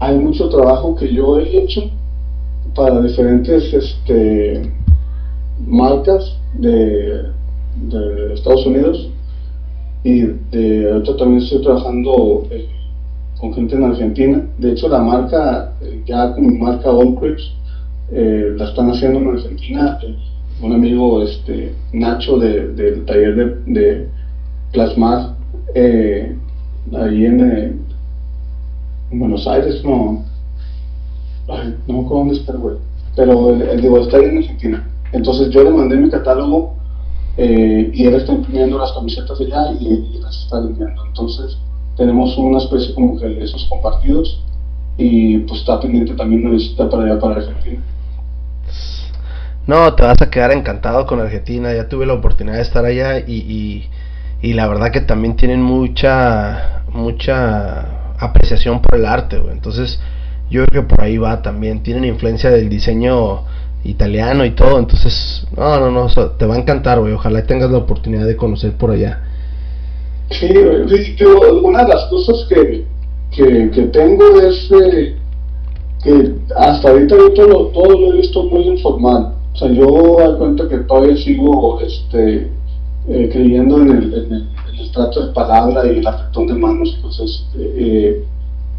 hay 0.00 0.18
mucho 0.18 0.48
trabajo 0.48 0.94
que 0.94 1.12
yo 1.12 1.38
he 1.38 1.58
hecho 1.58 1.90
para 2.74 3.00
diferentes, 3.00 3.72
este, 3.72 4.62
marcas 5.66 6.38
de, 6.54 7.24
de 7.88 8.34
Estados 8.34 8.66
Unidos 8.66 9.10
y 10.04 10.22
de 10.50 10.92
ahorita 10.92 11.16
también 11.16 11.42
estoy 11.42 11.62
trabajando 11.62 12.46
eh, 12.50 12.68
con 13.40 13.52
gente 13.54 13.74
en 13.74 13.84
Argentina. 13.84 14.46
De 14.58 14.72
hecho, 14.72 14.88
la 14.88 15.00
marca, 15.00 15.72
eh, 15.82 16.02
ya 16.06 16.32
como 16.34 16.50
marca 16.50 16.90
All 16.90 17.18
eh, 18.12 18.54
la 18.56 18.64
están 18.66 18.90
haciendo 18.90 19.18
en 19.18 19.28
Argentina. 19.30 19.98
un 20.62 20.72
amigo, 20.72 21.22
este 21.22 21.74
Nacho, 21.92 22.38
del 22.38 23.04
taller 23.04 23.36
de, 23.36 23.72
de 23.72 24.08
Plasmar, 24.72 25.34
ahí 25.74 27.26
en, 27.26 27.80
Buenos 29.10 29.46
Aires, 29.46 29.82
no. 29.84 30.24
no 31.48 31.54
me 31.56 32.00
acuerdo 32.00 32.18
dónde 32.18 32.34
está, 32.34 32.52
güey. 32.52 32.76
Pero 33.14 33.50
el, 33.50 33.80
digo, 33.80 33.98
está 33.98 34.18
ahí 34.18 34.24
en 34.24 34.38
Argentina. 34.38 34.88
Entonces 35.12 35.50
yo 35.50 35.62
le 35.64 35.70
mandé 35.70 35.96
mi 35.96 36.10
catálogo 36.10 36.76
eh, 37.36 37.90
y 37.92 38.04
él 38.04 38.14
está 38.14 38.32
imprimiendo 38.32 38.78
las 38.78 38.92
camisetas 38.92 39.40
allá 39.40 39.72
y, 39.80 40.18
las 40.20 40.36
está 40.44 40.60
vendiendo. 40.60 41.04
Entonces 41.06 41.56
tenemos 41.96 42.36
una 42.36 42.58
especie 42.58 42.94
como 42.94 43.18
que 43.18 43.26
de 43.26 43.44
esos 43.44 43.64
compartidos 43.66 44.42
y 44.98 45.38
pues 45.38 45.60
está 45.60 45.80
pendiente 45.80 46.14
también 46.14 46.42
una 46.46 46.54
visita 46.54 46.88
para 46.88 47.04
allá, 47.04 47.18
para 47.18 47.36
Argentina. 47.36 47.82
No, 49.66 49.94
te 49.94 50.04
vas 50.04 50.20
a 50.20 50.30
quedar 50.30 50.52
encantado 50.52 51.06
con 51.06 51.20
Argentina, 51.20 51.74
ya 51.74 51.88
tuve 51.88 52.06
la 52.06 52.14
oportunidad 52.14 52.56
de 52.56 52.62
estar 52.62 52.84
allá 52.84 53.18
y, 53.18 53.88
y, 54.40 54.52
la 54.52 54.68
verdad 54.68 54.92
que 54.92 55.00
también 55.00 55.34
tienen 55.34 55.60
mucha, 55.60 56.82
mucha 56.92 57.95
apreciación 58.18 58.80
por 58.80 58.98
el 58.98 59.06
arte, 59.06 59.40
entonces 59.50 60.00
yo 60.50 60.64
creo 60.66 60.82
que 60.82 60.88
por 60.94 61.04
ahí 61.04 61.18
va 61.18 61.42
también, 61.42 61.82
tienen 61.82 62.04
influencia 62.04 62.50
del 62.50 62.68
diseño 62.68 63.42
italiano 63.84 64.44
y 64.44 64.50
todo, 64.50 64.78
entonces, 64.78 65.46
no, 65.56 65.78
no, 65.78 65.90
no, 65.90 66.08
te 66.30 66.46
va 66.46 66.54
a 66.54 66.58
encantar, 66.58 67.00
güey, 67.00 67.12
ojalá 67.12 67.44
tengas 67.46 67.70
la 67.70 67.78
oportunidad 67.78 68.26
de 68.26 68.36
conocer 68.36 68.72
por 68.76 68.90
allá. 68.90 69.22
Sí, 70.30 70.48
una 71.62 71.84
de 71.84 71.88
las 71.88 72.04
cosas 72.06 72.46
que, 72.48 72.84
que, 73.30 73.82
tengo 73.92 74.40
es 74.40 74.70
eh, 74.72 75.16
que 76.02 76.32
hasta 76.56 76.90
ahorita 76.90 77.16
yo 77.16 77.32
todo, 77.32 77.66
todo, 77.68 78.00
lo 78.00 78.12
he 78.12 78.16
visto 78.16 78.42
muy 78.44 78.64
informal. 78.64 79.34
O 79.54 79.56
sea, 79.56 79.68
yo 79.68 79.86
doy 79.86 80.38
cuenta 80.38 80.68
que 80.68 80.78
todavía 80.78 81.16
sigo 81.16 81.80
este, 81.80 82.50
eh, 83.08 83.30
creyendo 83.32 83.80
en 83.82 83.90
el, 83.90 84.14
en, 84.14 84.32
el, 84.32 84.48
trato 84.92 85.26
de 85.26 85.32
palabra 85.32 85.86
y 85.86 85.98
el 85.98 86.06
apretón 86.06 86.46
de 86.46 86.54
manos. 86.54 86.92
Entonces, 86.96 87.46
eh, 87.58 88.24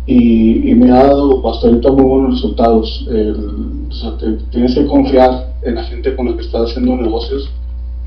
y, 0.06 0.72
y, 0.72 0.76
me 0.76 0.92
ha 0.92 1.04
dado 1.04 1.48
hasta 1.50 1.68
ahorita 1.68 1.92
muy 1.92 2.06
buenos 2.06 2.36
resultados. 2.36 3.08
o 3.08 3.92
sea, 3.94 4.18
tienes 4.52 4.74
que 4.76 4.86
confiar 4.86 5.54
en 5.64 5.76
la 5.76 5.84
gente 5.84 6.16
con 6.16 6.28
la 6.28 6.36
que 6.36 6.44
estás 6.44 6.72
haciendo 6.72 6.96
negocios 6.96 7.50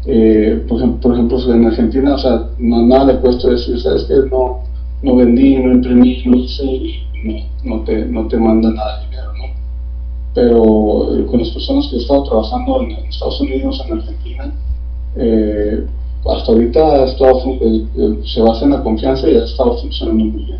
eh, 0.07 0.65
por, 0.67 0.79
ejemplo, 0.79 1.01
por 1.01 1.13
ejemplo, 1.13 1.55
en 1.55 1.67
Argentina, 1.67 2.15
o 2.15 2.19
sea, 2.19 2.49
no, 2.59 2.87
nada 2.87 3.13
le 3.13 3.21
cuesta 3.21 3.51
decir, 3.51 3.79
¿sabes 3.81 4.05
que 4.05 4.15
No, 4.31 4.61
no 5.03 5.17
vendí, 5.17 5.57
no 5.57 5.73
imprimí, 5.73 6.23
no 6.25 6.37
hice, 6.39 6.65
no, 7.23 7.35
no, 7.65 7.85
te, 7.85 8.07
no 8.07 8.27
te 8.27 8.39
manda 8.39 8.71
nada 8.71 9.01
de 9.01 9.07
dinero, 9.07 9.33
¿no? 9.35 9.45
Pero 10.35 11.19
eh, 11.19 11.27
con 11.27 11.41
las 11.41 11.51
personas 11.51 11.89
que 11.89 11.97
he 11.97 11.99
estado 11.99 12.25
trabajando 12.25 12.83
en, 12.83 12.91
Estados 12.93 13.41
Unidos, 13.43 13.83
en 13.87 13.99
Argentina, 13.99 14.55
eh, 15.17 15.87
hasta 16.27 16.53
ahorita 16.53 17.05
estado, 17.05 17.43
se 18.25 18.41
basa 18.43 18.65
en 18.65 18.71
la 18.73 18.83
confianza 18.83 19.29
y 19.29 19.37
ha 19.37 19.45
estado 19.45 19.79
funcionando 19.79 20.25
muy 20.25 20.45
bien. 20.45 20.59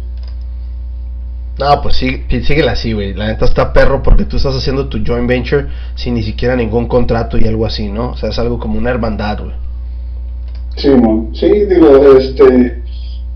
No, 1.59 1.83
pues 1.83 1.97
sí, 1.97 2.23
síguela 2.43 2.73
así, 2.73 2.95
güey. 2.95 3.13
La 3.13 3.27
neta 3.27 3.45
está 3.45 3.73
perro 3.73 4.03
porque 4.03 4.25
tú 4.25 4.39
estás 4.39 4.57
haciendo 4.57 4.89
tu 4.89 4.99
joint 5.05 5.29
venture 5.29 5.67
sin 5.95 6.15
ni 6.15 6.23
siquiera 6.23 6.57
ningún 6.57 6.87
contrato 6.87 7.37
y 7.37 7.47
algo 7.47 7.67
así, 7.67 7.89
¿no? 7.91 8.13
O 8.13 8.17
sea, 8.17 8.31
es 8.31 8.39
algo 8.39 8.59
como 8.59 8.79
una 8.79 8.91
hermandad, 8.91 9.41
güey. 9.41 9.55
Sí, 10.77 10.89
sí, 11.35 11.49
digo, 11.67 12.17
este, 12.17 12.83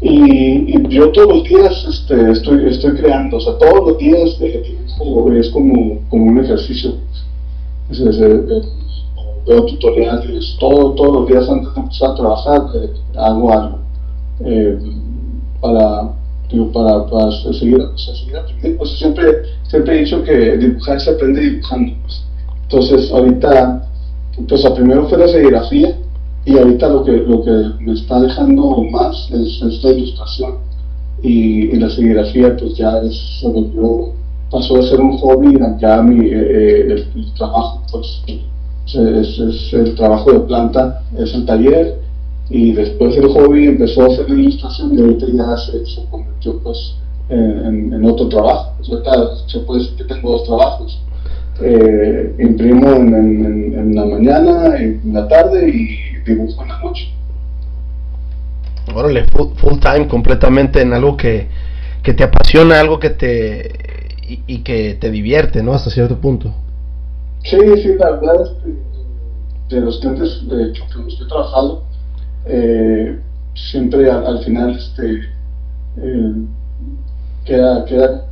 y, 0.01 0.89
yo 0.89 1.11
todos 1.11 1.29
los 1.29 1.45
días 1.45 1.87
este, 1.87 2.31
estoy, 2.31 2.67
estoy 2.67 2.95
creando, 2.95 3.37
o 3.37 3.41
sea, 3.41 3.59
todos 3.59 3.89
los 3.91 3.99
días 3.99 4.41
es 4.41 5.51
como, 5.51 6.01
como 6.09 6.25
un 6.25 6.43
ejercicio. 6.43 6.95
Es, 7.91 8.01
veo 9.47 9.67
tutoriales, 9.67 10.57
todo, 10.59 10.93
todos 10.93 11.13
los 11.13 11.29
días 11.29 11.49
antes 11.49 11.75
de 11.75 11.81
empezar 11.81 12.11
a 12.11 12.15
trabajar 12.15 12.63
eh, 12.75 12.91
hago 13.17 13.53
algo 13.53 13.79
eh, 14.41 14.79
para 15.61 16.15
para, 16.73 17.07
para 17.07 17.33
seguir, 17.53 17.81
aprendiendo. 17.83 18.79
Pues 18.79 18.99
siempre, 18.99 19.25
siempre 19.69 19.97
he 19.97 20.05
dicho 20.05 20.23
que 20.23 20.57
dibujar 20.57 21.01
se 21.01 21.11
aprende 21.11 21.41
dibujando. 21.41 21.95
Pues. 22.03 22.23
Entonces, 22.63 23.13
ahorita, 23.13 23.89
pues 24.49 24.71
primero 24.71 25.09
fue 25.09 25.19
la 25.19 25.29
serigrafía 25.29 25.97
y 26.45 26.59
ahorita 26.59 26.89
lo 26.89 27.05
que, 27.05 27.13
lo 27.13 27.43
que 27.43 27.51
me 27.81 27.93
está 27.93 28.21
dejando 28.21 28.85
más 28.91 29.31
es, 29.31 29.83
la 29.83 29.91
ilustración. 29.91 30.55
Y, 31.23 31.77
la 31.77 31.89
serigrafía, 31.89 32.57
pues 32.57 32.77
ya 32.77 32.99
es, 32.99 33.41
yo 33.43 34.13
pasó 34.51 34.77
de 34.77 34.83
ser 34.85 35.01
un 35.01 35.17
hobby 35.19 35.59
ya 35.81 36.03
mi, 36.03 36.27
eh, 36.27 36.83
el, 36.83 37.35
trabajo, 37.35 37.83
pues 37.91 38.23
es, 38.87 39.39
es 39.39 39.73
el 39.73 39.95
trabajo 39.95 40.33
de 40.33 40.41
planta, 40.41 41.03
es 41.19 41.35
el 41.35 41.47
taller 41.47 41.99
y 42.51 42.73
después 42.73 43.17
el 43.17 43.29
hobby 43.29 43.67
empezó 43.67 44.03
a 44.03 44.07
hacer 44.07 44.29
la 44.29 44.41
ilustración 44.41 44.97
y 44.97 45.01
ahorita 45.01 45.27
ya 45.33 45.57
se, 45.57 45.87
se 45.87 46.05
convirtió 46.11 46.59
pues 46.59 46.97
en, 47.29 47.93
en, 47.93 48.05
otro 48.05 48.29
trabajo. 48.29 48.75
Pues 48.77 48.89
se 49.47 49.61
puede 49.61 49.81
decir 49.81 49.97
que 49.97 50.05
tengo 50.05 50.33
dos 50.33 50.45
trabajos. 50.45 51.01
Eh, 51.63 52.35
imprimo 52.41 52.91
en, 52.95 53.15
en, 53.15 53.95
la 53.95 54.05
mañana, 54.05 54.77
en 54.77 55.01
la 55.13 55.27
tarde 55.29 55.69
y 55.69 55.99
dibujo 56.29 56.63
en 56.63 56.69
la 56.69 56.81
noche. 56.81 57.09
Órale, 58.95 59.25
full, 59.33 59.55
full, 59.57 59.79
time 59.79 60.07
completamente 60.09 60.83
en 60.83 60.93
algo 60.93 61.17
que, 61.17 61.47
que 62.03 62.13
te 62.13 62.25
apasiona, 62.25 62.81
algo 62.81 62.99
que 62.99 63.11
te 63.11 63.71
y, 64.29 64.41
y, 64.47 64.59
que 64.59 64.95
te 64.95 65.11
divierte, 65.11 65.63
¿no? 65.63 65.75
Hasta 65.75 65.91
cierto 65.91 66.19
punto. 66.19 66.53
Sí, 67.45 67.59
sí, 67.83 67.95
la 67.99 68.11
verdad 68.13 68.43
es 68.43 68.49
que 68.63 69.75
de 69.77 69.81
los 69.81 69.99
clientes 69.99 70.49
de 70.49 70.71
hecho, 70.71 70.85
que 70.95 71.09
estoy 71.09 71.29
trabajando, 71.29 71.85
eh, 72.47 73.21
siempre 73.55 74.11
al, 74.11 74.43
final 74.45 74.77
este, 74.77 75.21
queda, 77.45 77.85
queda 77.85 78.27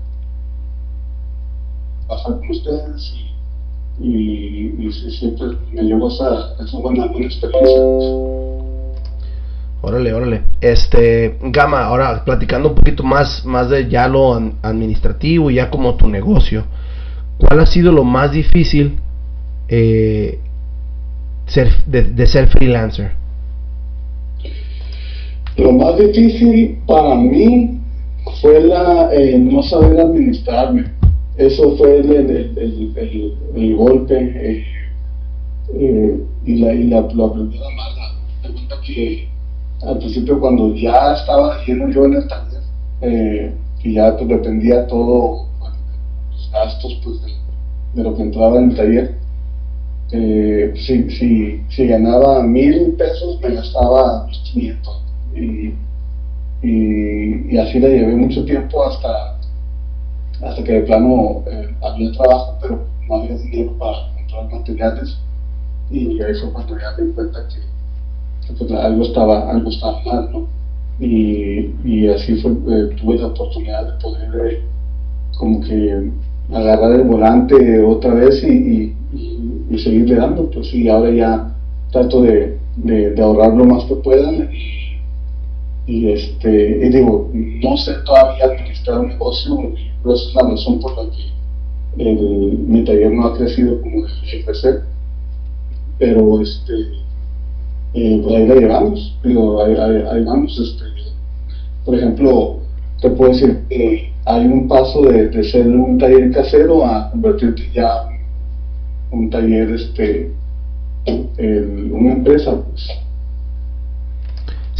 pasar 2.08 2.38
con 2.38 2.50
ustedes 2.50 3.14
y, 4.00 4.74
y, 4.78 4.92
siempre 4.92 5.58
me 5.72 5.82
llevo 5.82 6.08
esa, 6.08 6.54
esa 6.62 6.78
buena, 6.78 7.06
buena 7.06 7.26
experiencia. 7.26 7.82
Órale, 9.82 10.14
órale. 10.14 10.42
Este, 10.60 11.38
Gama, 11.42 11.84
ahora 11.84 12.24
platicando 12.24 12.70
un 12.70 12.74
poquito 12.76 13.02
más, 13.02 13.44
más 13.44 13.68
de 13.68 13.88
ya 13.88 14.08
lo 14.08 14.34
administrativo 14.62 15.50
y 15.50 15.56
ya 15.56 15.70
como 15.70 15.96
tu 15.96 16.08
negocio, 16.08 16.64
¿cuál 17.38 17.60
ha 17.60 17.66
sido 17.66 17.92
lo 17.92 18.04
más 18.04 18.32
difícil 18.32 18.98
eh, 19.68 20.38
ser, 21.46 21.84
de 21.86 22.26
ser 22.26 22.48
freelancer? 22.48 23.12
Lo 25.56 25.72
más 25.72 25.98
difícil 25.98 26.78
para 26.86 27.14
mí 27.14 27.78
fue 28.40 28.60
la, 28.60 29.12
eh, 29.12 29.38
no 29.38 29.62
saber 29.62 30.00
administrarme. 30.00 30.84
Eso 31.36 31.76
fue 31.76 31.98
el, 31.98 32.10
el, 32.10 33.36
el, 33.54 33.76
golpe 33.76 34.14
eh, 34.14 34.64
eh, 35.74 36.20
y, 36.44 36.56
la, 36.56 36.72
y 36.72 36.84
la, 36.84 37.00
lo 37.00 37.26
aprendí 37.26 37.58
la 37.58 38.50
cuenta 38.50 38.76
que 38.86 39.28
al 39.82 39.98
principio 39.98 40.40
cuando 40.40 40.74
ya 40.74 41.14
estaba 41.14 41.64
lleno 41.66 41.90
yo 41.90 42.04
en 42.04 42.14
el 42.14 42.28
taller, 42.28 43.52
y 43.82 43.94
ya 43.94 44.16
pues, 44.16 44.28
dependía 44.28 44.86
todo, 44.86 45.46
gastos 46.52 47.00
pues, 47.02 47.20
de, 47.22 48.02
lo 48.02 48.14
que 48.14 48.22
entraba 48.22 48.58
en 48.58 48.70
el 48.70 48.76
taller, 48.76 49.18
si, 50.76 51.10
si, 51.10 51.62
si 51.70 51.86
ganaba 51.86 52.42
mil 52.42 52.92
pesos 52.92 53.40
me 53.40 53.54
gastaba 53.54 54.28
500 54.52 55.02
y, 55.34 55.74
y, 56.62 57.58
así 57.58 57.80
la 57.80 57.88
llevé 57.88 58.14
mucho 58.14 58.44
tiempo 58.44 58.84
hasta, 58.84 59.38
hasta 60.42 60.62
que 60.64 60.72
de 60.72 60.80
plano 60.82 61.42
eh, 61.50 61.74
había 61.82 62.12
trabajo, 62.12 62.58
pero 62.60 62.86
no 63.08 63.14
había 63.16 63.36
dinero 63.36 63.72
para 63.78 64.12
comprar 64.14 64.60
materiales. 64.60 65.18
Y 65.90 66.22
ahí 66.22 66.34
fue 66.34 66.52
cuando 66.52 66.78
ya 66.78 66.94
me 66.96 67.06
di 67.06 67.12
cuenta 67.12 67.48
que, 67.48 68.54
pues, 68.54 68.70
algo, 68.72 69.02
estaba, 69.02 69.50
algo 69.50 69.70
estaba 69.70 70.02
mal, 70.04 70.30
¿no? 70.32 70.46
Y, 71.00 71.74
y 71.84 72.08
así 72.08 72.36
fue, 72.40 72.52
eh, 72.52 72.96
tuve 73.00 73.18
la 73.18 73.26
oportunidad 73.28 73.92
de 73.92 74.02
poder 74.02 74.52
eh, 74.52 74.62
como 75.36 75.60
que 75.62 76.12
agarrar 76.50 76.92
el 76.92 77.02
volante 77.02 77.82
otra 77.82 78.14
vez 78.14 78.42
y, 78.44 78.94
y, 79.12 79.66
y, 79.70 79.78
seguirle 79.78 80.16
dando, 80.16 80.50
pues 80.50 80.68
sí, 80.68 80.88
ahora 80.88 81.10
ya 81.10 81.54
trato 81.90 82.22
de, 82.22 82.58
de, 82.76 83.22
ahorrar 83.22 83.54
lo 83.54 83.64
más 83.64 83.84
que 83.84 83.94
pueda 83.96 84.30
y 85.86 86.10
este 86.10 86.88
digo 86.90 87.30
no 87.34 87.76
sé 87.76 87.92
todavía 88.04 88.44
administrar 88.44 89.00
un 89.00 89.08
negocio 89.08 89.72
pero 90.02 90.14
esa 90.14 90.28
es 90.28 90.34
la 90.34 90.48
razón 90.50 90.80
por 90.80 90.96
la 90.96 91.10
que 91.10 92.02
el, 92.02 92.58
mi 92.66 92.84
taller 92.84 93.12
no 93.12 93.26
ha 93.26 93.36
crecido 93.36 93.80
como 93.80 94.06
debería 94.06 94.44
crecer 94.44 94.82
pero 95.98 96.40
este 96.40 96.72
eh, 97.94 98.20
pues 98.22 98.34
ahí 98.34 98.46
la 98.46 98.54
llevamos 98.54 99.18
digo 99.24 99.62
ahí, 99.62 99.74
ahí, 99.74 100.24
vamos 100.24 100.58
este 100.58 100.84
por 101.84 101.96
ejemplo 101.96 102.58
te 103.00 103.10
puedo 103.10 103.32
decir 103.32 103.60
que 103.68 104.11
hay 104.24 104.46
un 104.46 104.68
paso 104.68 105.02
de, 105.02 105.28
de 105.28 105.44
ser 105.44 105.66
un 105.66 105.98
taller 105.98 106.30
casero 106.30 106.84
a 106.84 107.10
convertirte 107.10 107.70
ya 107.72 108.08
un 109.10 109.28
taller 109.30 109.72
este 109.72 110.32
en 111.04 111.92
una 111.92 112.12
empresa 112.12 112.52
pues 112.52 112.88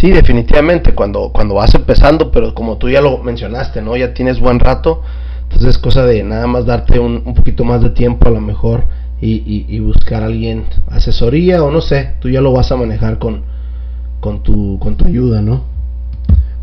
Sí, 0.02 0.10
definitivamente, 0.10 0.96
cuando, 0.96 1.30
cuando 1.32 1.54
vas 1.54 1.72
empezando, 1.76 2.32
pero 2.32 2.56
como 2.56 2.76
tú 2.76 2.88
ya 2.88 3.00
lo 3.00 3.18
mencionaste, 3.18 3.82
¿no? 3.82 3.96
Ya 3.96 4.12
tienes 4.14 4.40
buen 4.40 4.58
rato, 4.58 5.00
entonces 5.44 5.76
es 5.76 5.78
cosa 5.78 6.04
de 6.04 6.24
nada 6.24 6.48
más 6.48 6.66
darte 6.66 6.98
un, 6.98 7.22
un 7.24 7.34
poquito 7.34 7.62
más 7.62 7.82
de 7.82 7.90
tiempo 7.90 8.26
a 8.26 8.32
lo 8.32 8.40
mejor 8.40 8.84
y, 9.20 9.64
y, 9.68 9.78
buscar 9.78 10.24
a 10.24 10.26
alguien, 10.26 10.64
asesoría 10.88 11.62
o 11.62 11.70
no 11.70 11.80
sé, 11.80 12.14
tú 12.18 12.28
ya 12.28 12.40
lo 12.40 12.52
vas 12.52 12.72
a 12.72 12.76
manejar 12.76 13.20
con, 13.20 13.42
con, 14.18 14.42
tu, 14.42 14.80
con 14.80 14.96
tu 14.96 15.06
ayuda, 15.06 15.40
¿no? 15.40 15.62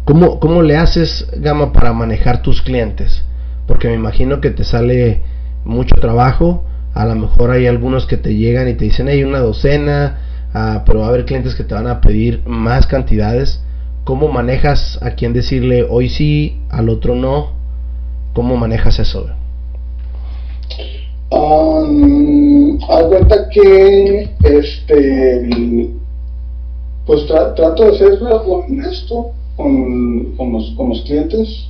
¿Cómo, 0.10 0.40
¿cómo 0.40 0.64
le 0.64 0.76
haces, 0.76 1.28
Gama, 1.38 1.72
para 1.72 1.94
manejar 1.94 2.42
tus 2.42 2.64
clientes? 2.64 3.24
Porque 3.68 3.88
me 3.90 3.94
imagino 3.94 4.42
que 4.42 4.50
te 4.50 4.64
sale 4.64 5.22
mucho 5.64 5.94
trabajo, 6.02 6.64
a 6.96 7.06
lo 7.06 7.14
mejor 7.14 7.52
hay 7.52 7.68
algunos 7.68 8.08
que 8.08 8.18
te 8.18 8.34
llegan 8.34 8.68
y 8.68 8.74
te 8.74 8.86
dicen, 8.86 9.08
hay 9.08 9.24
una 9.24 9.38
docena, 9.38 10.18
ah, 10.52 10.82
pero 10.84 11.02
va 11.02 11.06
a 11.06 11.10
haber 11.10 11.26
clientes 11.26 11.54
que 11.54 11.64
te 11.64 11.76
van 11.76 11.86
a 11.86 12.02
pedir 12.02 12.42
más 12.48 12.88
cantidades. 12.88 13.62
¿Cómo 14.04 14.30
manejas 14.30 14.98
a 15.04 15.12
quien 15.12 15.32
decirle 15.32 15.86
hoy 15.88 16.10
sí, 16.10 16.58
al 16.72 16.90
otro 16.90 17.14
no? 17.14 17.52
¿Cómo 18.34 18.58
manejas 18.58 18.98
eso? 18.98 19.28
Um, 21.30 22.80
cuenta 22.80 23.48
que 23.50 24.28
este 24.42 25.92
pues 27.06 27.28
trato 27.28 27.92
de 27.92 27.98
ser 27.98 28.20
honesto 28.24 29.34
con, 29.60 30.36
con, 30.38 30.54
los, 30.54 30.72
con 30.78 30.88
los 30.88 31.02
clientes 31.02 31.68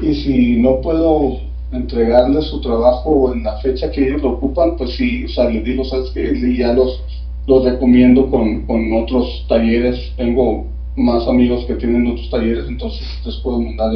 y 0.00 0.14
si 0.14 0.56
no 0.56 0.80
puedo 0.80 1.40
entregarles 1.72 2.46
su 2.46 2.62
trabajo 2.62 3.34
en 3.34 3.44
la 3.44 3.58
fecha 3.58 3.90
que 3.90 4.08
ellos 4.08 4.22
lo 4.22 4.30
ocupan, 4.30 4.78
pues 4.78 4.96
sí, 4.96 5.26
o 5.26 5.28
sea, 5.28 5.50
les 5.50 5.62
digo, 5.62 5.84
¿sabes 5.84 6.10
qué? 6.12 6.32
Y 6.32 6.56
ya 6.56 6.72
los, 6.72 7.02
los 7.46 7.64
recomiendo 7.64 8.30
con, 8.30 8.62
con 8.64 8.90
otros 8.94 9.44
talleres. 9.46 10.10
Tengo 10.16 10.64
más 10.96 11.28
amigos 11.28 11.66
que 11.66 11.74
tienen 11.74 12.06
otros 12.06 12.30
talleres, 12.30 12.64
entonces 12.66 13.06
les 13.26 13.36
puedo 13.36 13.60
mandar 13.60 13.92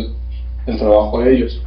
el, 0.66 0.76
trabajo 0.76 1.20
a 1.20 1.28
ellos. 1.30 1.59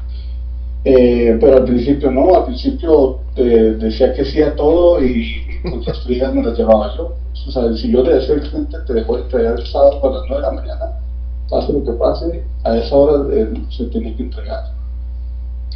Eh, 0.84 1.36
pero 1.42 1.58
al 1.58 1.64
principio 1.64 2.12
no, 2.12 2.36
al 2.36 2.46
principio 2.46 3.22
eh, 3.38 3.76
decía 3.80 4.14
que 4.14 4.24
sí 4.24 4.40
a 4.44 4.56
todo 4.56 5.04
y 5.04 5.42
pues 5.64 5.88
las 5.88 6.00
frigas 6.04 6.32
me 6.32 6.44
las 6.44 6.56
llevaba 6.56 6.96
yo. 6.96 7.16
O 7.48 7.52
sea, 7.52 7.74
si 7.74 7.92
yo 7.92 8.04
le 8.04 8.14
decía 8.14 8.36
al 8.36 8.42
cliente, 8.42 8.78
te 8.86 8.94
dejo 8.94 9.18
entregar 9.18 9.60
el 9.60 9.66
sábado 9.66 10.00
a 10.04 10.14
las 10.14 10.24
9 10.30 10.36
de 10.36 10.42
la 10.42 10.62
mañana, 10.62 11.05
pase 11.50 11.74
lo 11.74 11.84
que 11.84 11.92
pase, 11.94 12.44
a 12.64 12.78
esa 12.78 12.96
hora 12.96 13.36
eh, 13.36 13.54
se 13.70 13.86
tiene 13.86 14.16
que 14.16 14.24
entregar. 14.24 14.64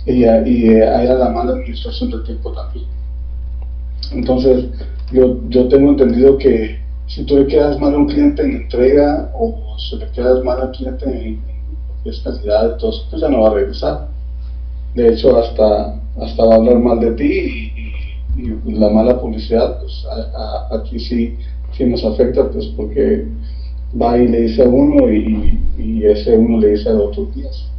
Y, 0.06 0.24
y 0.24 0.26
ahí 0.26 1.06
era 1.06 1.16
la 1.16 1.30
mala 1.30 1.54
administración 1.54 2.12
del 2.12 2.24
tiempo 2.24 2.52
también. 2.52 2.86
Entonces, 4.12 4.66
yo, 5.12 5.38
yo 5.50 5.68
tengo 5.68 5.92
entendido 5.92 6.38
que 6.38 6.80
si 7.08 7.24
tú 7.24 7.38
le 7.38 7.48
quedas 7.48 7.80
mal 7.80 7.94
a 7.94 7.98
un 7.98 8.08
cliente 8.08 8.44
en 8.44 8.56
entrega 8.56 9.32
o 9.34 9.78
si 9.78 9.98
le 9.98 10.10
quedas 10.12 10.44
mal 10.44 10.62
al 10.62 10.72
cliente 10.72 11.06
en, 11.06 11.16
en 11.16 11.50
es 12.06 12.20
calidad, 12.20 12.74
entonces 12.74 13.06
pues 13.10 13.22
ya 13.22 13.30
no 13.30 13.42
va 13.42 13.50
a 13.50 13.54
regresar. 13.54 14.08
De 14.96 15.14
hecho, 15.14 15.38
hasta, 15.38 16.00
hasta 16.22 16.46
va 16.46 16.54
a 16.54 16.58
hablar 16.58 16.80
mal 16.80 17.00
de 17.00 17.12
ti 17.12 17.26
y, 17.26 17.90
la 18.66 18.90
mala 18.90 19.20
publicidad, 19.20 19.80
pues 19.82 20.06
aquí 20.72 20.98
sí, 20.98 21.38
sí 21.74 21.84
nos 21.84 22.04
afecta, 22.06 22.50
pues 22.50 22.68
porque 22.78 23.28
va 24.00 24.18
y 24.18 24.28
le 24.28 24.42
dice 24.42 24.64
a 24.64 24.68
uno 24.68 25.12
y, 25.12 25.58
ese 26.04 26.38
uno 26.38 26.60
le 26.60 26.70
dice 26.70 26.90
a 26.90 26.94
otros 26.94 27.34
días. 27.36 27.70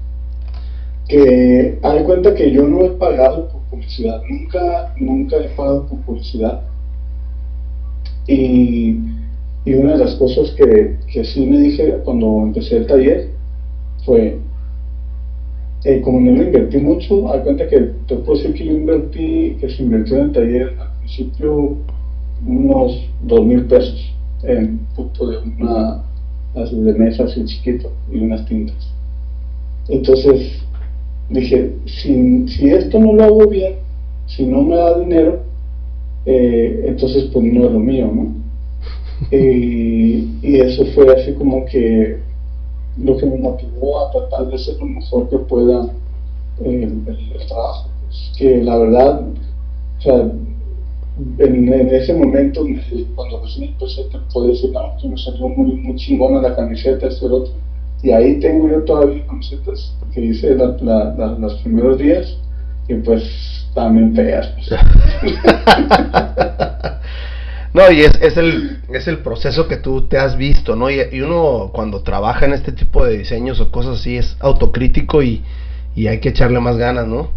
Que 1.08 1.78
hay 1.82 2.04
cuenta 2.04 2.34
que 2.34 2.50
yo 2.50 2.62
no 2.66 2.84
he 2.84 2.90
pagado 2.90 3.48
por 3.48 3.60
publicidad, 3.62 4.22
nunca, 4.28 4.94
nunca 4.98 5.36
he 5.36 5.48
pagado 5.48 5.86
por 5.86 5.98
publicidad. 6.00 6.62
Y 8.26 8.98
y 9.64 9.74
una 9.74 9.92
de 9.92 9.98
las 9.98 10.14
cosas 10.14 10.50
que, 10.52 10.96
que 11.12 11.24
sí 11.24 11.46
me 11.46 11.58
dije 11.58 11.98
cuando 12.04 12.42
empecé 12.42 12.78
el 12.78 12.86
taller 12.86 13.28
fue, 14.06 14.38
eh, 15.84 16.00
como 16.00 16.20
no 16.20 16.32
le 16.32 16.44
invertí 16.44 16.78
mucho, 16.78 17.30
hay 17.32 17.40
cuenta 17.40 17.68
que 17.68 17.78
te 18.06 18.16
puedo 18.16 18.38
decir 18.38 18.54
que 18.54 18.64
yo 18.64 18.72
invertí, 18.72 19.56
que 19.60 19.68
se 19.68 19.82
invirtió 19.82 20.16
en 20.16 20.22
el 20.22 20.32
taller 20.32 20.76
al 20.80 20.98
principio 20.98 21.76
unos 22.46 23.06
dos 23.22 23.44
mil 23.44 23.66
pesos 23.66 24.14
en 24.42 24.78
punto 24.96 25.28
de 25.28 25.38
una 25.38 26.02
de 26.54 26.92
mesa 26.94 27.24
así 27.24 27.44
chiquito 27.44 27.92
y 28.10 28.18
unas 28.18 28.44
tintas. 28.46 28.92
Entonces 29.88 30.62
dije, 31.28 31.76
si, 31.86 32.48
si 32.48 32.70
esto 32.70 32.98
no 32.98 33.12
lo 33.12 33.24
hago 33.24 33.46
bien, 33.46 33.74
si 34.26 34.44
no 34.44 34.62
me 34.62 34.76
da 34.76 34.98
dinero, 34.98 35.40
eh, 36.26 36.84
entonces 36.86 37.24
pues 37.32 37.44
no 37.44 37.66
es 37.66 37.72
lo 37.72 37.78
mío, 37.78 38.10
¿no? 38.12 38.34
y, 39.36 40.40
eso 40.42 40.84
fue 40.94 41.12
así 41.14 41.32
como 41.34 41.64
que 41.66 42.18
lo 42.98 43.16
que 43.16 43.26
me 43.26 43.36
motivó 43.36 44.06
a 44.06 44.10
tratar 44.10 44.48
de 44.48 44.58
ser 44.58 44.76
lo 44.78 44.86
mejor 44.86 45.28
que 45.28 45.38
pueda 45.38 45.88
en 46.64 47.04
el, 47.06 47.46
trabajo. 47.46 47.88
Pues, 48.06 48.32
que 48.36 48.62
la 48.62 48.76
verdad, 48.76 49.22
o 49.98 50.02
sea, 50.02 50.32
en, 51.38 51.88
ese 51.94 52.14
momento, 52.14 52.64
cuando 53.14 53.42
recién 53.42 53.70
empecé, 53.70 54.04
te 54.04 54.18
puedo 54.32 54.48
decir, 54.48 54.70
no, 54.72 54.96
que 55.00 55.08
me 55.08 55.18
salió 55.18 55.48
muy, 55.48 55.74
muy 55.76 55.96
chingona 55.96 56.40
la 56.40 56.56
camiseta, 56.56 57.06
esto 57.06 57.26
y 57.26 57.32
otro. 57.32 57.52
Y 58.02 58.10
ahí 58.10 58.40
tengo 58.40 58.68
yo 58.68 58.82
todavía 58.84 59.26
camisetas 59.26 59.94
que 60.12 60.20
hice 60.22 60.54
los 60.54 61.54
primeros 61.62 61.98
días 61.98 62.36
y 62.88 62.94
pues 62.94 63.68
también 63.74 64.14
feas. 64.14 64.48
Pues. 64.48 65.40
No, 67.72 67.88
y 67.92 68.00
es, 68.00 68.20
es, 68.20 68.36
el, 68.36 68.80
es 68.92 69.06
el 69.06 69.18
proceso 69.18 69.68
que 69.68 69.76
tú 69.76 70.08
te 70.08 70.18
has 70.18 70.36
visto, 70.36 70.74
¿no? 70.74 70.90
Y, 70.90 71.20
uno 71.20 71.70
cuando 71.72 72.02
trabaja 72.02 72.44
en 72.44 72.52
este 72.52 72.72
tipo 72.72 73.04
de 73.04 73.18
diseños 73.18 73.60
o 73.60 73.70
cosas 73.70 74.00
así 74.00 74.16
es 74.16 74.36
autocrítico 74.40 75.22
y, 75.22 75.44
y 75.94 76.08
hay 76.08 76.18
que 76.18 76.30
echarle 76.30 76.58
más 76.58 76.76
ganas, 76.76 77.06
¿no? 77.06 77.30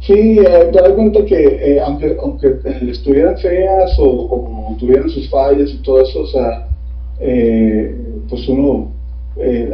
Sí, 0.00 0.38
eh, 0.38 0.70
te 0.72 0.80
das 0.80 0.92
cuenta 0.92 1.24
que 1.26 1.36
eh, 1.36 1.80
aunque, 1.80 2.16
aunque 2.22 2.48
eh, 2.64 2.88
estuvieran 2.90 3.36
feas 3.36 3.94
o, 3.98 4.74
tuvieran 4.78 5.10
sus 5.10 5.28
fallas 5.28 5.70
y 5.70 5.82
todo 5.82 6.00
eso, 6.00 6.22
o 6.22 6.26
sea, 6.26 6.68
pues 8.28 8.48
uno 8.48 8.92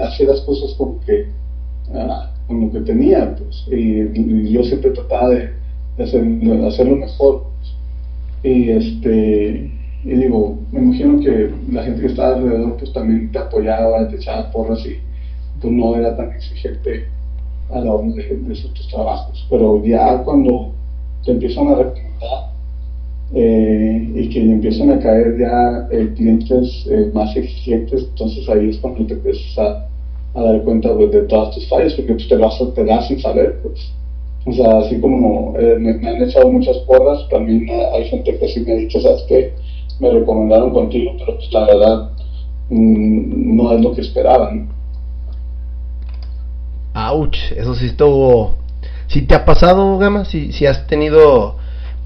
hacía 0.02 0.26
las 0.26 0.40
cosas 0.40 0.74
como 0.76 0.98
que, 1.00 1.26
ah, 1.94 2.32
como 2.48 2.72
que 2.72 2.80
tenía, 2.80 3.36
pues, 3.36 3.66
y, 3.70 4.50
yo 4.50 4.64
siempre 4.64 4.90
trataba 4.90 5.30
de, 5.30 5.50
hacer, 6.02 6.24
de 6.24 6.66
hacerlo 6.66 6.96
mejor. 6.96 7.44
Y 8.42 8.70
este 8.70 9.70
y 10.04 10.10
digo, 10.10 10.58
me 10.70 10.80
imagino 10.80 11.20
que 11.20 11.50
la 11.72 11.82
gente 11.82 12.00
que 12.00 12.06
estaba 12.08 12.36
alrededor 12.36 12.76
pues 12.76 12.92
también 12.92 13.30
te 13.32 13.38
apoyaba, 13.38 14.08
te 14.08 14.16
echaba 14.16 14.50
porras 14.52 14.84
y 14.86 14.98
pues 15.60 15.72
no 15.72 15.96
era 15.96 16.16
tan 16.16 16.30
exigente 16.32 17.08
a 17.70 17.80
la 17.80 17.92
hora 17.92 18.08
de, 18.08 18.22
de 18.22 18.54
tus 18.54 18.88
trabajos. 18.88 19.46
Pero 19.50 19.84
ya 19.84 20.22
cuando 20.22 20.72
te 21.24 21.32
empiezan 21.32 21.68
a 21.68 21.74
recomendar 21.74 22.56
eh, 23.34 24.12
y 24.14 24.28
que 24.28 24.40
empiezan 24.40 24.90
a 24.92 25.00
caer 25.00 25.36
ya 25.38 25.88
eh, 25.90 26.12
clientes 26.14 26.86
eh, 26.88 27.10
más 27.12 27.36
exigentes, 27.36 28.04
entonces 28.10 28.48
ahí 28.48 28.70
es 28.70 28.78
cuando 28.78 29.04
te 29.04 29.14
empiezas 29.14 29.58
a, 29.58 29.88
dar 30.40 30.62
cuenta 30.62 30.94
pues, 30.94 31.10
de 31.10 31.22
todas 31.22 31.54
tus 31.54 31.68
fallas, 31.68 31.94
porque 31.94 32.14
pues, 32.14 32.28
te, 32.28 32.36
vas, 32.36 32.62
te 32.74 32.84
das 32.84 33.08
sin 33.08 33.20
saber. 33.20 33.58
Pues. 33.62 33.92
O 34.46 34.52
sea, 34.52 34.78
así 34.78 35.00
como 35.00 35.54
eh, 35.58 35.76
me, 35.78 35.90
han 36.08 36.22
echado 36.22 36.52
muchas 36.52 36.76
porras, 36.78 37.28
también 37.30 37.68
hay 37.92 38.04
gente 38.04 38.38
que 38.38 38.48
sí 38.48 38.60
me 38.60 38.72
ha 38.72 38.76
dicho, 38.76 39.00
¿sabes 39.00 39.24
qué? 39.26 39.52
Me 39.98 40.10
recomendaron 40.10 40.70
contigo, 40.70 41.12
pero 41.18 41.36
pues 41.36 41.52
la 41.52 41.66
verdad 41.66 42.10
mm, 42.70 43.56
no 43.56 43.72
es 43.72 43.80
lo 43.80 43.92
que 43.92 44.02
esperaban. 44.02 44.68
Ouch, 46.96 47.36
eso 47.54 47.74
sí 47.74 47.86
estuvo... 47.86 48.58
¿Sí 49.06 49.22
te 49.22 49.34
ha 49.34 49.44
pasado, 49.44 49.98
Gama? 49.98 50.24
¿Si, 50.24 50.50
si 50.52 50.66
has 50.66 50.86
tenido 50.86 51.58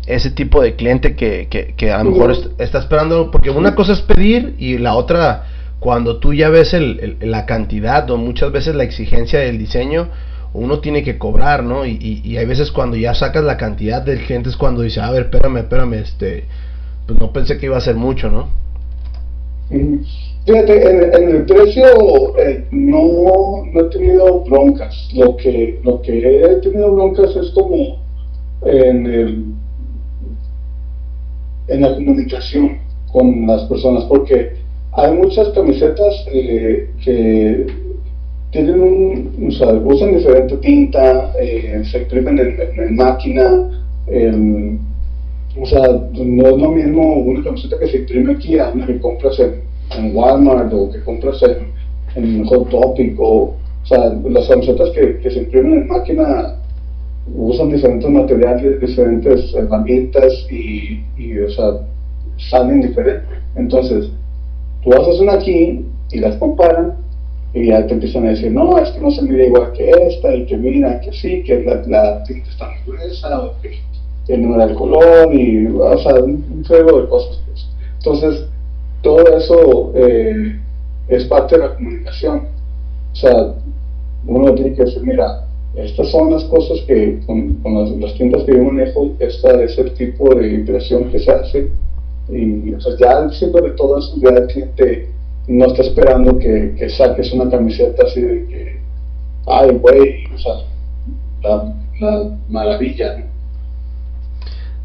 ese 0.07 0.30
tipo 0.30 0.61
de 0.61 0.74
cliente 0.74 1.14
que, 1.14 1.47
que, 1.49 1.74
que 1.76 1.93
a 1.93 2.03
lo 2.03 2.11
mejor 2.11 2.36
está 2.59 2.78
esperando? 2.78 3.30
Porque 3.30 3.51
una 3.51 3.74
cosa 3.74 3.93
es 3.93 4.03
pedir 4.03 4.57
y 4.59 4.78
la 4.78 4.97
otra, 4.97 5.47
cuando 5.78 6.18
tú 6.18 6.34
ya 6.34 6.49
ves 6.49 6.74
el, 6.74 7.16
la 7.20 7.47
cantidad 7.47 8.11
o 8.11 8.18
muchas 8.18 8.51
veces 8.53 8.74
la 8.74 8.82
exigencia 8.82 9.38
del 9.38 9.59
diseño, 9.59 10.09
uno 10.53 10.80
tiene 10.80 11.05
que 11.05 11.16
cobrar, 11.16 11.62
¿no? 11.62 11.86
Y, 11.86 12.20
y, 12.24 12.36
hay 12.36 12.45
veces 12.45 12.72
cuando 12.72 12.97
ya 12.97 13.14
sacas 13.14 13.45
la 13.45 13.57
cantidad 13.57 14.03
del 14.03 14.24
cliente 14.26 14.49
es 14.49 14.57
cuando 14.57 14.82
dice, 14.82 15.01
a 15.01 15.11
ver, 15.11 15.22
espérame, 15.22 15.59
espérame, 15.59 15.95
este, 15.95 16.45
pues 17.07 17.18
no 17.18 17.32
pensé 17.32 17.57
que 17.59 17.66
iba 17.66 17.76
a 17.76 17.80
ser 17.80 17.95
mucho, 17.95 18.28
¿no? 18.28 18.49
Fíjate, 20.51 21.16
en, 21.16 21.28
el 21.28 21.46
precio 21.46 22.36
eh, 22.36 22.64
no, 22.72 23.64
no, 23.72 23.80
he 23.80 23.84
tenido 23.84 24.40
broncas. 24.40 25.09
Lo 25.14 25.36
que, 25.36 25.78
lo 25.84 26.03
que 26.03 26.42
he 26.42 26.57
tenido 26.57 26.92
broncas 26.92 27.36
es 27.36 27.51
como 27.51 28.03
en, 28.64 29.07
el, 29.07 29.44
en 31.68 31.80
la 31.80 31.94
comunicación 31.94 32.78
con 33.12 33.46
las 33.46 33.62
personas, 33.66 34.03
porque 34.07 34.55
hay 34.90 35.12
muchas 35.12 35.51
camisetas 35.51 36.26
eh, 36.32 36.90
que 37.05 37.66
tienen 38.51 38.80
un, 38.80 39.46
o 39.46 39.51
sea, 39.53 39.68
usan 39.74 40.16
diferente 40.16 40.57
tinta, 40.57 41.32
eh, 41.40 41.80
se 41.84 41.98
imprimen 41.98 42.40
en, 42.76 42.96
máquina, 42.96 43.70
o 45.61 45.66
sea, 45.66 45.86
no 46.12 46.48
es 46.48 46.57
lo 46.57 46.70
mismo 46.72 47.18
una 47.18 47.44
camiseta 47.44 47.78
que 47.78 47.86
se 47.86 47.98
imprime 47.98 48.32
aquí 48.32 48.59
a 48.59 48.70
una 48.70 48.84
que 48.84 48.98
compras 48.98 49.38
en, 49.38 49.70
Walmart 50.12 50.72
o 50.72 50.91
que 50.91 51.01
compras 51.03 51.43
en, 51.43 51.72
en 52.16 52.45
Hot 52.45 52.68
Topic 52.70 53.18
o, 53.18 53.55
o 53.82 53.86
sea, 53.86 54.12
las 54.28 54.49
camisetas 54.49 54.91
que, 54.91 55.18
que, 55.18 55.30
se 55.30 55.41
imprimen 55.41 55.82
en 55.82 55.88
máquina 55.88 56.57
usan 57.34 57.70
diferentes 57.70 58.09
materiales, 58.11 58.80
diferentes 58.80 59.55
herramientas 59.55 60.32
y, 60.51 61.03
y 61.16 61.38
o 61.38 61.51
sea, 61.51 61.80
salen 62.36 62.80
diferentes. 62.80 63.28
Entonces, 63.57 64.11
tú 64.82 64.93
haces 64.93 65.20
una 65.20 65.34
aquí 65.34 65.84
y 66.12 66.18
las 66.18 66.36
comparan 66.36 66.95
y 67.53 67.66
ya 67.66 67.86
te 67.86 67.95
empiezan 67.95 68.26
a 68.26 68.30
decir, 68.30 68.53
no, 68.53 68.78
es 68.78 68.97
no 69.01 69.11
se 69.11 69.22
mide 69.22 69.47
igual 69.47 69.72
que 69.72 69.91
esta, 69.91 70.34
y 70.34 70.47
que 70.47 70.57
mira, 70.57 71.01
que 71.01 71.12
sí, 71.12 71.43
que 71.43 71.64
la, 71.64 71.82
la 71.86 72.22
tinta 72.24 72.49
está 72.49 72.68
muy 72.68 72.97
gruesa, 72.97 73.41
o 73.41 73.55
que, 73.61 74.38
no 74.38 74.55
era 74.55 74.64
el 74.64 74.74
color, 74.74 75.34
y, 75.34 75.66
o 75.66 75.99
sea, 75.99 76.14
un 76.14 76.64
juego 76.64 77.03
de 77.03 77.09
cosas. 77.09 77.43
Pues. 77.47 77.66
Entonces, 77.97 78.47
todo 79.03 79.36
eso 79.36 79.92
eh, 79.94 80.61
es 81.09 81.24
parte 81.24 81.57
de 81.57 81.66
la 81.66 81.74
comunicación. 81.74 82.48
O 83.12 83.16
sea, 83.16 83.55
uno 84.26 84.55
tiene 84.55 84.74
que 84.74 84.84
decir, 84.84 85.03
mira, 85.03 85.46
estas 85.74 86.09
son 86.11 86.32
las 86.32 86.44
cosas 86.44 86.80
que 86.86 87.20
con, 87.26 87.59
las, 87.64 87.90
las, 87.92 88.14
tintas 88.14 88.42
que 88.44 88.53
yo 88.53 88.64
manejo, 88.64 89.12
esta 89.18 89.62
es 89.62 89.78
el 89.78 89.92
tipo 89.94 90.34
de 90.34 90.55
impresión 90.55 91.11
que 91.11 91.20
se 91.20 91.30
hace. 91.30 91.70
Y 92.28 92.74
o 92.74 92.80
sea, 92.80 92.92
ya 92.98 93.22
de 93.26 93.70
todo 93.72 93.98
eso, 93.98 94.14
ya 94.18 94.30
el 94.30 94.46
cliente 94.46 95.09
no 95.48 95.66
está 95.66 95.82
esperando 95.82 96.38
que, 96.38 96.74
que 96.78 96.88
saques 96.90 97.32
una 97.32 97.51
camiseta 97.51 98.05
así 98.07 98.20
de 98.20 98.46
que, 98.46 98.76
ay, 99.46 99.70
güey, 99.78 100.24
o 100.34 100.38
sea, 100.38 100.53
la, 101.42 102.38
maravilla, 102.48 103.30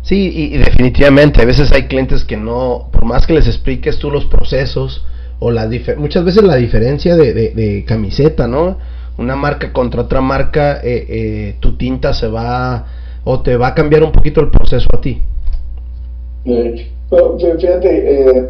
Sí, 0.05 0.31
y, 0.33 0.57
definitivamente, 0.57 1.41
a 1.41 1.45
veces 1.45 1.71
hay 1.71 1.87
clientes 1.87 2.23
que 2.23 2.37
no, 2.37 2.89
por 2.91 3.05
más 3.05 3.25
que 3.25 3.33
les 3.33 3.47
expliques 3.47 3.97
tú 3.97 4.11
los 4.11 4.25
procesos, 4.25 5.03
o 5.39 5.49
la 5.49 5.67
muchas 5.97 6.23
veces 6.23 6.43
la 6.43 6.55
diferencia 6.57 7.15
de, 7.15 7.33
de, 7.33 7.83
camiseta, 7.85 8.47
¿no? 8.47 8.77
Una 9.17 9.35
marca 9.35 9.73
contra 9.73 10.03
otra 10.03 10.21
marca, 10.21 10.79
eh, 10.83 11.05
eh, 11.09 11.55
tu 11.59 11.75
tinta 11.75 12.13
se 12.13 12.27
va, 12.27 12.85
o 13.23 13.41
te 13.41 13.57
va 13.57 13.69
a 13.69 13.73
cambiar 13.73 14.03
un 14.03 14.11
poquito 14.11 14.41
el 14.41 14.51
proceso 14.51 14.87
a 14.93 15.01
ti. 15.01 15.23
Eh, 16.45 16.91
pero, 17.09 17.37
fíjate, 17.39 18.37
eh, 18.37 18.47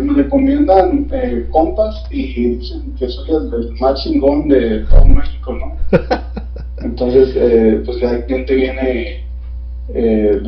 me 0.00 0.12
recomiendan 0.14 1.08
eh, 1.12 1.46
compas 1.50 2.04
y 2.10 2.56
dicen 2.56 2.94
que 2.96 3.08
soy 3.08 3.30
el, 3.30 3.72
más 3.80 4.02
chingón 4.02 4.48
de 4.48 4.84
todo 4.84 5.04
México, 5.04 5.52
¿no? 5.52 5.76
Entonces, 6.78 7.34
eh, 7.36 7.82
pues 7.84 8.00
ya 8.00 8.12
el 8.12 8.24
cliente 8.26 8.54
viene 8.54 9.24
eh, 9.94 10.40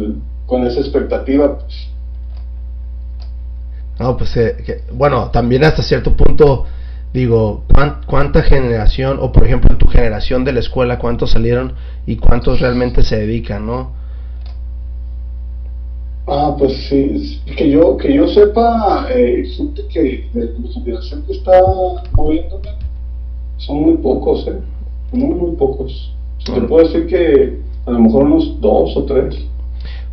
con 0.48 0.66
esa 0.66 0.80
expectativa, 0.80 1.58
pues. 1.58 1.88
No, 4.00 4.16
pues, 4.16 4.36
eh, 4.36 4.82
bueno, 4.92 5.30
también 5.30 5.62
hasta 5.64 5.82
cierto 5.82 6.16
punto, 6.16 6.64
digo, 7.12 7.64
¿cuánta 8.06 8.42
generación, 8.42 9.18
o 9.20 9.30
por 9.30 9.44
ejemplo 9.44 9.68
en 9.70 9.78
tu 9.78 9.86
generación 9.86 10.44
de 10.44 10.52
la 10.52 10.60
escuela, 10.60 10.98
cuántos 10.98 11.32
salieron 11.32 11.74
y 12.06 12.16
cuántos 12.16 12.60
realmente 12.60 13.02
se 13.02 13.18
dedican, 13.18 13.66
¿no? 13.66 13.92
Ah, 16.26 16.54
pues 16.58 16.72
sí, 16.88 17.40
que 17.56 17.70
yo, 17.70 17.96
que 17.96 18.14
yo 18.14 18.26
sepa, 18.28 19.06
eh, 19.10 19.44
gente 19.54 19.82
que 19.88 20.28
de 20.32 20.58
mi 20.58 20.72
generación 20.72 21.24
que 21.26 21.32
está 21.32 21.60
moviéndome, 22.12 22.68
son 23.58 23.82
muy 23.82 23.96
pocos, 23.98 24.46
¿eh? 24.46 24.58
Muy, 25.12 25.34
muy 25.34 25.56
pocos. 25.56 26.14
Te 26.44 26.60
puedo 26.62 26.86
decir 26.86 27.06
que 27.06 27.58
a 27.84 27.90
lo 27.90 27.98
mejor 27.98 28.24
unos 28.24 28.60
dos 28.60 28.96
o 28.96 29.04
tres. 29.04 29.36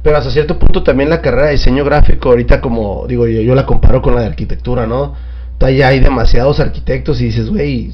Pero 0.06 0.18
hasta 0.18 0.30
cierto 0.30 0.60
punto 0.60 0.84
también 0.84 1.10
la 1.10 1.20
carrera 1.20 1.48
de 1.48 1.54
diseño 1.54 1.84
gráfico, 1.84 2.30
ahorita 2.30 2.62
como 2.62 3.08
digo 3.08 3.26
yo, 3.26 3.42
yo 3.42 3.56
la 3.56 3.66
comparo 3.66 4.04
con 4.04 4.14
la 4.14 4.22
de 4.22 4.28
arquitectura, 4.28 4.86
¿no? 4.86 5.16
Ya 5.60 5.88
hay 5.88 6.00
demasiados 6.00 6.60
arquitectos 6.60 7.20
y 7.22 7.26
dices, 7.26 7.50
güey, 7.50 7.92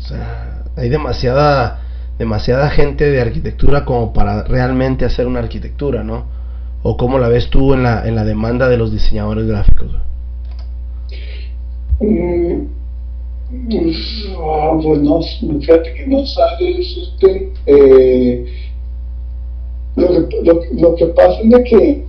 hay 0.75 0.89
demasiada, 0.89 1.79
demasiada 2.19 2.69
gente 2.69 3.09
de 3.09 3.21
arquitectura 3.21 3.85
como 3.85 4.11
para 4.11 4.43
realmente 4.43 5.05
hacer 5.05 5.25
una 5.25 5.39
arquitectura, 5.39 6.03
¿no? 6.03 6.25
¿O 6.83 6.97
cómo 6.97 7.17
la 7.17 7.29
ves 7.29 7.49
tú 7.49 7.73
en 7.73 7.83
la, 7.83 8.05
en 8.05 8.15
la 8.15 8.25
demanda 8.25 8.67
de 8.67 8.75
los 8.75 8.91
diseñadores 8.91 9.47
gráficos? 9.47 9.87
Mm, 12.01 12.63
ah, 14.37 14.79
pues 14.83 14.99
no, 14.99 15.21
fíjate 15.61 15.93
que 15.93 16.07
no 16.07 16.23
este, 16.23 17.53
eh, 17.67 18.45
lo, 19.95 20.29
que, 20.29 20.41
lo, 20.73 20.95
que 20.95 21.05
pasa 21.07 21.39
es 21.41 21.69
que, 21.69 22.03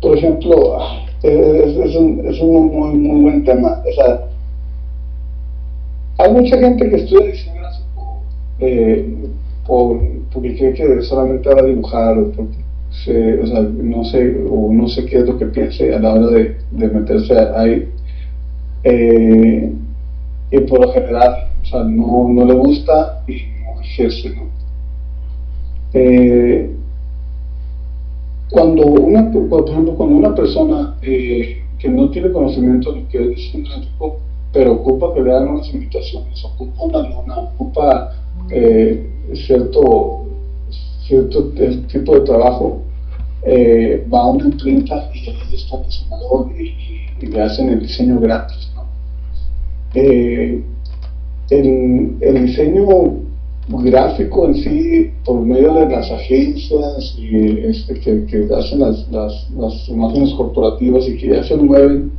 por 0.00 0.16
ejemplo, 0.16 0.78
es, 1.22 1.76
es, 1.76 1.96
un, 1.96 2.26
es 2.26 2.40
un 2.40 2.66
muy, 2.66 2.94
muy 2.94 3.22
buen 3.22 3.44
tema. 3.44 3.82
O 3.88 3.92
sea, 3.94 4.26
hay 6.18 6.32
mucha 6.32 6.58
gente 6.58 6.88
que 6.88 6.96
estudia 6.96 7.26
diseño 7.26 7.60
eh, 8.58 9.14
por, 9.66 9.98
porque 10.32 10.56
cree 10.56 10.74
que 10.74 11.02
solamente 11.02 11.48
va 11.48 11.60
a 11.60 11.64
dibujar 11.64 12.18
o 12.18 12.30
porque 12.32 12.58
sea, 12.90 13.60
no 13.60 14.04
sé, 14.04 14.36
o 14.50 14.72
no 14.72 14.88
sé 14.88 15.06
qué 15.06 15.18
es 15.18 15.26
lo 15.26 15.38
que 15.38 15.46
piense 15.46 15.94
a 15.94 15.98
la 16.00 16.14
hora 16.14 16.26
de, 16.26 16.56
meterse 16.72 17.38
ahí. 17.56 17.88
Eh, 18.84 19.72
y 20.50 20.58
por 20.60 20.84
lo 20.84 20.92
general, 20.92 21.48
o 21.62 21.64
sea, 21.66 21.84
no, 21.84 22.28
no 22.28 22.44
le 22.44 22.54
gusta 22.54 23.22
y 23.28 23.42
no 23.62 23.80
ejerce, 23.80 24.30
¿no? 24.30 24.59
Eh, 25.92 26.70
cuando 28.50 28.86
una, 28.86 29.30
por 29.30 29.68
ejemplo, 29.68 29.94
cuando 29.94 30.16
una 30.16 30.34
persona 30.34 30.96
eh, 31.02 31.62
que 31.78 31.88
no 31.88 32.10
tiene 32.10 32.30
conocimiento 32.30 32.92
de 32.92 33.02
lo 33.02 33.08
que 33.08 33.32
es 33.32 33.54
un 33.54 33.64
gráfico, 33.64 34.18
pero 34.52 34.72
ocupa 34.72 35.14
que 35.14 35.22
le 35.22 35.30
hagan 35.30 35.48
unas 35.48 35.72
invitaciones, 35.72 36.44
ocupa 36.44 36.82
una 36.82 37.08
luna, 37.08 37.38
ocupa 37.38 38.12
cierto 39.32 40.26
cierto 41.10 41.52
tipo 41.88 42.14
de 42.14 42.20
trabajo, 42.20 42.82
eh, 43.42 44.06
va 44.12 44.20
a 44.20 44.26
una 44.28 44.44
imprenta 44.44 45.10
y 45.12 45.28
ahí 45.28 45.54
está 45.54 45.76
el 45.76 45.86
diseñador 45.86 46.50
y, 46.56 47.26
le 47.26 47.42
hacen 47.42 47.68
el 47.68 47.80
diseño 47.80 48.18
gratis. 48.18 48.70
Eh, 49.94 50.62
el, 51.50 52.16
el, 52.20 52.46
diseño 52.46 52.86
gráfico 53.78 54.46
en 54.46 54.54
sí, 54.54 55.10
por 55.24 55.40
medio 55.40 55.74
de 55.74 55.88
las 55.88 56.10
agencias 56.10 57.14
y 57.18 57.60
este, 57.66 57.94
que, 58.00 58.26
que 58.26 58.48
hacen 58.54 58.80
las, 58.80 59.08
las, 59.10 59.50
las, 59.50 59.88
imágenes 59.88 60.34
corporativas 60.34 61.08
y 61.08 61.16
que 61.16 61.28
ya 61.28 61.44
se 61.44 61.56
mueven 61.56 62.10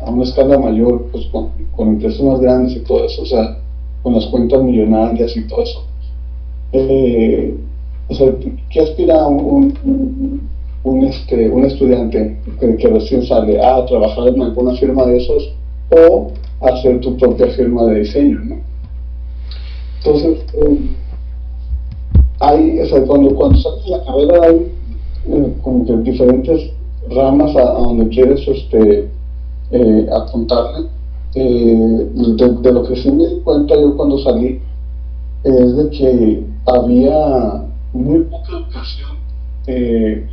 a 0.00 0.10
una 0.10 0.24
escala 0.24 0.58
mayor, 0.58 1.06
pues 1.10 1.26
con, 1.26 1.50
con 1.76 1.88
empresas 1.88 2.20
más 2.20 2.40
grandes 2.40 2.76
y 2.76 2.80
todo 2.80 3.04
eso, 3.04 3.22
o 3.22 3.26
sea, 3.26 3.58
con 4.02 4.14
las 4.14 4.26
cuentas 4.26 4.62
millonarias 4.62 5.36
y 5.36 5.46
todo 5.46 5.62
eso 5.62 5.84
eh, 6.74 7.54
o 8.08 8.14
sea, 8.14 8.34
¿qué 8.70 8.80
aspira 8.80 9.26
un, 9.28 10.48
un, 10.82 11.04
este, 11.04 11.48
un 11.48 11.64
estudiante 11.64 12.36
que, 12.60 12.88
recién 12.88 13.22
sale 13.24 13.64
a 13.64 13.86
trabajar 13.86 14.28
en 14.28 14.42
alguna 14.42 14.74
firma 14.74 15.06
de 15.06 15.18
esos 15.18 15.54
o 15.90 16.32
hacer 16.60 17.00
tu 17.00 17.16
propia 17.16 17.46
firma 17.48 17.84
de 17.86 18.00
diseño? 18.00 18.40
¿no? 18.40 18.56
Entonces, 20.04 20.44
eh, 20.52 20.80
hay, 22.40 22.78
cuando, 23.06 23.34
cuando 23.34 23.58
sales 23.58 23.84
de 23.84 23.90
la 23.90 24.04
carrera 24.04 24.46
hay 24.48 24.72
eh, 25.28 25.54
como 25.62 25.86
que 25.86 25.96
diferentes 26.10 26.72
ramas 27.08 27.56
a, 27.56 27.72
donde 27.72 28.08
quieres 28.08 28.46
este, 28.46 29.08
eh, 29.70 30.06
apuntarle. 30.12 30.88
Eh, 31.34 32.08
de, 32.14 32.72
lo 32.72 32.84
que 32.84 32.96
sí 32.96 33.10
me 33.10 33.26
di 33.26 33.40
cuenta 33.40 33.74
yo 33.74 33.96
cuando 33.96 34.18
salí 34.18 34.60
es 35.42 35.76
de 35.76 35.90
que 35.90 36.44
había 36.66 37.64
muy 37.92 38.20
poca 38.20 38.52
educación 38.52 39.10
eh, 39.66 40.28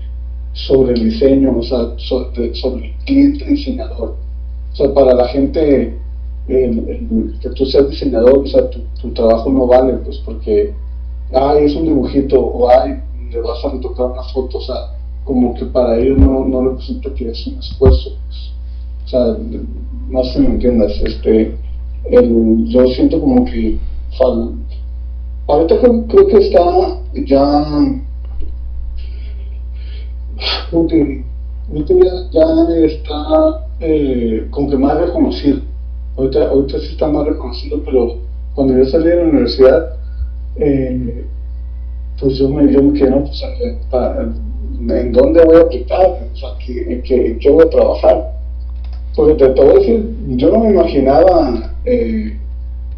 sobre 0.53 0.93
el 0.93 1.09
diseño, 1.09 1.57
o 1.57 1.63
sea, 1.63 1.93
sobre, 1.97 2.51
el 2.51 2.95
cliente 3.05 3.45
diseñador. 3.45 4.15
O 4.73 4.75
sea, 4.75 4.93
para 4.93 5.13
la 5.13 5.27
gente 5.29 5.97
que 6.47 7.49
tú 7.55 7.65
seas 7.65 7.89
diseñador, 7.89 8.39
o 8.39 8.47
sea, 8.47 8.69
tu, 8.69 9.11
trabajo 9.11 9.49
no 9.49 9.67
vale, 9.67 9.93
pues 10.03 10.17
porque, 10.25 10.73
ay, 11.33 11.65
es 11.65 11.75
un 11.75 11.85
dibujito, 11.85 12.39
o 12.39 12.69
ay, 12.69 12.99
le 13.31 13.39
vas 13.41 13.63
a 13.63 13.69
retocar 13.69 14.07
una 14.07 14.23
foto, 14.23 14.57
o 14.57 14.61
sea, 14.61 14.75
como 15.23 15.53
que 15.53 15.65
para 15.65 15.97
ellos 15.97 16.17
no, 16.17 16.45
no 16.45 16.69
representa 16.69 17.13
que 17.13 17.29
es 17.29 17.47
un 17.47 17.59
esfuerzo. 17.59 18.11
Pues. 18.27 18.51
O 19.05 19.07
sea, 19.07 19.37
no 20.09 20.23
sé 20.23 20.33
si 20.33 20.39
me 20.39 20.47
entiendas, 20.47 20.93
este, 21.03 21.55
el, 22.05 22.65
yo 22.65 22.85
siento 22.87 23.19
como 23.19 23.45
que 23.45 23.77
fal, 24.17 24.53
ahorita 25.47 25.79
creo, 25.79 26.27
que 26.27 26.37
está 26.37 26.99
ya, 27.25 27.65
ya 32.31 32.67
está 32.85 33.67
eh, 33.79 34.47
como 34.49 34.69
que 34.69 34.77
más 34.77 34.97
reconocido. 34.97 35.70
Ahorita, 36.17 36.49
ahorita 36.49 36.79
sí 36.79 36.87
está 36.91 37.07
más 37.07 37.27
reconocido, 37.27 37.81
pero 37.85 38.15
cuando 38.55 38.77
yo 38.77 38.85
salí 38.85 39.05
de 39.05 39.15
la 39.15 39.23
universidad, 39.23 39.95
eh, 40.57 41.25
pues 42.19 42.37
yo 42.37 42.49
me, 42.49 42.71
yo 42.71 42.83
me 42.83 42.99
quedé, 42.99 43.09
no, 43.09 43.23
pues, 43.23 43.41
¿en 44.89 45.11
dónde 45.11 45.43
voy 45.45 45.55
a 45.57 45.61
aplicar? 45.61 46.05
O 46.33 46.35
sea, 46.35 46.49
¿en 46.67 47.01
qué, 47.03 47.49
voy 47.49 47.63
a 47.65 47.69
trabajar? 47.69 48.31
Porque 49.15 49.35
te, 49.35 49.49
te, 49.49 49.63
voy 49.63 49.79
decir, 49.79 50.15
yo 50.27 50.51
no 50.51 50.59
me 50.59 50.71
imaginaba 50.71 51.71
eh, 51.85 52.37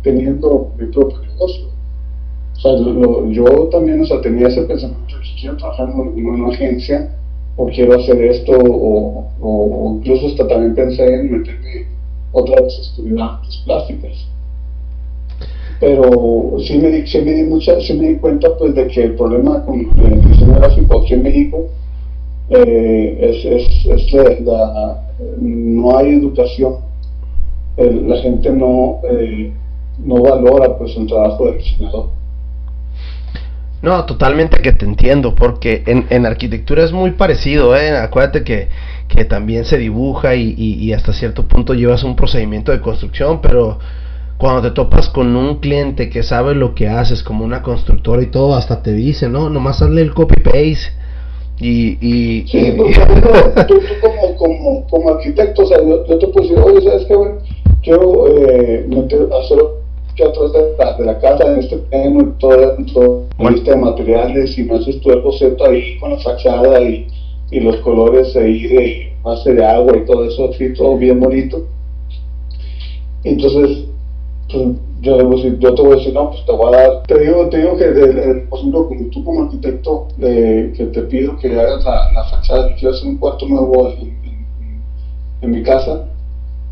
teniendo 0.02 0.72
mi 0.78 0.86
propio 0.88 1.20
negocio 1.22 1.74
yo 3.30 3.46
también 3.72 4.02
o 4.02 4.06
sea, 4.06 4.22
tenía 4.22 4.48
ese 4.48 4.62
pensamiento 4.64 5.16
quiero 5.40 5.58
trabajar 5.58 5.90
en 5.90 6.26
una, 6.26 6.54
agencia 6.54 7.10
o 7.58 7.68
quiero 7.68 8.00
hacer 8.00 8.22
esto 8.24 8.54
o, 8.58 9.98
incluso 9.98 10.28
hasta 10.28 10.48
también 10.48 10.76
pensé 10.76 11.06
en 11.06 11.32
meterme 11.32 11.86
otra 12.34 12.62
vez 12.62 12.78
estudiar 12.80 13.30
artes 13.30 13.58
plásticas. 13.66 14.28
Pero 15.80 16.58
sí 16.60 16.78
me 16.78 16.90
di, 16.90 17.08
sí 17.08 17.22
me 17.22 17.34
di, 17.34 17.44
mucha, 17.44 17.80
sí 17.80 17.94
me 17.94 18.10
di 18.10 18.16
cuenta 18.18 18.50
pues 18.58 18.76
de 18.76 18.88
que 18.88 19.04
el 19.04 19.16
problema 19.16 19.64
con 19.66 19.80
el 19.80 20.22
diseño 20.22 20.56
gráfico 20.56 21.02
aquí 21.02 21.14
en 21.14 21.24
México 21.24 21.70
eh, 22.50 23.18
es, 23.20 23.46
es, 23.46 23.86
es 23.86 24.42
la, 24.42 25.02
no 25.40 25.98
hay 25.98 26.16
educación, 26.16 26.76
la 27.78 28.18
gente 28.18 28.52
no, 28.52 29.00
eh, 29.10 29.52
no 30.00 30.22
valora 30.22 30.78
pues 30.78 30.96
el 30.98 31.08
trabajo 31.08 31.46
del 31.46 31.58
diseñador. 31.58 32.10
No, 33.82 34.06
totalmente 34.06 34.62
que 34.62 34.72
te 34.72 34.86
entiendo, 34.86 35.36
porque 35.36 35.84
en, 35.86 36.06
en 36.10 36.26
arquitectura 36.26 36.86
es 36.86 36.94
muy 36.94 37.12
parecido, 37.12 37.76
¿eh? 37.76 37.98
acuérdate 37.98 38.46
que, 38.46 38.70
que 39.08 39.26
también 39.26 39.66
se 39.66 39.78
dibuja 39.78 40.36
y, 40.36 40.56
y, 40.58 40.94
hasta 40.94 41.14
cierto 41.14 41.48
punto 41.48 41.74
llevas 41.74 42.04
un 42.04 42.16
procedimiento 42.16 42.72
de 42.72 42.82
construcción, 42.82 43.42
pero 43.42 43.80
cuando 44.38 44.62
te 44.62 44.72
topas 44.72 45.10
con 45.10 45.36
un 45.36 45.60
cliente 45.60 46.10
que 46.10 46.24
sabe 46.24 46.56
lo 46.56 46.74
que 46.74 46.88
haces, 46.88 47.24
como 47.24 47.46
una 47.46 47.62
constructora 47.62 48.22
y 48.24 48.28
todo, 48.28 48.56
hasta 48.56 48.82
te 48.82 48.94
dice, 48.94 49.30
no, 49.30 49.50
nomás 49.50 49.82
hazle 49.82 50.02
el 50.02 50.14
copy-paste. 50.14 50.92
Y, 51.60 51.98
y, 52.02 52.48
sí, 52.48 52.74
porque 52.76 52.94
tú, 53.68 53.80
como, 54.02 54.36
como, 54.36 54.88
como, 54.88 55.10
arquitecto, 55.12 55.64
o 55.64 55.68
sea, 55.68 55.78
yo, 55.82 56.18
te 56.18 56.28
puedo 56.28 56.48
decir, 56.48 56.58
oye, 56.60 56.82
¿sabes 56.82 57.06
qué? 57.06 57.16
Bueno, 57.16 57.38
quiero 57.84 58.28
eh, 58.28 58.88
hacer 59.40 59.60
que 60.16 60.24
atrás 60.24 60.52
de 60.52 60.76
la, 60.78 60.98
de 60.98 61.06
la 61.06 61.20
casa, 61.20 61.54
en 61.54 61.60
este 61.60 61.78
pleno, 61.78 62.36
todo, 62.40 62.76
todo 62.94 63.24
bueno. 63.38 63.56
lista 63.56 63.72
de 63.72 63.78
materiales, 63.78 64.58
y 64.58 64.64
me 64.64 64.76
haces 64.76 65.00
todo 65.02 65.14
el 65.14 65.22
boceto 65.22 65.66
ahí 65.66 65.98
con 66.00 66.12
la 66.12 66.18
fachada 66.18 66.82
y, 66.82 67.08
y 67.54 67.60
los 67.60 67.78
colores 67.78 68.36
ahí 68.36 68.64
de 68.64 69.14
base 69.24 69.54
de 69.54 69.66
agua 69.66 69.96
y 69.96 70.06
todo 70.06 70.26
eso, 70.26 70.50
así, 70.50 70.74
todo 70.74 70.98
bien 70.98 71.20
bonito. 71.20 71.66
Entonces, 73.24 73.86
pues, 74.52 74.68
yo, 75.02 75.18
debo 75.18 75.36
decir, 75.36 75.60
yo 75.60 75.74
te 75.76 75.82
voy 75.82 75.94
a 75.94 75.96
decir, 75.96 76.14
no, 76.14 76.32
pues 76.32 76.46
te 76.46 76.52
voy 76.52 76.74
a 76.74 76.78
dar, 76.78 77.04
te 77.04 77.20
digo, 77.20 77.50
te 77.50 77.58
digo 77.58 77.78
que, 77.78 77.86
de, 77.86 78.34
por 78.50 78.60
ejemplo, 78.60 78.88
como 78.88 79.06
tú 79.10 79.24
como 79.24 79.44
arquitecto, 79.44 80.08
eh, 80.20 80.74
que 80.76 80.86
te 80.86 81.02
pido 81.04 81.38
que 81.38 81.60
hagas 81.60 81.84
la, 81.84 82.12
la 82.12 82.24
fachada, 82.26 82.70
que 82.70 82.76
quiero 82.76 82.96
hacer 82.96 83.08
un 83.10 83.18
cuarto 83.18 83.48
nuevo 83.48 83.90
en, 83.90 84.08
en, 84.24 84.46
en 85.42 85.52
mi 85.52 85.64
casa, 85.64 86.06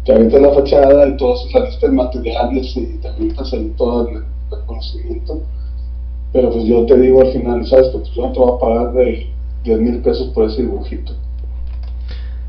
te 0.05 0.13
avientas 0.13 0.41
la 0.41 0.53
fachada 0.53 1.07
y 1.07 1.17
todos 1.17 1.47
esos 1.53 1.91
materiales 1.93 2.75
y 2.75 2.97
te 2.97 3.07
avientas 3.07 3.53
ahí 3.53 3.73
todo 3.77 4.07
el, 4.07 4.23
conocimiento. 4.65 5.41
Pero 6.33 6.51
pues 6.51 6.65
yo 6.65 6.85
te 6.85 6.97
digo 6.99 7.21
al 7.21 7.31
final, 7.31 7.65
¿sabes? 7.65 7.87
Pues 7.89 8.09
yo 8.11 8.27
no 8.27 8.33
te 8.33 8.39
voy 8.39 8.51
a 8.53 8.59
pagar 8.59 8.93
de 8.93 9.27
10 9.63 9.79
mil 9.79 9.99
pesos 9.99 10.29
por 10.33 10.49
ese 10.49 10.61
dibujito. 10.61 11.13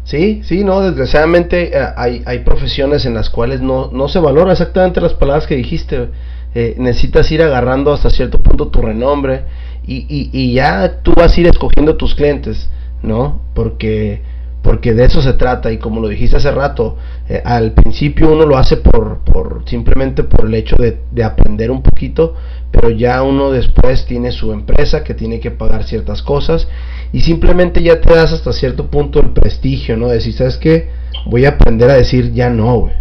Sí, 0.05 0.43
sí, 0.45 0.65
no, 0.65 0.81
desgraciadamente 0.81 1.77
eh, 1.77 1.87
hay, 1.97 2.23
hay 2.27 2.41
profesiones 2.41 3.07
en 3.07 3.15
las 3.15 3.31
cuales 3.31 3.61
no, 3.61 3.91
no 3.93 4.09
se 4.09 4.19
valora 4.19 4.53
exactamente 4.53 5.01
las 5.01 5.15
palabras 5.15 5.47
que 5.47 5.55
dijiste. 5.57 6.09
Eh, 6.55 6.75
necesitas 6.77 7.31
ir 7.33 7.43
agarrando 7.43 7.93
hasta 7.93 8.11
cierto 8.11 8.39
punto 8.39 8.69
tu 8.69 8.83
renombre 8.83 9.45
y, 9.87 10.29
y, 10.33 10.53
ya 10.53 11.01
tú 11.03 11.15
vas 11.15 11.37
a 11.37 11.41
ir 11.41 11.47
escogiendo 11.47 11.97
tus 11.97 12.15
clientes, 12.15 12.69
¿no? 13.03 13.41
Porque 13.55 14.21
porque 14.61 14.95
de 14.95 15.05
eso 15.05 15.21
se 15.23 15.33
trata 15.33 15.73
y 15.73 15.79
como 15.79 16.01
lo 16.01 16.07
dijiste 16.07 16.37
hace 16.37 16.53
rato, 16.53 16.97
eh, 17.29 17.43
al 17.45 17.73
principio 17.73 18.33
uno 18.33 18.47
lo 18.47 18.57
hace 18.57 18.77
por, 18.77 19.19
por 19.25 19.65
simplemente 19.67 20.23
por 20.23 20.47
el 20.47 20.55
hecho 20.55 20.77
de, 20.77 21.01
de, 21.11 21.25
aprender 21.25 21.73
un 21.73 21.83
poquito, 21.83 22.35
pero 22.71 22.91
ya 22.91 23.25
uno 23.25 23.51
después 23.51 24.07
tiene 24.07 24.31
su 24.31 24.53
empresa 24.53 25.03
que 25.03 25.15
tiene 25.15 25.41
que 25.41 25.51
pagar 25.51 25.83
ciertas 25.83 26.23
cosas 26.23 26.69
y 27.13 27.21
simplemente 27.21 27.83
ya 27.83 28.01
te 28.01 28.15
das 28.15 28.33
hasta 28.33 28.53
cierto 28.53 28.87
punto 28.87 29.21
el 29.21 29.31
prestigio, 29.31 29.97
¿no? 29.97 30.09
Decir, 30.09 30.33
¿sabes 30.35 30.57
qué? 30.57 30.89
Voy 31.27 31.45
a 31.45 31.51
aprender 31.51 31.91
a 31.91 31.97
decir 31.97 32.33
ya 32.33 32.51
no, 32.51 32.81
güey. 32.81 32.93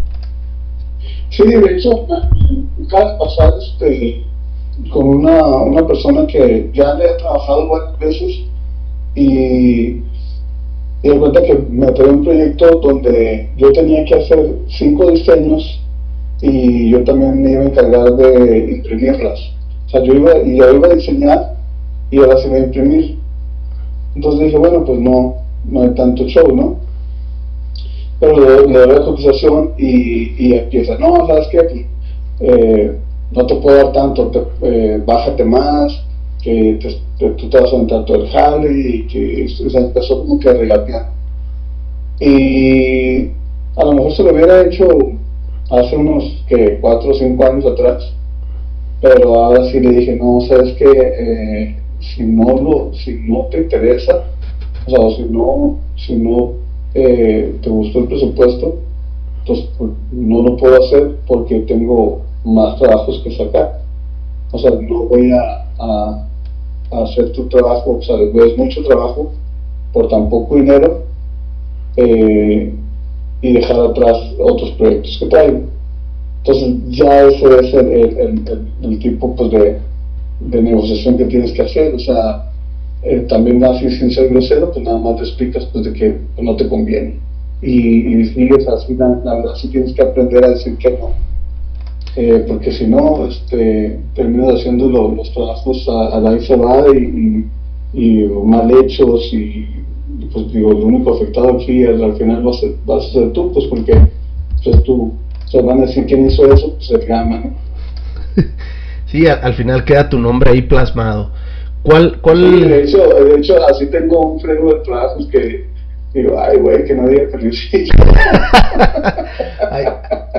Sí, 1.30 1.44
de 1.48 1.78
hecho, 1.78 2.08
acaba 2.86 3.14
de 3.14 3.18
pasar 3.20 3.54
este, 3.58 4.24
con 4.92 5.08
una, 5.08 5.46
una 5.46 5.88
persona 5.88 6.28
que 6.28 6.70
ya 6.74 6.94
le 6.96 7.06
he 7.06 7.14
trabajado 7.18 7.70
varias 7.70 8.00
veces 8.00 8.40
y 9.16 10.02
y 11.04 11.10
de 11.10 11.18
cuenta 11.18 11.42
que 11.42 11.56
me 11.70 11.92
trae 11.92 12.10
un 12.10 12.24
proyecto 12.24 12.80
donde 12.80 13.50
yo 13.58 13.72
tenía 13.72 14.06
que 14.06 14.16
hacer 14.16 14.56
cinco 14.68 15.10
diseños 15.10 15.82
y 16.42 16.92
yo 16.92 17.04
también 17.04 17.42
me 17.42 17.52
iba 17.52 17.62
a 17.62 17.66
encargar 17.66 18.16
de 18.16 18.72
imprimirlas. 18.76 19.40
O 19.88 19.90
sea, 19.90 20.04
yo 20.04 20.14
iba, 20.14 20.38
y 20.40 20.58
yo 20.58 20.76
iba 20.76 20.88
a 20.88 20.96
diseñar 20.96 21.56
y 22.12 22.18
ahora 22.20 22.38
se 22.38 22.48
iba 22.48 22.58
a 22.58 22.60
imprimir. 22.60 23.18
Entonces 24.16 24.46
dije, 24.46 24.58
bueno, 24.58 24.84
pues 24.84 25.00
no, 25.00 25.36
no 25.66 25.82
hay 25.82 25.90
tanto 25.92 26.26
show, 26.28 26.56
¿no? 26.56 26.76
Pero 28.20 28.40
le, 28.40 28.74
doy 28.74 28.88
la 28.88 29.04
cotización 29.04 29.72
y, 29.78 30.34
y, 30.38 30.54
empieza, 30.54 30.98
no, 30.98 31.26
¿sabes 31.28 31.48
qué? 31.52 31.64
Pues, 31.64 31.86
eh, 32.42 32.98
no 33.32 33.46
te 33.46 33.56
puedo 33.56 33.78
dar 33.78 33.94
tanto, 33.94 34.52
eh, 34.62 35.02
bájate 35.06 35.46
más, 35.46 36.04
que 36.42 36.80
te, 36.82 37.30
tú 37.32 37.50
te 37.50 37.60
vas 37.60 37.72
a 37.72 37.78
entrar 37.78 38.06
todo 38.06 38.24
el 38.24 38.30
jale 38.30 38.72
y 38.72 39.08
que 39.08 39.48
se 39.48 39.78
empezó 39.78 40.22
como 40.22 40.40
que 40.40 40.50
a 40.50 40.54
regatear. 40.54 41.10
Y 42.20 43.30
a 43.76 43.86
lo 43.86 43.94
mejor 43.94 44.12
se 44.14 44.24
lo 44.24 44.34
hubiera 44.34 44.62
hecho 44.62 44.88
hace 45.70 45.96
unos 45.96 46.44
que 46.48 46.78
cuatro 46.82 47.12
o 47.12 47.14
cinco 47.14 47.46
años 47.46 47.66
atrás, 47.66 48.14
pero 49.02 49.34
ahora 49.36 49.66
sí 49.72 49.80
le 49.80 49.90
dije, 49.90 50.16
no, 50.16 50.42
sabes 50.42 50.74
que 50.74 50.86
eh, 50.86 51.81
si 52.02 52.24
no 52.24 52.58
lo, 52.58 52.94
si 52.94 53.14
no 53.28 53.46
te 53.52 53.62
interesa, 53.62 54.24
o 54.86 54.90
sea, 54.90 55.16
si 55.16 55.24
no, 55.24 55.78
si 55.96 56.16
no 56.16 56.54
eh, 56.94 57.56
te 57.62 57.70
gustó 57.70 58.00
el 58.00 58.06
presupuesto, 58.06 58.76
entonces 59.40 59.70
pues, 59.78 59.92
no 60.12 60.42
lo 60.42 60.58
puedo 60.58 60.84
hacer 60.84 61.16
porque 61.28 61.62
tengo 61.62 62.22
más 62.44 62.78
trabajos 62.78 63.22
que 63.24 63.36
sacar. 63.36 63.82
O 64.52 64.60
sea, 64.60 64.72
no 64.72 65.04
voy 65.04 65.32
a 65.32 66.28
hacer 66.92 67.32
tu 67.32 67.48
trabajo, 67.48 67.98
o 67.98 68.02
sea, 68.02 68.18
es 68.18 68.58
mucho 68.58 68.84
trabajo 68.84 69.32
por 69.94 70.08
tan 70.10 70.30
poco 70.30 70.56
dinero 70.56 71.04
eh, 71.98 72.74
y 73.42 73.54
dejar 73.54 73.80
atrás 73.80 74.18
otros 74.40 74.72
proyectos 74.72 75.18
que 75.20 75.26
traigo. 75.28 75.62
Entonces 76.44 76.98
ya 76.98 77.24
ese 77.28 77.60
es 77.60 77.74
el, 77.74 77.92
el, 77.92 78.68
el, 78.82 79.00
tipo 79.00 79.36
pues, 79.36 79.52
de, 79.52 79.78
de, 80.50 80.62
negociación 80.62 81.18
que 81.18 81.26
tienes 81.26 81.52
que 81.52 81.62
hacer, 81.62 81.94
o 81.96 82.00
sea, 82.00 82.52
eh, 83.04 83.26
también 83.28 83.64
así 83.64 83.90
sin 83.90 84.12
ser 84.12 84.30
grosero, 84.30 84.72
pues 84.72 84.86
nada 84.86 85.00
más 85.00 85.18
te 85.18 85.24
explicas 85.24 85.66
pues, 85.72 85.86
de 85.86 85.94
que 85.94 86.18
no 86.42 86.56
te 86.56 86.68
conviene. 86.68 87.16
Y, 87.62 88.18
y 88.18 88.26
sigues 88.26 88.68
así, 88.68 88.96
la, 88.96 89.08
verdad 89.08 89.56
sí 89.56 89.68
tienes 89.68 89.94
que 89.94 90.02
aprender 90.02 90.44
a 90.44 90.50
decir 90.50 90.78
que 90.78 90.92
no 90.92 91.32
eh, 92.16 92.44
porque 92.46 92.72
si 92.72 92.88
no, 92.88 93.26
este, 93.26 94.00
terminas 94.16 94.56
haciendo 94.56 94.90
los 94.90 95.32
trabajos 95.32 95.88
a, 95.88 96.20
la 96.20 96.38
y, 96.94 97.46
y, 97.94 98.24
mal 98.44 98.70
hechos 98.70 99.34
y, 99.34 99.66
pues 100.34 100.52
digo, 100.52 100.72
el 100.72 100.84
único 100.84 101.14
afectado 101.14 101.54
aquí 101.56 101.86
al 101.86 102.16
final 102.18 102.44
vas 102.44 102.62
a, 102.64 102.68
vas 102.86 103.06
a 103.06 103.14
ser 103.14 103.32
tú, 103.32 103.54
pues 103.54 103.66
porque 103.68 103.94
pues 104.64 104.84
tú, 104.84 105.14
se 105.46 105.62
van 105.62 105.80
a 105.80 105.86
decir 105.86 106.06
quién 106.06 106.28
hizo 106.28 106.52
eso, 106.52 106.74
pues 106.74 106.88
se 106.88 107.08
llama, 107.08 107.40
¿no? 107.40 107.61
Sí, 109.12 109.28
al, 109.28 109.54
final 109.56 109.84
queda 109.84 110.08
tu 110.08 110.18
nombre 110.18 110.52
ahí 110.52 110.62
plasmado. 110.62 111.32
¿Cuál, 111.84 112.22
cuál... 112.22 112.38
Sí, 112.38 112.62
de 112.62 112.84
hecho, 112.84 112.98
de 112.98 113.36
hecho, 113.36 113.68
así 113.68 113.88
tengo 113.88 114.34
un 114.34 114.40
freno 114.40 114.74
de 114.74 114.80
trabajos 114.86 115.28
que 115.28 115.66
digo, 116.14 116.40
ay, 116.40 116.58
güey, 116.58 116.86
que 116.86 116.96
no 116.96 117.10
diga 117.10 117.28
que 117.30 117.38
lo 117.38 117.52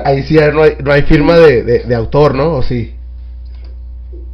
ahí 0.03 0.23
sí 0.23 0.37
no 0.53 0.63
hay, 0.63 0.71
no 0.83 0.91
hay 0.91 1.03
firma 1.03 1.37
de, 1.37 1.61
de, 1.63 1.95
autor, 1.95 2.33
¿no? 2.33 2.55
¿O 2.55 2.63
sí? 2.63 2.95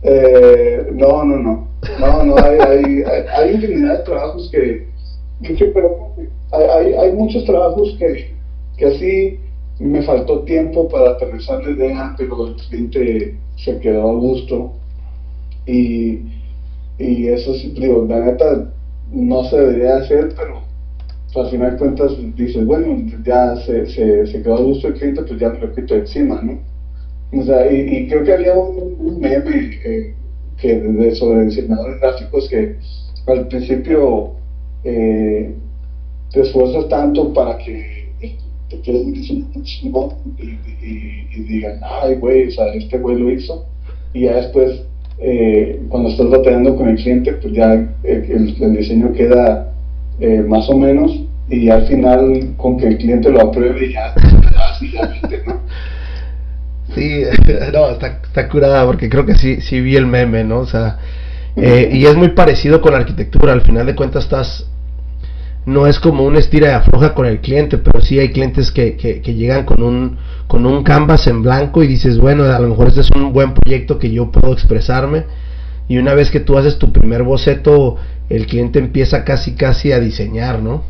Eh, 0.03 0.87
no, 0.93 1.25
no, 1.25 1.35
no. 1.37 1.67
No, 1.99 2.23
no, 2.23 2.37
hay, 2.37 2.59
hay, 2.59 3.03
hay, 3.35 3.55
infinidad 3.55 3.97
de 3.97 4.03
trabajos 4.03 4.49
que, 4.51 4.87
que 5.43 5.65
pero 5.65 6.13
hay, 6.51 6.93
hay 6.93 7.11
muchos 7.11 7.43
trabajos 7.45 7.95
que, 7.99 8.33
que 8.77 8.85
así 8.85 9.39
me 9.79 10.01
faltó 10.01 10.41
tiempo 10.41 10.87
para 10.89 11.11
aterrizar 11.11 11.63
la 11.63 11.71
idea, 11.71 12.15
pero 12.17 12.47
el 12.47 12.55
cliente 12.55 13.35
se 13.55 13.79
quedó 13.79 14.09
a 14.09 14.13
gusto. 14.13 14.73
Y, 15.65 16.19
y 16.97 17.27
eso 17.27 17.53
sí, 17.53 17.73
digo, 17.77 18.05
la 18.07 18.19
neta 18.19 18.71
no 19.11 19.43
se 19.45 19.57
debería 19.57 19.97
hacer, 19.97 20.33
pero 20.35 20.61
al 21.35 21.49
final 21.49 21.71
de 21.71 21.77
cuentas 21.77 22.11
dices, 22.35 22.65
bueno, 22.65 22.97
ya 23.23 23.55
se, 23.57 23.85
se, 23.87 24.27
se 24.27 24.41
quedó 24.41 24.55
a 24.55 24.61
gusto 24.61 24.87
el 24.87 24.95
cliente, 24.95 25.21
pues 25.23 25.39
ya 25.39 25.49
me 25.49 25.59
lo 25.59 25.73
quito 25.73 25.95
encima, 25.95 26.41
¿no? 26.41 26.59
O 27.31 27.43
sea, 27.43 27.71
y, 27.71 28.07
creo 28.07 28.23
que 28.23 28.33
había 28.33 28.55
un, 28.55 29.19
meme 29.19 29.79
eh, 29.85 30.15
que 30.57 30.75
de, 30.79 31.15
sobre 31.15 31.45
diseñadores 31.45 32.01
gráficos 32.01 32.49
que 32.49 32.75
al 33.27 33.47
principio 33.47 34.31
eh, 34.83 35.53
te 36.31 36.41
esfuerzas 36.41 36.89
tanto 36.89 37.31
para 37.31 37.57
que 37.59 37.98
te 38.69 38.79
quede 38.81 39.01
un 39.01 39.13
diseñador 39.13 40.13
y, 40.37 40.57
y, 40.85 41.43
digan, 41.43 41.79
ay, 41.83 42.15
güey, 42.15 42.47
o 42.47 42.51
sea, 42.51 42.73
este 42.73 42.97
güey 42.97 43.17
lo 43.17 43.31
hizo, 43.31 43.65
y 44.13 44.21
ya 44.21 44.35
después, 44.35 44.81
eh, 45.19 45.81
cuando 45.89 46.09
estás 46.09 46.29
batallando 46.29 46.75
con 46.75 46.89
el 46.89 46.97
cliente, 46.97 47.33
pues 47.33 47.53
ya 47.53 47.73
el, 47.73 47.89
el 48.03 48.75
diseño 48.77 49.11
queda 49.13 49.73
eh, 50.19 50.43
más 50.47 50.69
o 50.69 50.77
menos, 50.77 51.19
y 51.49 51.69
al 51.69 51.87
final 51.87 52.53
con 52.57 52.77
que 52.77 52.87
el 52.87 52.97
cliente 52.97 53.31
lo 53.31 53.41
apruebe 53.41 53.91
ya, 53.91 54.13
básicamente, 54.55 55.43
¿no? 55.45 55.59
Sí, 56.95 57.23
no, 57.73 57.91
está, 57.91 58.19
está 58.23 58.49
curada 58.49 58.85
porque 58.85 59.09
creo 59.09 59.25
que 59.25 59.35
sí, 59.35 59.61
sí 59.61 59.79
vi 59.79 59.95
el 59.95 60.07
meme, 60.07 60.43
¿no? 60.43 60.59
O 60.61 60.65
sea, 60.65 60.97
eh, 61.55 61.89
y 61.91 62.05
es 62.05 62.15
muy 62.15 62.29
parecido 62.29 62.81
con 62.81 62.93
la 62.93 62.99
arquitectura, 62.99 63.53
al 63.53 63.61
final 63.61 63.85
de 63.85 63.95
cuentas 63.95 64.23
estás, 64.23 64.67
no 65.69 65.87
es 65.87 65.99
como 65.99 66.25
un 66.25 66.35
estira 66.35 66.67
y 66.67 66.71
afloja 66.71 67.13
con 67.13 67.25
el 67.25 67.39
cliente, 67.39 67.77
pero 67.77 68.01
sí 68.01 68.19
hay 68.19 68.29
clientes 68.29 68.71
que, 68.71 68.97
que, 68.97 69.21
que, 69.21 69.35
llegan 69.35 69.65
con 69.65 69.83
un, 69.83 70.17
con 70.47 70.65
un 70.65 70.83
canvas 70.83 71.27
en 71.27 71.43
blanco 71.43 71.83
y 71.83 71.87
dices, 71.87 72.17
bueno, 72.17 72.43
a 72.43 72.59
lo 72.59 72.69
mejor 72.69 72.87
este 72.87 73.01
es 73.01 73.11
un 73.11 73.31
buen 73.31 73.53
proyecto 73.53 73.99
que 73.99 74.11
yo 74.11 74.31
puedo 74.31 74.51
expresarme. 74.51 75.25
Y 75.87 75.97
una 75.97 76.13
vez 76.13 76.31
que 76.31 76.39
tú 76.39 76.57
haces 76.57 76.77
tu 76.77 76.91
primer 76.91 77.23
boceto, 77.23 77.97
el 78.29 78.47
cliente 78.47 78.79
empieza 78.79 79.23
casi 79.23 79.53
casi 79.53 79.91
a 79.91 79.99
diseñar, 79.99 80.61
¿no? 80.61 80.83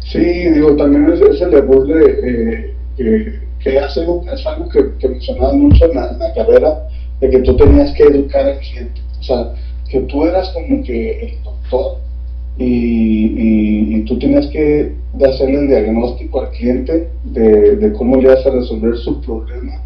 Sí, 0.00 0.18
digo, 0.18 0.74
también 0.76 1.12
es, 1.12 1.20
es 1.20 1.40
el 1.40 1.50
debut 1.50 1.86
de, 1.86 2.04
eh, 2.04 2.74
que, 2.96 3.40
que 3.60 3.78
hace, 3.78 4.00
es 4.32 4.46
algo 4.46 4.68
que, 4.68 4.84
que 4.98 5.08
mencionaba 5.08 5.52
mucho 5.54 5.84
en 5.86 5.96
la, 5.96 6.10
en 6.10 6.18
la 6.18 6.32
carrera, 6.34 6.88
de 7.20 7.30
que 7.30 7.38
tú 7.40 7.56
tenías 7.56 7.92
que 7.92 8.04
educar 8.04 8.46
al 8.46 8.58
cliente. 8.58 9.00
O 9.20 9.22
sea, 9.22 9.54
que 9.88 10.00
tú 10.00 10.24
eras 10.24 10.50
como 10.50 10.82
que 10.82 11.20
el 11.20 11.42
doctor 11.42 12.03
y, 12.56 13.96
y, 13.96 14.04
tú 14.04 14.18
tienes 14.18 14.46
que 14.48 14.92
hacerle 15.24 15.60
el 15.60 15.68
diagnóstico 15.68 16.40
al 16.40 16.50
cliente 16.50 17.08
de, 17.24 17.76
de 17.76 17.92
cómo 17.92 18.16
le 18.16 18.28
vas 18.28 18.46
a 18.46 18.50
resolver 18.50 18.96
su 18.96 19.20
problema 19.20 19.80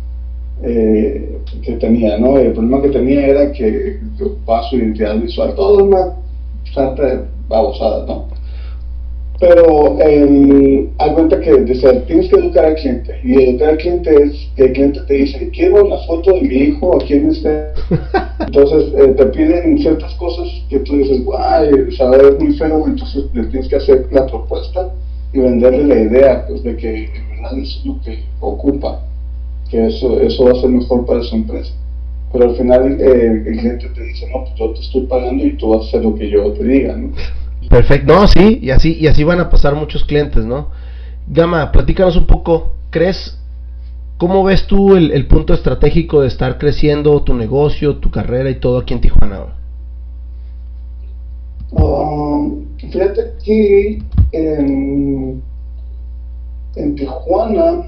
eh, 0.63 1.39
que 1.63 1.73
tenía, 1.75 2.19
¿no? 2.19 2.37
El 2.39 2.53
problema 2.53 2.83
que 2.83 2.89
tenía 2.89 3.27
era 3.27 3.53
que 3.53 4.01
ocupaba 4.21 4.69
su 4.69 4.77
identidad 4.77 5.17
visual, 5.17 5.55
todo 5.55 5.85
una 5.85 6.15
santa 6.75 7.27
babosada, 7.49 8.05
¿no? 8.07 8.27
Pero 9.41 9.97
eh, 10.01 10.89
hay 10.99 11.13
cuenta 11.13 11.41
que 11.41 11.61
dice, 11.61 11.93
tienes 12.09 12.29
que 12.29 12.41
educar 12.41 12.65
al 12.65 12.75
cliente. 12.75 13.21
Y 13.23 13.41
educar 13.41 13.71
al 13.71 13.77
cliente 13.79 14.11
es 14.11 14.51
que 14.57 14.65
el 14.65 14.73
cliente 14.73 15.01
te 15.07 15.15
dice, 15.15 15.51
quiero 15.51 15.87
la 15.87 15.99
foto 16.07 16.33
de 16.33 16.43
mi 16.43 16.55
hijo 16.55 16.97
aquí 16.97 17.15
en 17.15 17.31
este. 17.31 17.67
Entonces 18.41 18.93
eh, 18.97 19.09
te 19.17 19.27
piden 19.27 19.79
ciertas 19.79 20.13
cosas 20.15 20.49
que 20.69 20.81
tú 20.81 20.97
dices, 20.97 21.25
guay, 21.25 21.71
o 21.73 21.91
sea, 21.93 22.11
es 22.15 22.41
muy 22.41 22.55
feo, 22.55 22.85
entonces 22.87 23.27
le 23.33 23.45
tienes 23.45 23.69
que 23.69 23.77
hacer 23.77 24.09
la 24.11 24.27
propuesta 24.27 24.93
y 25.33 25.39
venderle 25.39 25.85
la 25.85 26.01
idea 26.01 26.47
pues, 26.49 26.63
de 26.65 26.77
que 26.77 27.05
en 27.05 27.29
verdad 27.29 27.59
es 27.59 27.81
lo 27.85 28.01
que 28.01 28.25
ocupa, 28.41 29.03
que 29.71 29.87
eso, 29.87 30.21
eso 30.21 30.45
va 30.45 30.53
a 30.53 30.61
ser 30.61 30.71
mejor 30.71 31.07
para 31.07 31.23
su 31.23 31.37
empresa. 31.37 31.73
Pero 32.33 32.45
al 32.45 32.57
final 32.57 33.01
eh, 33.01 33.43
el 33.47 33.57
cliente 33.59 33.89
te 33.89 34.03
dice, 34.03 34.27
no, 34.33 34.45
pues 34.45 34.55
yo 34.57 34.71
te 34.73 34.81
estoy 34.81 35.03
pagando 35.03 35.45
y 35.45 35.57
tú 35.57 35.71
vas 35.71 35.85
a 35.85 35.89
hacer 35.89 36.05
lo 36.05 36.15
que 36.15 36.29
yo 36.29 36.53
te 36.53 36.65
diga, 36.65 36.97
¿no? 36.97 37.13
Perfecto, 37.69 38.15
no, 38.15 38.27
sí, 38.27 38.61
y 38.63 38.71
así, 38.71 38.97
y 38.99 39.09
así 39.09 39.25
van 39.25 39.41
a 39.41 39.51
pasar 39.51 39.75
muchos 39.75 40.05
clientes, 40.05 40.45
¿no? 40.45 40.71
Gama, 41.27 41.71
platícanos 41.71 42.17
un 42.17 42.27
poco, 42.27 42.73
¿crees, 42.91 43.39
cómo 44.17 44.43
ves 44.43 44.67
tú 44.67 44.97
el, 44.97 45.11
el 45.11 45.27
punto 45.27 45.53
estratégico 45.53 46.23
de 46.23 46.29
estar 46.29 46.57
creciendo 46.57 47.23
tu 47.23 47.35
negocio, 47.35 47.99
tu 47.99 48.11
carrera 48.11 48.49
y 48.49 48.59
todo 48.59 48.79
aquí 48.79 48.95
en 48.95 49.01
Tijuana? 49.03 49.59
Um, 51.71 52.65
fíjate 52.79 53.35
que 53.45 54.03
en, 54.33 55.43
en 56.77 56.95
Tijuana, 56.95 57.83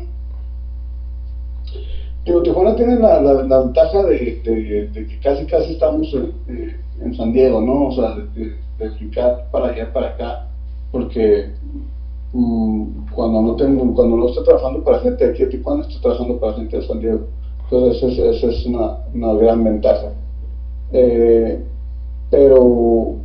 digo, 2.27 2.43
Tijuana 2.43 2.77
tiene 2.77 2.97
la, 2.97 3.23
la, 3.23 3.33
la 3.45 3.59
ventaja 3.61 4.03
de, 4.03 4.43
de, 4.45 4.89
de, 4.89 5.07
que 5.07 5.19
casi 5.21 5.47
casi 5.47 5.73
estamos 5.73 6.13
en, 6.13 6.77
en 7.01 7.15
San 7.15 7.33
Diego, 7.33 7.61
¿no? 7.61 7.89
O 7.89 7.93
sea, 7.93 8.15
de, 8.15 8.57
de 8.79 9.41
para 9.51 9.69
allá, 9.69 9.93
para 9.93 10.09
acá, 10.09 10.47
porque 10.93 11.53
um, 12.33 13.07
cuando 13.15 13.43
no 13.43 13.57
tengo, 13.57 13.95
cuando 13.95 14.17
no 14.17 14.29
estoy 14.29 14.45
trabajando 14.45 14.83
para 14.83 15.01
gente 15.01 15.25
de 15.25 15.33
aquí 15.33 15.45
de 15.45 15.51
Tijuana, 15.51 15.83
estoy 15.83 16.01
trabajando 16.01 16.41
para 16.41 16.55
gente 16.55 16.77
de 16.77 16.87
San 16.87 17.01
Diego. 17.01 17.21
Entonces, 17.65 18.19
esa 18.19 18.47
es, 18.49 18.67
una, 18.67 19.35
gran 19.35 19.65
ventaja. 19.65 20.13
Eh, 20.93 21.65
pero 22.31 23.17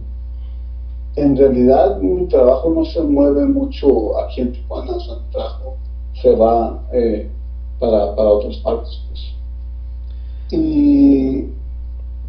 en 1.15 1.35
realidad 1.35 1.99
mi 1.99 2.27
trabajo 2.27 2.69
no 2.69 2.85
se 2.85 3.01
mueve 3.01 3.45
mucho 3.45 4.19
aquí 4.19 4.41
en 4.41 4.53
Tijuana, 4.53 4.95
o 4.95 4.99
sea, 4.99 5.15
mi 5.15 5.31
trabajo 5.31 5.77
se 6.21 6.35
va 6.35 6.83
eh, 6.93 7.29
para, 7.79 8.15
para 8.15 8.29
otras 8.29 8.57
partes. 8.57 9.01
Pues. 9.09 9.35
Y 10.51 11.45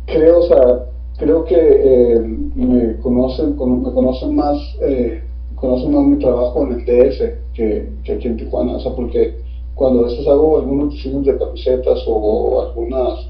creo, 0.06 0.40
o 0.40 0.42
sea, 0.42 0.86
creo 1.16 1.44
que 1.44 1.56
eh, 1.56 2.20
me 2.54 2.96
conocen, 2.98 3.50
me 3.50 3.92
conocen 3.92 4.34
más, 4.34 4.58
eh, 4.82 5.22
conocen 5.54 5.92
más 5.92 6.04
mi 6.04 6.18
trabajo 6.18 6.62
en 6.66 6.72
el 6.72 6.84
DF 6.84 7.18
que, 7.54 7.88
que, 8.04 8.12
aquí 8.12 8.28
en 8.28 8.36
Tijuana, 8.36 8.76
o 8.76 8.80
sea, 8.80 8.94
porque 8.94 9.34
cuando 9.74 10.00
a 10.00 10.02
veces 10.04 10.26
hago 10.26 10.58
algunos 10.58 10.92
diseños 10.92 11.24
de 11.24 11.36
camisetas 11.36 12.06
o, 12.06 12.14
o 12.14 12.60
algunas, 12.60 13.28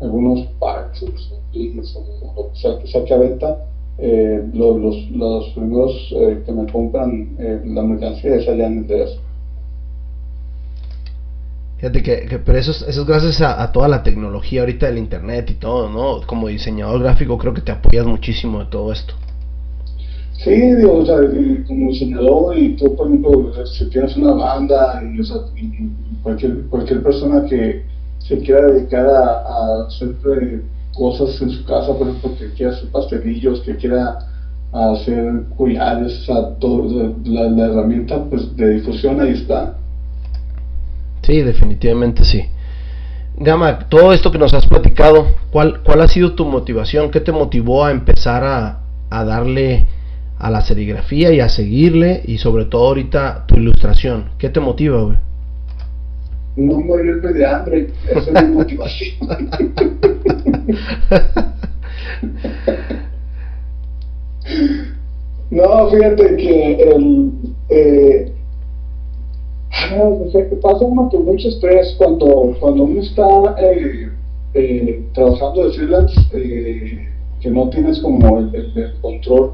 algunos 0.00 0.42
packs 0.58 1.02
o, 1.02 1.06
o, 1.06 2.34
lo 2.36 2.50
que 2.50 2.58
sea 2.58 2.78
que 2.78 2.86
saque 2.86 3.14
a 3.14 3.18
venta, 3.18 3.66
eh, 3.98 4.42
los, 4.52 4.76
los, 4.78 5.10
los, 5.10 5.48
primeros 5.54 6.14
eh, 6.14 6.42
que 6.44 6.52
me 6.52 6.70
compran 6.70 7.34
eh, 7.38 7.60
la 7.64 7.82
mercancía 7.82 8.36
es 8.36 8.46
allá 8.46 8.66
en 8.66 8.78
el 8.78 8.86
DF. 8.86 9.25
Fíjate 11.78 12.02
que, 12.02 12.40
pero 12.44 12.58
eso 12.58 12.70
es, 12.70 12.82
eso 12.82 13.02
es 13.02 13.06
gracias 13.06 13.40
a, 13.42 13.70
toda 13.70 13.86
la 13.86 14.02
tecnología 14.02 14.60
ahorita 14.60 14.86
del 14.86 14.96
internet 14.96 15.50
y 15.50 15.54
todo, 15.54 15.90
¿no? 15.90 16.26
Como 16.26 16.48
diseñador 16.48 17.02
gráfico 17.02 17.36
creo 17.36 17.52
que 17.52 17.60
te 17.60 17.72
apoyas 17.72 18.06
muchísimo 18.06 18.60
de 18.60 18.66
todo 18.66 18.92
esto. 18.92 19.14
Sí, 20.38 20.50
digo, 20.50 20.98
o 20.98 21.06
sea, 21.06 21.16
como 21.66 21.90
diseñador 21.90 22.58
y 22.58 22.76
tú, 22.76 22.94
por 22.96 23.08
ejemplo, 23.08 23.52
si 23.66 23.90
tienes 23.90 24.16
una 24.16 24.32
banda 24.32 25.02
y, 25.02 25.20
cualquier, 26.22 26.62
cualquier 26.68 27.02
persona 27.02 27.44
que 27.44 27.84
se 28.18 28.38
quiera 28.38 28.66
dedicar 28.68 29.06
a, 29.06 29.42
a 29.42 29.86
hacer 29.86 30.14
eh, 30.42 30.62
cosas 30.94 31.40
en 31.42 31.50
su 31.50 31.64
casa, 31.66 31.92
por 31.92 32.08
ejemplo, 32.08 32.30
que 32.38 32.52
quiera 32.54 32.72
hacer 32.72 32.90
pastelillos, 32.90 33.60
que 33.60 33.76
quiera 33.76 34.18
hacer 34.72 35.44
collares, 35.56 36.20
o 36.20 36.24
sea, 36.24 36.54
todo, 36.58 37.14
la, 37.24 37.50
la 37.50 37.66
herramienta 37.66 38.24
pues, 38.24 38.54
de 38.56 38.74
difusión 38.74 39.20
ahí 39.20 39.32
está. 39.32 39.76
Sí, 41.26 41.42
definitivamente 41.42 42.24
sí. 42.24 42.44
Gama, 43.36 43.80
todo 43.88 44.12
esto 44.12 44.30
que 44.30 44.38
nos 44.38 44.54
has 44.54 44.64
platicado, 44.66 45.26
¿cuál, 45.50 45.82
cuál 45.82 46.00
ha 46.02 46.08
sido 46.08 46.36
tu 46.36 46.44
motivación? 46.46 47.10
¿Qué 47.10 47.18
te 47.20 47.32
motivó 47.32 47.84
a 47.84 47.90
empezar 47.90 48.44
a, 48.44 48.78
a 49.10 49.24
darle 49.24 49.86
a 50.38 50.50
la 50.50 50.60
serigrafía 50.60 51.32
y 51.32 51.40
a 51.40 51.48
seguirle? 51.48 52.22
Y 52.26 52.38
sobre 52.38 52.66
todo 52.66 52.86
ahorita 52.86 53.44
tu 53.48 53.56
ilustración. 53.56 54.26
¿Qué 54.38 54.50
te 54.50 54.60
motiva, 54.60 55.02
güey? 55.02 55.16
No 56.54 56.78
morirme 56.78 57.32
de 57.32 57.44
hambre, 57.44 57.88
esa 58.08 58.30
es 58.30 58.48
mi 58.48 58.54
motivación. 58.54 59.16
no, 65.50 65.90
fíjate 65.90 66.36
que 66.36 66.74
el, 66.82 67.32
eh, 67.68 68.32
o 69.94 70.30
sea, 70.30 70.48
que 70.48 70.56
pasa 70.56 70.84
uno 70.84 71.08
con 71.08 71.24
mucho 71.24 71.48
estrés 71.48 71.94
cuando, 71.98 72.56
cuando 72.60 72.84
uno 72.84 73.00
está 73.00 73.56
eh, 73.58 74.08
eh, 74.54 75.04
trabajando 75.12 75.64
de 75.64 75.72
freelance, 75.74 76.20
eh, 76.32 77.08
que 77.40 77.50
no 77.50 77.68
tienes 77.68 78.00
como 78.00 78.38
el, 78.38 78.94
control 79.00 79.52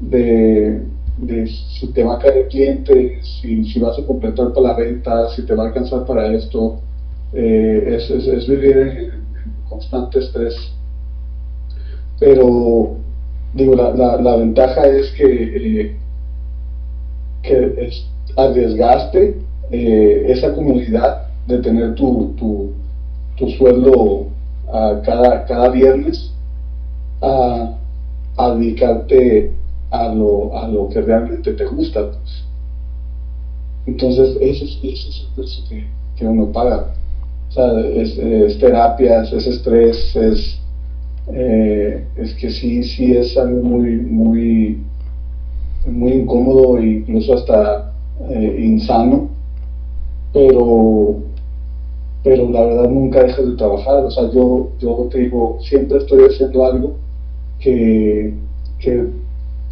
de, 0.00 0.82
de, 1.18 1.46
si 1.46 1.86
te 1.92 2.04
va 2.04 2.16
a 2.16 2.18
caer 2.18 2.48
cliente, 2.48 3.20
si, 3.22 3.64
si, 3.64 3.78
vas 3.78 3.98
a 3.98 4.06
completar 4.06 4.52
para 4.52 4.68
la 4.68 4.74
venta, 4.74 5.28
si 5.30 5.44
te 5.44 5.54
va 5.54 5.64
a 5.64 5.66
alcanzar 5.68 6.04
para 6.04 6.32
esto. 6.32 6.80
es, 7.32 8.10
es, 8.10 8.26
es, 8.26 8.48
vivir 8.48 8.76
en, 8.76 9.28
constante 9.68 10.18
estrés. 10.18 10.54
Pero, 12.18 12.96
digo, 13.54 13.74
la, 13.76 13.94
la, 13.94 14.20
la 14.20 14.36
ventaja 14.36 14.86
es 14.88 15.10
que, 15.12 15.96
que 17.42 17.74
es, 17.78 18.08
arriesgaste 18.38 19.36
eh, 19.70 20.26
esa 20.28 20.54
comodidad 20.54 21.28
de 21.46 21.58
tener 21.58 21.94
tu, 21.94 22.34
tu, 22.36 23.48
sueldo 23.56 24.26
a 24.72 25.00
cada, 25.04 25.44
cada 25.46 25.68
viernes 25.70 26.32
a, 27.20 27.74
dedicarte 28.56 29.52
a 29.90 30.08
lo, 30.08 30.56
a 30.56 30.68
lo 30.68 30.88
que 30.88 31.00
realmente 31.00 31.52
te 31.52 31.64
gusta. 31.64 32.10
Pues. 32.10 32.44
Entonces, 33.86 34.36
ese 34.40 34.64
es, 34.64 34.78
ese 34.82 35.08
es 35.08 35.26
el 35.26 35.34
precio 35.34 35.64
que, 35.68 35.84
que 36.16 36.26
uno 36.26 36.52
paga. 36.52 36.94
O 37.48 37.52
sea, 37.52 37.80
es, 37.80 38.16
es 38.18 38.58
terapias, 38.58 39.32
es 39.32 39.46
estrés, 39.46 40.14
es, 40.14 40.58
eh, 41.32 42.04
es 42.16 42.34
que 42.34 42.50
sí, 42.50 42.82
sí 42.84 43.16
es 43.16 43.36
algo 43.36 43.62
muy, 43.62 43.96
muy, 43.96 44.78
muy 45.86 46.12
incómodo 46.12 46.80
incluso 46.82 47.34
hasta 47.34 47.88
eh, 48.20 48.56
insano, 48.60 49.28
pero, 50.32 51.16
pero 52.24 52.50
la 52.50 52.64
verdad 52.64 52.88
nunca 52.90 53.22
dejas 53.22 53.46
de 53.46 53.56
trabajar. 53.56 54.04
O 54.04 54.10
sea, 54.10 54.30
yo, 54.32 54.70
yo 54.80 55.08
te 55.10 55.18
digo, 55.20 55.58
siempre 55.60 55.98
estoy 55.98 56.24
haciendo 56.24 56.64
algo 56.64 56.96
que, 57.60 58.34
que 58.80 59.06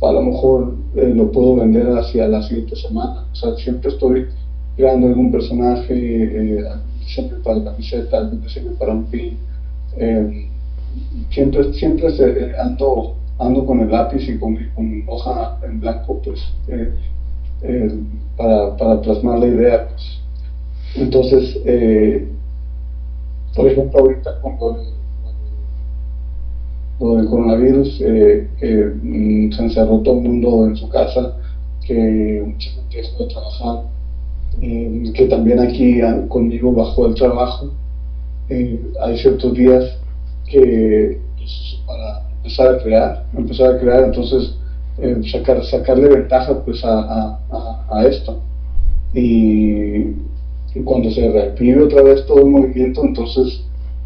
a 0.03 0.13
lo 0.13 0.23
mejor 0.23 0.75
eh, 0.95 1.13
lo 1.15 1.31
puedo 1.33 1.57
vender 1.57 1.89
hacia 1.99 2.29
la 2.29 2.43
siguiente 2.43 2.77
semana. 2.77 3.27
O 3.33 3.35
sea, 3.35 3.55
siempre 3.57 3.91
estoy 3.91 4.27
creando 4.77 5.09
algún 5.09 5.33
personaje, 5.33 5.95
eh, 5.95 6.65
diseño 7.01 7.37
para 7.43 7.65
camiseta, 7.65 8.19
algún 8.19 8.43
diseño 8.43 8.73
para 8.79 8.93
un 8.93 9.05
pin. 9.07 9.39
Siempre 11.31 11.75
siempre 11.75 12.09
ando, 12.59 13.17
ando 13.39 13.67
con 13.67 13.81
el 13.81 13.91
lápiz 13.91 14.29
y 14.29 14.39
con, 14.39 14.57
con 14.75 15.03
hoja 15.09 15.59
en 15.65 15.81
blanco, 15.81 16.21
pues, 16.25 16.41
eh, 17.63 17.89
eh, 17.89 17.91
para, 18.37 18.77
para, 18.77 19.01
plasmar 19.01 19.39
la 19.39 19.47
idea. 19.47 19.89
Pues. 19.89 20.21
Entonces, 20.97 21.59
eh, 21.65 22.29
por 23.55 23.67
ejemplo, 23.67 24.01
ahorita 24.01 24.41
con 24.41 24.59
lo, 26.99 27.17
del 27.17 27.27
coronavirus, 27.27 27.99
que 27.99 28.93
mm, 29.03 29.53
se 29.53 29.63
encerró 29.63 30.01
todo 30.01 30.17
el 30.17 30.23
mundo 30.23 30.67
en 30.67 30.77
su 30.77 30.89
casa, 30.89 31.37
que 31.87 32.43
mucha 32.47 32.71
gente 32.71 32.97
dejó 32.97 33.25
de 33.25 33.31
trabajar, 33.31 33.83
que 34.61 35.27
también 35.29 35.61
aquí 35.61 36.01
conmigo 36.29 36.73
bajó 36.73 37.07
el 37.07 37.15
trabajo. 37.15 37.71
hay 38.49 39.19
ciertos 39.19 39.53
días 39.55 39.99
que 40.47 41.21
pues, 41.37 41.81
para 41.87 42.27
empezar 42.37 42.75
a 42.75 42.79
crear, 42.83 43.27
empezar 43.37 43.75
a 43.75 43.79
crear, 43.79 44.05
entonces 44.05 44.57
sacar, 45.31 45.65
sacarle 45.65 46.09
ventaja 46.09 46.65
pues 46.65 46.85
a, 46.85 47.39
a, 47.91 48.07
esto. 48.07 48.41
Y, 49.15 50.27
cuando 50.85 51.11
se 51.11 51.31
reactive 51.31 51.85
otra 51.85 52.03
vez 52.03 52.27
todo 52.27 52.41
el 52.41 52.51
movimiento, 52.51 53.03
entonces 53.03 53.65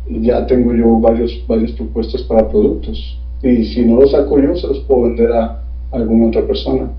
ya 0.09 0.47
tengo 0.47 0.73
yo 0.73 1.01
varios, 1.01 1.45
varios 1.49 1.73
propuestas 1.73 2.23
para 2.23 2.49
productos. 2.49 3.19
Y 3.43 3.65
si 3.65 3.85
no 3.85 4.01
los 4.01 4.13
saco 4.13 4.41
yo, 4.41 4.55
se 4.55 4.69
los 4.69 4.79
puedo 4.81 5.03
vender 5.03 5.33
a, 5.33 5.63
alguna 5.91 6.29
otra 6.29 6.47
persona. 6.47 6.91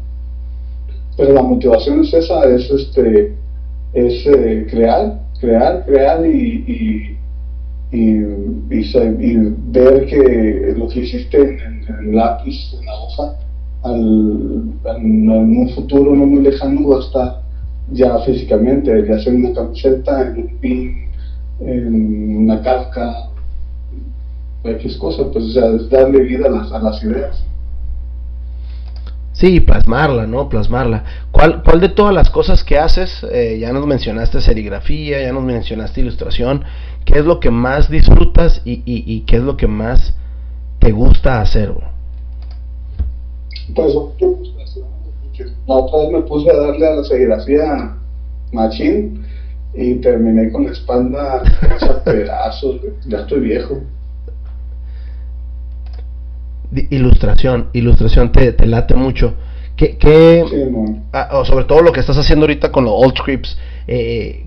Pero 1.16 1.34
la 1.34 1.42
motivación 1.42 2.02
es 2.02 2.14
esa, 2.14 2.44
es 2.46 2.70
este 2.70 3.34
es 3.94 4.26
eh, 4.26 4.68
crear, 4.70 5.22
crear, 5.40 5.86
crear 5.86 6.26
y 6.26 7.18
y, 7.92 8.80
y, 8.80 9.36
ver 9.72 10.06
que 10.06 10.74
lo 10.78 10.88
que 10.88 11.02
hiciste 11.02 11.38
en, 11.38 11.86
el 12.08 12.16
lápiz, 12.16 12.74
en 12.80 12.86
la 12.86 12.94
hoja, 12.94 13.36
al, 13.84 14.64
en 14.86 15.30
un 15.30 15.70
futuro 15.74 16.16
no 16.16 16.26
muy 16.26 16.44
lejano 16.44 16.88
va 16.90 16.98
a 16.98 17.00
estar 17.00 17.42
ya 17.92 18.20
físicamente, 18.20 19.06
ya 19.08 19.20
sea 19.20 19.34
una 19.34 19.54
camiseta, 19.54 20.22
en 20.22 20.38
un 20.38 20.58
pin, 20.60 21.10
en 21.60 22.38
una 22.38 22.62
carca, 22.62 23.30
cualquier 24.62 24.98
cosa, 24.98 25.24
pues 25.32 25.46
o 25.46 25.50
sea, 25.50 25.68
es 25.68 25.90
darle 25.90 26.22
vida 26.22 26.48
a 26.48 26.52
las, 26.52 26.72
a 26.72 26.80
las 26.80 27.04
ideas. 27.04 27.44
Sí, 29.34 29.60
plasmarla, 29.60 30.28
¿no? 30.28 30.50
Plasmarla. 30.50 31.04
¿Cuál, 31.32 31.64
cuál 31.64 31.80
de 31.80 31.90
todas 31.90 32.14
las 32.14 32.30
cosas 32.30 32.64
que 32.64 32.78
haces, 32.78 33.26
eh, 33.32 33.58
ya 33.60 33.74
nos 33.74 33.88
mencionaste 33.88 34.40
serigrafía, 34.40 35.22
ya 35.22 35.34
nos 35.34 35.44
mencionaste 35.44 36.02
ilustración, 36.02 36.64
qué 37.06 37.20
es 37.20 37.26
lo 37.26 37.40
que 37.40 37.50
más 37.50 37.90
disfrutas 37.90 38.62
y, 38.66 38.84
y, 38.86 39.04
y 39.12 39.22
qué 39.22 39.38
es 39.38 39.44
lo 39.44 39.58
que 39.58 39.68
más 39.68 40.16
te 40.80 40.92
gusta 40.92 41.42
hacer? 41.42 41.74
Pues 43.76 43.94
la 45.68 45.76
otra 45.76 46.00
vez 46.00 46.12
me 46.12 46.22
puse 46.22 46.50
a 46.50 46.58
darle 46.58 46.88
a 46.88 46.96
la 46.96 47.04
serigrafía 47.04 47.98
machín 48.52 49.26
y 49.74 49.96
terminé 49.96 50.52
con 50.52 50.66
la 50.66 50.72
espalda 50.72 51.42
a 51.82 52.04
pedazos, 52.04 52.82
ya 53.08 53.20
estoy 53.20 53.40
viejo 53.42 53.82
ilustración, 56.90 57.68
ilustración 57.74 58.32
te, 58.32 58.54
te 58.54 58.66
late 58.66 58.96
mucho. 58.96 59.36
¿Qué, 59.76 59.98
qué 59.98 60.46
ah, 61.12 61.44
sobre 61.46 61.66
todo 61.66 61.82
lo 61.82 61.92
que 61.92 62.00
estás 62.00 62.18
haciendo 62.18 62.44
ahorita 62.44 62.72
con 62.72 62.86
los 62.86 62.94
old 62.96 63.18
scripts, 63.18 63.58
eh, 63.88 64.46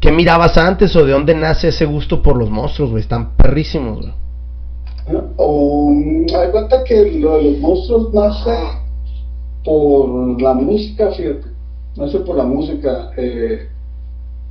¿qué 0.00 0.12
mirabas 0.12 0.58
antes 0.58 0.94
o 0.96 1.04
de 1.04 1.12
dónde 1.12 1.34
nace 1.34 1.68
ese 1.68 1.84
gusto 1.84 2.22
por 2.22 2.36
los 2.36 2.50
monstruos, 2.50 2.90
güey? 2.90 3.02
Están 3.02 3.34
perrísimos, 3.36 4.00
güey. 4.00 4.12
Um, 5.06 6.24
hay 6.34 6.50
cuenta 6.50 6.82
que 6.84 7.18
lo 7.18 7.36
de 7.36 7.50
los 7.50 7.60
monstruos 7.60 8.14
nace 8.14 8.56
por 9.64 10.40
la 10.40 10.54
música, 10.54 11.10
fíjate. 11.10 11.48
Nace 11.96 12.20
por 12.20 12.36
la 12.36 12.44
música. 12.44 13.10
Eh, 13.16 13.68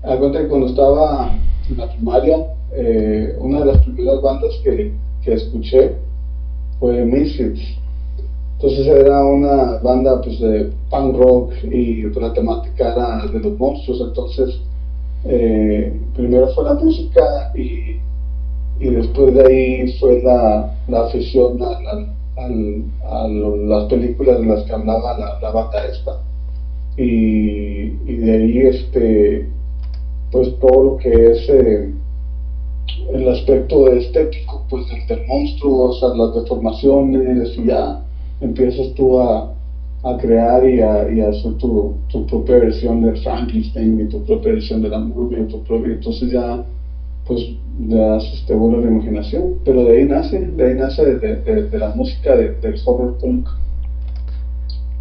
hay 0.03 0.17
cuenta 0.19 0.39
que 0.39 0.47
cuando 0.47 0.67
estaba 0.67 1.35
en 1.69 1.77
la 1.77 1.89
primaria, 1.89 2.37
eh, 2.71 3.35
una 3.39 3.59
de 3.59 3.65
las 3.65 3.81
primeras 3.83 4.21
bandas 4.21 4.51
que, 4.63 4.93
que 5.23 5.33
escuché 5.33 5.95
fue 6.79 7.03
Misfits. 7.03 7.79
Entonces 8.55 8.87
era 8.87 9.25
una 9.25 9.79
banda 9.79 10.21
pues, 10.21 10.39
de 10.39 10.71
punk 10.89 11.17
rock 11.17 11.53
y 11.63 12.03
la 12.03 12.31
temática 12.31 12.93
era 12.93 13.25
de 13.25 13.39
los 13.39 13.57
monstruos. 13.57 14.01
Entonces, 14.01 14.61
eh, 15.25 15.99
primero 16.15 16.47
fue 16.53 16.63
la 16.65 16.75
música 16.75 17.51
y, 17.55 17.97
y, 18.79 18.89
después 18.89 19.33
de 19.33 19.45
ahí 19.45 19.97
fue 19.99 20.21
la, 20.21 20.75
la 20.87 21.05
afición 21.05 21.59
a, 21.61 22.47
las 22.47 23.83
películas 23.85 24.39
de 24.39 24.45
las 24.45 24.63
que 24.63 24.73
hablaba 24.73 25.17
la, 25.17 25.39
la 25.39 25.51
banda 25.51 25.85
esta. 25.85 26.21
Y, 26.97 27.93
y, 28.05 28.15
de 28.17 28.33
ahí, 28.33 28.57
este, 28.59 29.49
pues 30.31 30.59
todo 30.59 30.83
lo 30.83 30.97
que 30.97 31.09
es. 31.09 31.49
Eh, 31.49 31.93
el 33.11 33.29
aspecto 33.29 33.87
estético 33.91 34.65
pues 34.69 34.85
del, 35.07 35.25
monstruo, 35.27 35.89
o 35.89 35.93
sea, 35.93 36.09
las 36.09 36.35
deformaciones 36.35 37.57
y 37.57 37.65
ya 37.65 38.01
empiezas 38.41 38.93
tú 38.95 39.19
a, 39.19 39.53
a 40.03 40.17
crear 40.17 40.67
y 40.67 40.81
a, 40.81 41.11
y 41.11 41.21
a 41.21 41.29
hacer 41.29 41.53
tu, 41.57 41.95
tu, 42.11 42.25
propia 42.25 42.57
versión 42.57 43.01
de 43.01 43.15
Frankenstein 43.21 44.01
y 44.01 44.09
tu 44.09 44.23
propia 44.23 44.53
versión 44.53 44.81
de 44.81 44.89
la 44.89 45.05
propia, 45.65 45.93
entonces 45.93 46.31
ya 46.31 46.63
pues 47.25 47.41
ya 47.79 48.17
te 48.47 48.53
vuelve 48.53 48.85
la 48.85 48.91
imaginación, 48.91 49.55
pero 49.63 49.83
de 49.85 49.97
ahí 49.97 50.05
nace, 50.05 50.39
de 50.39 50.65
ahí 50.65 50.75
nace 50.75 51.15
de, 51.15 51.77
la 51.77 51.89
música 51.95 52.35
del 52.35 52.75
horror 52.85 53.17
punk. 53.17 53.47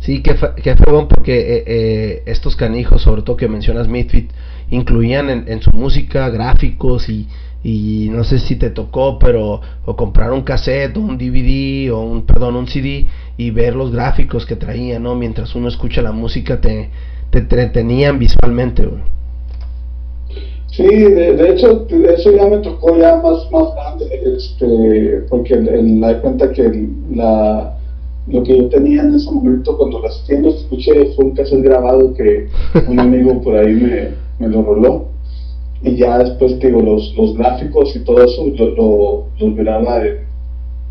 Sí, 0.01 0.23
qué, 0.23 0.35
qué 0.63 0.75
fregón 0.77 1.07
porque 1.07 1.39
eh, 1.39 1.65
eh, 1.67 2.23
estos 2.27 2.57
canijos, 2.57 3.03
sobre 3.03 3.23
todo 3.23 3.37
que 3.37 3.49
mencionas 3.49 3.87
Midfit, 3.87 4.31
incluían 4.71 5.31
en, 5.47 5.63
su 5.63 5.71
música 5.73 6.29
gráficos 6.31 7.09
y 7.09 7.29
y 7.65 8.09
no 8.11 8.25
sé 8.25 8.41
si 8.41 8.57
te 8.57 8.71
tocó, 8.71 9.21
pero 9.21 9.61
o 9.85 9.95
comprar 9.95 10.33
un 10.33 10.43
cassette 10.43 10.97
o 10.97 11.01
un 11.01 11.17
DVD 11.17 11.93
o 11.93 12.01
un 12.01 12.27
perdón, 12.27 12.57
un 12.57 12.67
CD 12.67 13.07
y 13.37 13.53
ver 13.53 13.77
los 13.77 13.93
gráficos 13.93 14.47
que 14.47 14.57
traía, 14.57 14.99
¿no? 14.99 15.15
Mientras 15.15 15.55
uno 15.55 15.69
escucha 15.69 16.03
la 16.03 16.11
música 16.11 16.61
te 16.61 16.91
te 17.33 17.39
entretenían 17.39 18.19
visualmente, 18.19 18.87
Sí, 20.73 20.85
de, 20.85 21.51
hecho, 21.51 21.87
eso 22.09 22.33
ya 22.33 22.47
me 22.49 22.57
tocó 22.59 22.97
ya 22.97 23.17
más, 23.17 23.51
más 23.51 23.75
grande, 23.75 24.07
este, 24.37 25.23
porque 25.29 25.53
en, 25.53 26.01
la 26.01 26.19
cuenta 26.23 26.51
que 26.51 26.89
la, 27.15 27.77
lo 28.27 28.43
que 28.43 28.57
yo 28.57 28.69
tenía 28.71 29.03
en 29.03 29.15
ese 29.15 29.31
momento 29.31 29.77
cuando 29.77 30.01
las 30.01 30.25
tiendas 30.27 30.55
escuché 30.55 31.13
fue 31.15 31.27
un 31.27 31.33
cassette 31.33 31.63
grabado 31.63 32.15
que 32.15 32.49
un 32.89 32.99
amigo 32.99 33.39
por 33.43 33.55
ahí 33.55 33.75
me, 33.75 34.09
me 34.39 34.49
lo 34.49 34.63
roló. 34.63 35.05
Y 35.83 35.97
ya 35.97 36.19
después 36.19 36.59
digo 36.59 36.81
los, 36.81 37.15
los 37.17 37.37
gráficos 37.37 37.95
y 37.95 37.99
todo 38.05 38.25
eso 38.25 38.47
lo, 38.47 39.27
los 39.39 39.55
miraba 39.55 40.07
en, 40.07 40.21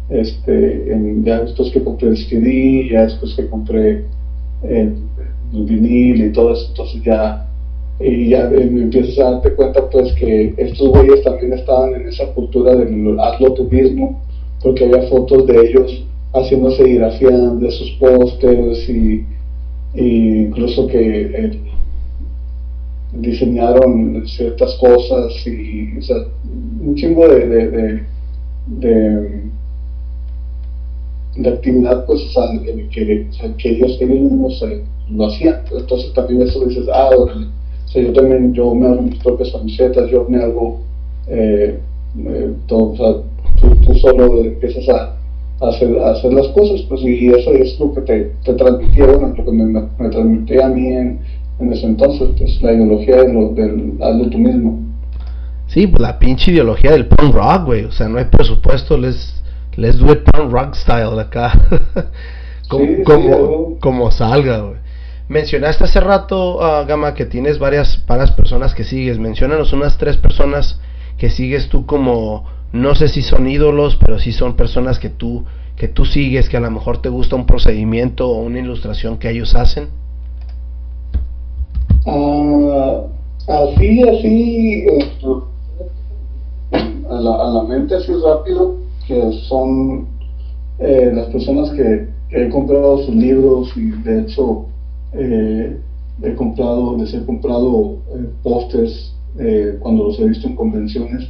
este, 0.09 0.93
en, 0.93 1.23
ya 1.23 1.39
después 1.39 1.71
que 1.71 1.83
compré 1.83 2.09
el 2.09 2.17
CD, 2.17 2.87
ya 2.91 3.03
después 3.05 3.33
que 3.33 3.47
compré 3.47 4.05
el, 4.61 4.95
vinil 5.53 6.25
y 6.25 6.31
todo 6.31 6.53
eso, 6.53 6.67
entonces 6.69 7.01
ya 7.03 7.47
y 8.03 8.29
ya 8.29 8.49
me 8.49 8.61
empiezas 8.61 9.19
a 9.19 9.31
darte 9.31 9.53
cuenta 9.55 9.89
pues 9.89 10.13
que 10.13 10.53
estos 10.57 10.89
güeyes 10.89 11.23
también 11.23 11.53
estaban 11.53 11.93
en 11.95 12.07
esa 12.07 12.25
cultura 12.33 12.75
del 12.75 13.19
hazlo 13.19 13.53
tú 13.53 13.65
mismo, 13.65 14.21
porque 14.61 14.85
había 14.85 15.03
fotos 15.09 15.45
de 15.47 15.61
ellos 15.61 16.03
haciendo 16.33 16.71
serigrafía 16.71 17.29
de 17.29 17.71
sus 17.71 17.91
pósters 17.91 18.89
y, 18.89 19.25
incluso 19.93 20.87
que 20.87 21.21
el, 21.21 21.59
diseñaron 23.13 24.25
ciertas 24.25 24.75
cosas 24.75 25.45
y 25.45 25.99
un 26.81 26.95
chingo 26.95 27.27
de, 27.27 27.47
de, 27.47 28.03
de, 31.35 31.49
actividad 31.49 32.05
pues 32.05 32.21
o 32.37 32.61
que, 32.63 32.87
que 33.57 33.69
ellos, 33.69 33.97
ellos 33.99 34.01
mismos 34.01 34.63
lo 35.09 35.25
hacían. 35.25 35.63
Entonces 35.77 36.13
también 36.13 36.43
eso 36.43 36.65
dices 36.65 36.87
ah 36.93 37.09
o 37.17 37.27
sea, 37.91 38.03
yo 38.03 38.13
también 38.13 38.53
yo 38.53 38.73
me 38.73 38.88
hago 38.88 39.01
mis 39.01 39.19
propias 39.19 39.51
camisetas 39.51 40.09
yo 40.09 40.26
me 40.30 40.41
hago 40.41 40.80
eh, 41.27 41.80
eh, 42.18 42.53
todo 42.68 42.91
o 42.91 42.95
sea, 42.95 43.13
tú, 43.85 43.93
solo 43.95 44.43
empiezas 44.43 44.88
a, 44.89 45.15
hacer, 45.68 45.97
a 45.99 46.11
hacer 46.11 46.34
las 46.34 46.47
cosas 46.49 46.81
pues 46.89 47.01
y 47.01 47.27
eso 47.27 47.51
es 47.51 47.80
lo 47.80 47.93
que 47.93 48.01
te, 48.01 48.31
te 48.43 48.53
transmitieron 48.53 49.35
lo 49.38 49.45
que 49.45 49.51
me, 49.51 49.65
me, 49.65 49.81
me 49.99 50.09
transmitía 50.09 50.65
a 50.65 50.69
mí 50.69 50.88
en 50.88 51.19
en 51.61 51.73
ese 51.73 51.85
entonces, 51.85 52.30
pues 52.38 52.61
la 52.61 52.73
ideología 52.73 53.18
de 53.18 53.34
lo, 53.34 53.49
del 53.49 53.93
hazlo 54.01 54.30
tú 54.30 54.38
mismo. 54.38 54.80
Sí, 55.68 55.88
pues 55.88 56.01
la 56.01 56.19
pinche 56.19 56.51
ideología 56.51 56.91
del 56.91 57.07
punk 57.07 57.34
rock, 57.34 57.65
güey. 57.65 57.85
O 57.85 57.91
sea, 57.91 58.09
no 58.09 58.18
hay 58.18 58.26
presupuesto, 58.26 58.97
les, 58.97 59.41
les 59.77 59.97
do 59.97 60.11
it 60.11 60.23
punk 60.23 60.51
rock 60.51 60.73
style 60.76 61.19
acá. 61.19 61.53
como, 62.68 63.03
como, 63.03 63.80
como, 63.80 64.11
salga, 64.11 64.59
güey. 64.59 64.80
Mencionaste 65.31 65.85
hace 65.85 66.01
rato, 66.01 66.57
uh, 66.57 66.85
Gama, 66.85 67.13
que 67.13 67.25
tienes 67.25 67.57
varias, 67.57 68.03
varias 68.05 68.33
personas 68.33 68.75
que 68.75 68.83
sigues. 68.83 69.17
Menciónanos 69.17 69.71
unas 69.71 69.97
tres 69.97 70.17
personas 70.17 70.77
que 71.17 71.29
sigues 71.29 71.69
tú 71.69 71.85
como, 71.85 72.43
no 72.73 72.95
sé 72.95 73.07
si 73.07 73.21
son 73.21 73.47
ídolos, 73.47 73.95
pero 73.95 74.19
sí 74.19 74.33
son 74.33 74.57
personas 74.57 74.99
que 74.99 75.07
tú, 75.07 75.45
que 75.77 75.87
tú 75.87 76.03
sigues, 76.03 76.49
que 76.49 76.57
a 76.57 76.59
lo 76.59 76.69
mejor 76.69 77.01
te 77.01 77.07
gusta 77.07 77.37
un 77.37 77.45
procedimiento 77.45 78.27
o 78.27 78.41
una 78.41 78.59
ilustración 78.59 79.19
que 79.19 79.29
ellos 79.29 79.55
hacen. 79.55 79.87
Uh, 82.05 83.03
así, 83.47 84.01
así, 84.09 84.85
a, 87.09 87.13
la, 87.13 87.35
a 87.35 87.47
la 87.51 87.63
mente 87.69 87.95
así 87.95 88.11
rápido, 88.11 88.79
que 89.07 89.31
son 89.47 90.09
eh, 90.79 91.09
las 91.15 91.27
personas 91.27 91.69
que 91.69 92.09
he 92.31 92.49
comprado 92.49 92.97
sus 93.05 93.15
libros 93.15 93.71
y 93.77 93.91
de 93.91 94.23
hecho 94.23 94.65
eh, 95.13 95.77
he 96.23 96.35
comprado, 96.35 96.97
les 96.97 97.13
he 97.13 97.25
comprado 97.25 97.97
eh, 98.15 98.29
pósters 98.43 99.13
eh, 99.39 99.77
cuando 99.79 100.05
los 100.05 100.19
he 100.19 100.27
visto 100.27 100.47
en 100.47 100.55
convenciones. 100.55 101.29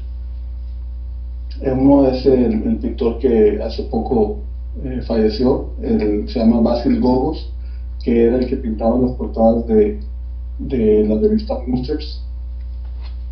uno 1.62 2.08
es 2.08 2.26
el, 2.26 2.78
pintor 2.78 3.20
que 3.20 3.60
hace 3.62 3.84
poco 3.84 4.40
falleció, 5.06 5.70
se 5.82 6.40
llama 6.40 6.62
Basil 6.62 7.00
Gogos, 7.00 7.52
que 8.04 8.26
era 8.26 8.38
el 8.38 8.48
que 8.48 8.56
pintaba 8.56 8.98
las 9.00 9.12
portadas 9.12 9.68
de, 9.68 10.00
de 10.60 11.04
la 11.06 11.20
revista 11.20 11.60
Monsters. 11.68 12.22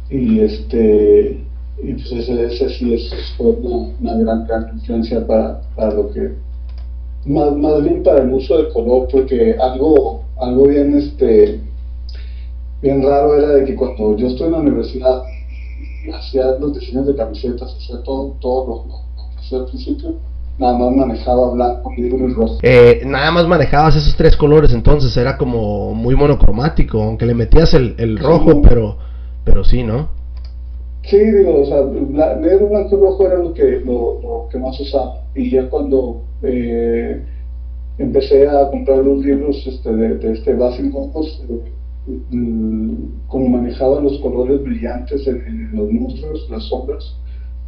Y 0.09 0.39
este 0.39 1.49
y 1.81 1.93
pues 1.93 2.11
ese, 2.11 2.45
ese 2.45 2.69
sí 2.69 2.93
es, 2.93 3.09
fue 3.37 3.51
una, 3.51 4.17
gran, 4.17 4.45
gran 4.45 4.69
influencia 4.73 5.25
para, 5.25 5.61
para 5.75 5.93
lo 5.93 6.11
que 6.11 6.33
más, 7.25 7.55
más 7.55 7.83
bien 7.83 8.03
para 8.03 8.23
el 8.23 8.33
uso 8.33 8.57
de 8.57 8.69
color 8.73 9.07
porque 9.09 9.55
algo 9.59 10.23
algo 10.39 10.67
bien, 10.67 10.97
este, 10.97 11.59
bien 12.81 13.03
raro 13.03 13.37
era 13.37 13.49
de 13.49 13.65
que 13.65 13.75
cuando 13.75 14.15
yo 14.17 14.27
estuve 14.27 14.47
en 14.47 14.53
la 14.53 14.59
universidad 14.59 15.23
hacía 16.13 16.45
los 16.59 16.79
diseños 16.79 17.07
de 17.07 17.15
camisetas, 17.15 17.75
hacía 17.75 18.01
todo, 18.03 18.37
todo 18.39 18.67
lo, 18.67 18.83
que 19.33 19.39
hacía 19.39 19.59
al 19.59 19.65
principio, 19.65 20.15
nada 20.57 20.77
más 20.77 20.95
manejaba 20.95 21.51
blanco, 21.51 21.91
negro 21.97 22.27
y 22.27 22.33
rojo. 22.33 22.57
Eh, 22.63 23.01
nada 23.05 23.31
más 23.31 23.47
manejabas 23.47 23.95
esos 23.95 24.15
tres 24.15 24.35
colores, 24.35 24.73
entonces 24.73 25.15
era 25.17 25.37
como 25.37 25.93
muy 25.93 26.15
monocromático, 26.15 27.01
aunque 27.01 27.25
le 27.25 27.33
metías 27.33 27.73
el, 27.73 27.95
el 27.97 28.17
rojo, 28.17 28.61
pero, 28.61 28.97
pero 29.43 29.63
sí, 29.63 29.83
¿no? 29.83 30.19
Sí, 31.03 31.17
digo, 31.17 31.61
o 31.61 31.65
sea, 31.65 31.81
negro, 32.35 32.69
blanco 32.69 32.95
y 32.95 32.99
rojo 32.99 33.27
era 33.27 33.37
lo 33.37 33.53
que, 33.53 33.81
lo, 33.83 34.21
lo 34.21 34.47
que 34.51 34.59
más 34.59 34.79
usaba. 34.79 35.21
Y 35.33 35.49
ya 35.49 35.69
cuando 35.69 36.23
eh, 36.43 37.23
empecé 37.99 38.47
a 38.47 38.69
comprar 38.69 38.99
los 38.99 39.23
libros 39.23 39.61
este, 39.67 39.93
de, 39.93 40.33
este 40.33 40.55
Basil 40.55 40.89
Gogos, 40.89 41.43
eh, 41.49 42.19
mm, 42.31 42.93
como 43.27 43.49
manejaba 43.49 43.99
los 44.01 44.17
colores 44.19 44.63
brillantes 44.63 45.27
en, 45.27 45.71
los 45.73 45.91
monstruos, 45.91 46.49
las 46.49 46.63
sombras, 46.63 47.15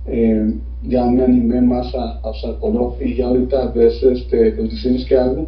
eh, 0.08 0.54
ya 0.84 1.06
me 1.06 1.24
animé 1.24 1.62
más 1.62 1.94
a, 1.94 2.28
usar 2.28 2.58
color 2.60 2.96
y 3.00 3.16
ya 3.16 3.28
ahorita 3.28 3.72
ves 3.76 4.02
este, 4.02 4.56
los 4.56 4.72
diseños 4.72 5.06
que 5.06 5.18
hago 5.18 5.48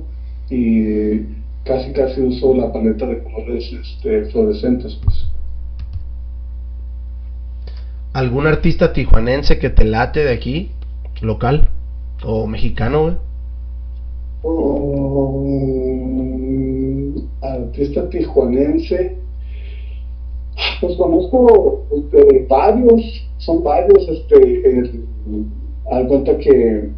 y 0.50 1.22
casi 1.64 1.92
casi 1.94 2.22
uso 2.22 2.54
la 2.54 2.72
paleta 2.72 3.08
de 3.08 3.24
colores 3.24 3.72
este, 3.72 4.26
fluorescentes 4.26 5.00
pues. 5.04 5.26
¿Algún 8.12 8.46
artista 8.46 8.94
tijuanense 8.94 9.58
que 9.58 9.72
te 9.72 9.86
late 9.86 10.24
de 10.24 10.34
aquí, 10.34 10.70
local 11.22 11.70
o 12.24 12.46
mexicano? 12.46 13.18
Artista 17.42 18.10
tijuanense, 18.10 19.16
pues 20.82 20.98
conozco 20.98 21.86
este, 21.96 22.46
varios, 22.50 23.02
son 23.38 23.64
varios, 23.64 24.08
este, 24.10 25.02
al 25.92 26.08
cuenta 26.08 26.38
que 26.38 26.90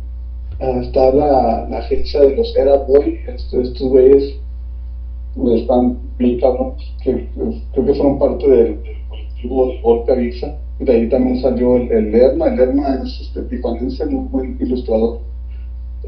ah, 0.60 0.82
está 0.82 1.14
la, 1.14 1.68
la, 1.70 1.78
agencia 1.78 2.22
de 2.22 2.36
los 2.36 2.56
Era 2.56 2.78
Boy, 2.78 3.20
este, 3.28 3.62
estos 3.62 3.90
güeyes 3.90 4.36
pues, 5.36 5.62
están 5.62 5.98
bien 6.18 6.40
que 7.04 7.28
pues, 7.36 7.56
creo 7.74 7.86
que 7.86 7.94
fueron 7.94 8.20
parte 8.20 8.50
del, 8.50 8.80
colectivo 9.08 9.68
de 9.68 9.82
Golpe 9.82 10.12
Avisa, 10.12 10.58
y 10.80 10.84
de 10.84 10.92
ahí 10.92 11.10
también 11.10 11.42
salió 11.42 11.76
el, 11.76 11.92
el 11.92 12.12
Lerma, 12.12 12.48
el 12.48 12.56
Lerma 12.56 12.96
es 13.04 13.22
este, 13.22 13.44
tijuanense, 13.44 14.06
muy 14.08 14.28
buen 14.30 14.58
ilustrador 14.60 15.20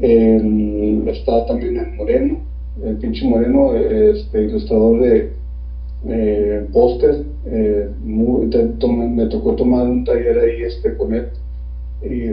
está 0.00 1.46
también 1.46 1.76
el 1.76 1.92
Moreno, 1.94 2.38
el 2.84 2.96
pinche 2.96 3.26
Moreno, 3.26 3.74
este, 3.74 4.44
ilustrador 4.44 5.00
de 5.00 5.32
eh, 6.06 6.66
póster. 6.72 7.24
Eh, 7.46 7.88
me 8.04 9.26
tocó 9.26 9.54
tomar 9.54 9.86
un 9.86 10.04
taller 10.04 10.38
ahí 10.38 10.62
este, 10.62 10.96
con 10.96 11.14
él 11.14 11.28
y 12.02 12.28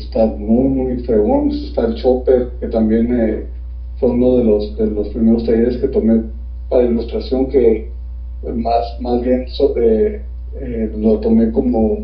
está 0.00 0.26
muy, 0.26 0.68
muy 0.68 1.02
fregón. 1.04 1.50
Está 1.50 1.86
el 1.86 1.94
Chopper, 1.94 2.50
que 2.60 2.68
también 2.68 3.08
eh, 3.18 3.44
fue 3.98 4.10
uno 4.10 4.36
de 4.36 4.44
los, 4.44 4.76
de 4.76 4.86
los 4.86 5.08
primeros 5.08 5.44
talleres 5.44 5.78
que 5.78 5.88
tomé 5.88 6.22
para 6.68 6.84
ilustración, 6.84 7.48
que 7.48 7.90
más, 8.54 9.00
más 9.00 9.22
bien 9.22 9.46
eh, 10.60 10.92
lo 10.96 11.18
tomé 11.20 11.50
como 11.50 11.98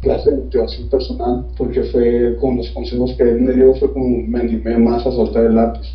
clase 0.00 0.30
de 0.30 0.36
motivación 0.36 0.88
personal, 0.88 1.46
porque 1.56 1.82
fue 1.84 2.36
con 2.40 2.56
los 2.56 2.70
consejos 2.70 3.14
que 3.16 3.24
él 3.24 3.40
me 3.40 3.52
dio, 3.52 3.74
fue 3.74 3.92
como 3.92 4.22
me 4.26 4.40
animé 4.40 4.78
más 4.78 5.06
a 5.06 5.10
soltar 5.12 5.46
el 5.46 5.56
lápiz. 5.56 5.86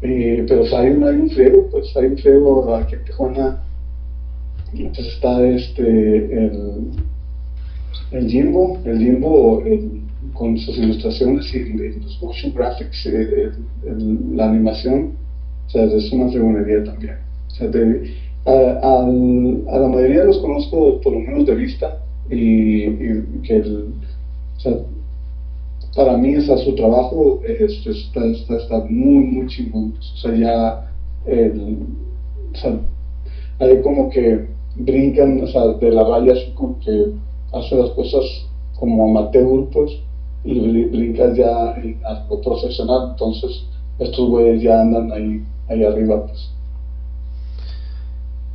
pero 0.00 0.64
hay 0.76 0.90
un, 0.90 1.04
hay 1.04 1.16
un 1.16 1.30
friego, 1.30 1.68
pues 1.70 1.96
hay 1.96 2.06
un 2.06 2.18
friego 2.18 2.74
aquí 2.74 2.94
en 2.94 3.04
Tijuana, 3.04 3.62
pues 4.72 4.98
está 4.98 5.46
este, 5.46 5.82
el, 5.82 6.90
el 8.12 8.28
Jimbo, 8.28 8.78
el 8.84 8.98
Jimbo 8.98 9.62
con 10.34 10.58
sus 10.58 10.76
ilustraciones 10.78 11.52
y, 11.54 11.72
los 12.00 12.22
motion 12.22 12.52
graphics, 12.54 13.06
eh, 13.06 13.50
la 14.34 14.48
animación, 14.48 15.12
o 15.66 15.70
sea, 15.70 15.84
es 15.84 16.12
una 16.12 16.28
fregonería 16.28 16.84
también. 16.84 17.16
O 17.48 17.50
sea, 17.50 17.68
a, 18.46 19.74
a 19.74 19.78
la 19.78 19.88
mayoría 19.88 20.24
los 20.24 20.38
conozco 20.38 21.00
por 21.00 21.12
lo 21.12 21.20
menos 21.20 21.46
de 21.46 21.54
vista, 21.54 21.98
y, 22.30 23.40
que 23.42 23.56
el, 23.56 23.94
para 25.94 26.16
mí 26.16 26.36
o 26.36 26.58
su 26.58 26.74
trabajo 26.74 27.40
está, 27.44 28.24
está, 28.24 28.56
está, 28.56 28.78
muy, 28.88 29.24
muy 29.24 29.46
chingón. 29.48 29.94
O 29.98 30.16
sea, 30.16 30.34
ya 30.34 30.92
el, 31.26 31.78
o 32.54 33.64
hay 33.64 33.82
como 33.82 34.08
que 34.10 34.46
brincan 34.76 35.42
o 35.42 35.46
sea, 35.46 35.66
de 35.74 35.90
la 35.90 36.04
raya 36.04 36.32
así 36.32 36.52
como 36.54 36.78
que 36.80 37.12
hace 37.52 37.74
las 37.74 37.90
cosas 37.90 38.24
como 38.78 39.10
amateur, 39.10 39.68
pues, 39.72 39.92
y 40.44 40.84
brincas 40.84 41.36
ya 41.36 41.72
a 41.72 42.26
lo 42.30 42.40
profesional. 42.40 43.10
Entonces, 43.10 43.64
estos 43.98 44.30
güeyes 44.30 44.62
ya 44.62 44.80
andan 44.80 45.12
ahí, 45.12 45.42
ahí 45.68 45.84
arriba, 45.84 46.26
pues 46.26 46.50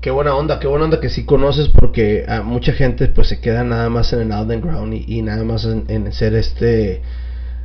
qué 0.06 0.12
buena 0.12 0.36
onda, 0.36 0.60
qué 0.60 0.68
buena 0.68 0.86
onda 0.86 1.00
que 1.00 1.10
sí 1.10 1.24
conoces 1.24 1.68
porque 1.70 2.26
a 2.28 2.44
mucha 2.44 2.74
gente 2.74 3.08
pues 3.08 3.28
se 3.28 3.40
queda 3.40 3.64
nada 3.64 3.90
más 3.90 4.14
en 4.14 4.20
el 4.20 4.32
underground 4.32 4.94
y, 4.94 5.04
y 5.08 5.24
nada 5.24 5.44
más 5.44 5.66
en, 5.66 6.14
ser 6.14 6.36
este 6.36 7.02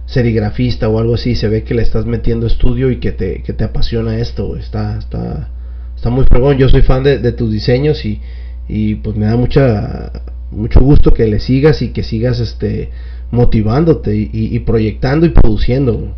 serigrafista 0.06 0.88
o 0.88 0.98
algo 0.98 1.16
así, 1.16 1.34
se 1.34 1.48
ve 1.48 1.64
que 1.64 1.74
le 1.74 1.82
estás 1.82 2.06
metiendo 2.06 2.46
estudio 2.46 2.90
y 2.90 2.96
que 2.96 3.12
te, 3.12 3.42
que 3.42 3.52
te 3.52 3.64
apasiona 3.64 4.16
esto, 4.16 4.56
está, 4.56 4.96
está, 4.96 5.50
está 5.94 6.08
muy 6.08 6.24
fregón, 6.30 6.56
yo 6.56 6.70
soy 6.70 6.80
fan 6.80 7.02
de, 7.02 7.32
tus 7.32 7.52
diseños 7.52 8.06
y, 8.06 8.22
y 8.68 8.94
pues 8.94 9.16
me 9.18 9.26
da 9.26 9.36
mucha, 9.36 10.10
mucho 10.50 10.80
gusto 10.80 11.12
que 11.12 11.26
le 11.26 11.40
sigas 11.40 11.82
y 11.82 11.90
que 11.90 12.02
sigas 12.02 12.40
este 12.40 12.88
motivándote 13.30 14.16
y 14.16 14.58
proyectando 14.60 15.26
y 15.26 15.28
produciendo. 15.28 16.14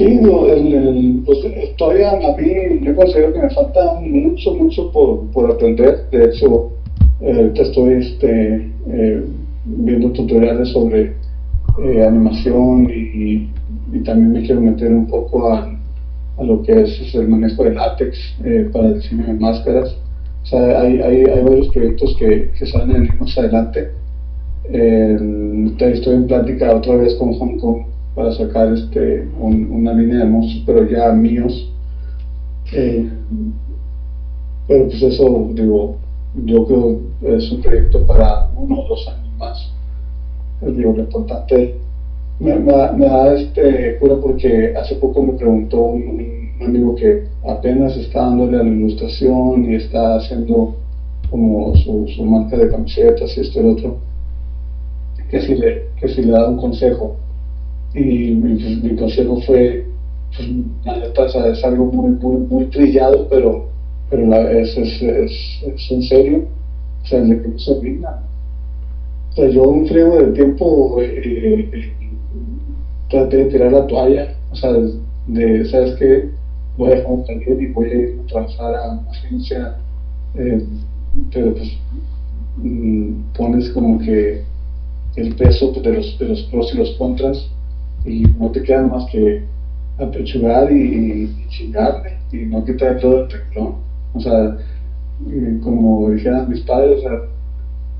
Sí, 0.00 0.06
el, 0.06 1.22
pues, 1.26 1.40
todavía 1.76 2.12
a 2.12 2.34
mí 2.34 2.80
yo 2.80 2.96
considero 2.96 3.34
que 3.34 3.38
me 3.40 3.50
falta 3.50 4.00
mucho, 4.00 4.54
mucho 4.54 4.90
por, 4.92 5.30
por 5.30 5.50
aprender. 5.50 6.08
De 6.10 6.24
hecho, 6.24 6.72
eh, 7.20 7.52
estoy 7.54 7.92
este, 8.04 8.70
eh, 8.88 9.22
viendo 9.66 10.10
tutoriales 10.12 10.70
sobre 10.70 11.12
eh, 11.84 12.02
animación 12.02 12.88
y, 12.90 13.50
también 14.06 14.32
me 14.32 14.42
quiero 14.46 14.62
meter 14.62 14.90
un 14.90 15.06
poco 15.06 15.52
a, 15.52 15.70
a 16.38 16.44
lo 16.44 16.62
que 16.62 16.80
es, 16.80 17.14
el 17.14 17.28
manejo 17.28 17.64
de 17.64 17.74
látex 17.74 18.16
para 18.72 18.86
el 18.86 18.94
diseño 19.02 19.26
de 19.26 19.34
máscaras. 19.34 19.98
O 20.44 20.46
sea, 20.46 20.80
hay, 20.80 20.98
hay, 21.02 21.24
hay 21.24 21.44
varios 21.44 21.68
proyectos 21.74 22.16
que, 22.18 22.50
que 22.58 22.64
salen 22.64 23.10
más 23.20 23.36
adelante. 23.36 23.90
estoy 24.64 26.14
en 26.14 26.26
plática 26.26 26.74
otra 26.74 26.96
vez 26.96 27.14
con 27.16 27.34
Hong 27.34 27.58
Kong 27.58 27.89
para 28.14 28.32
sacar 28.32 28.72
este 28.72 29.28
una 29.38 29.92
línea 29.92 30.18
de 30.18 30.24
monstruos, 30.24 30.64
pero 30.66 30.88
ya 30.88 31.12
míos. 31.12 31.70
Eh, 32.72 33.08
pero 34.68 34.86
pues 34.86 35.02
eso, 35.02 35.50
digo, 35.52 35.96
yo 36.44 36.66
creo 36.66 37.00
que 37.20 37.36
es 37.36 37.50
un 37.50 37.60
proyecto 37.60 38.06
para 38.06 38.48
uno 38.56 38.80
o 38.80 38.88
dos 38.88 39.08
años 39.08 39.36
más. 39.38 39.72
Digo, 40.60 40.92
lo 40.92 41.02
importante 41.02 41.74
me, 42.40 42.54
me, 42.56 43.06
da 43.06 43.34
este 43.34 43.98
cura 43.98 44.16
porque 44.20 44.74
hace 44.74 44.94
poco 44.96 45.22
me 45.22 45.34
preguntó 45.34 45.80
un, 45.80 46.40
amigo 46.64 46.94
que 46.94 47.24
apenas 47.48 47.96
está 47.96 48.20
dándole 48.20 48.58
a 48.58 48.62
la 48.62 48.68
ilustración 48.68 49.64
y 49.64 49.76
está 49.76 50.16
haciendo 50.16 50.74
como 51.30 51.74
su, 51.76 52.06
su 52.14 52.24
marca 52.24 52.56
de 52.56 52.68
camisetas 52.68 53.36
y 53.36 53.40
esto 53.40 53.60
y 53.60 53.62
lo 53.62 53.72
otro, 53.72 53.96
que 55.30 55.40
si 55.40 55.54
le, 55.54 55.86
que 55.98 56.08
si 56.08 56.22
le 56.22 56.32
da 56.32 56.48
un 56.48 56.58
consejo. 56.58 57.16
Y 57.94 58.30
mi, 58.34 58.96
consejo 58.96 59.40
fue, 59.42 59.84
pues, 61.16 61.34
es 61.34 61.64
algo 61.64 61.86
muy, 61.86 62.10
muy, 62.10 62.36
muy 62.46 62.64
trillado, 62.66 63.26
pero, 63.28 63.66
pero 64.08 64.26
la, 64.26 64.50
es, 64.52 64.76
es, 64.76 65.02
es, 65.02 65.90
en 65.90 66.02
serio, 66.04 66.44
o 67.02 67.06
sea, 67.06 67.20
de 67.20 67.42
que 67.42 67.48
no 67.48 67.58
se 67.58 67.80
rinda. 67.80 68.22
O 69.30 69.32
sea, 69.34 69.48
yo 69.48 69.64
un 69.64 69.86
friego 69.86 70.18
de 70.18 70.32
tiempo 70.32 71.00
eh, 71.00 71.68
eh, 71.72 71.92
traté 73.08 73.38
de 73.38 73.44
tirar 73.46 73.72
la 73.72 73.86
toalla, 73.88 74.34
o 74.52 74.54
sea, 74.54 74.72
de, 75.26 75.64
¿sabes 75.66 75.96
qué? 75.96 76.30
Voy 76.76 76.92
a 76.92 76.94
dejar 76.96 77.12
un 77.12 77.26
taller 77.26 77.60
y 77.60 77.72
voy 77.72 77.90
a 77.90 77.94
ir 77.94 78.20
a 78.22 78.26
trabajar 78.28 78.74
a 78.76 78.92
una 78.92 79.10
agencia, 79.10 79.76
eh, 80.36 80.64
pero 81.32 81.54
pues 81.54 81.76
mm, 82.56 83.14
pones 83.36 83.68
como 83.70 83.98
que 83.98 84.44
el 85.16 85.34
peso 85.34 85.72
de 85.72 85.92
los, 85.92 86.18
de 86.20 86.28
los 86.28 86.42
pros 86.44 86.72
y 86.72 86.76
los 86.78 86.90
contras 86.92 87.50
y 88.04 88.22
no 88.38 88.50
te 88.50 88.62
queda 88.62 88.82
más 88.82 89.06
que 89.10 89.44
apechugar 89.98 90.72
y, 90.72 91.24
y 91.24 91.48
chingarle 91.48 92.16
y 92.32 92.46
no 92.46 92.64
quitar 92.64 92.98
todo 92.98 93.24
el 93.24 93.30
renglón. 93.30 93.74
O 94.14 94.20
sea, 94.20 94.56
eh, 95.28 95.58
como 95.62 96.10
dijeran 96.10 96.48
mis 96.48 96.60
padres, 96.60 96.98
o 96.98 97.00
sea, 97.00 97.20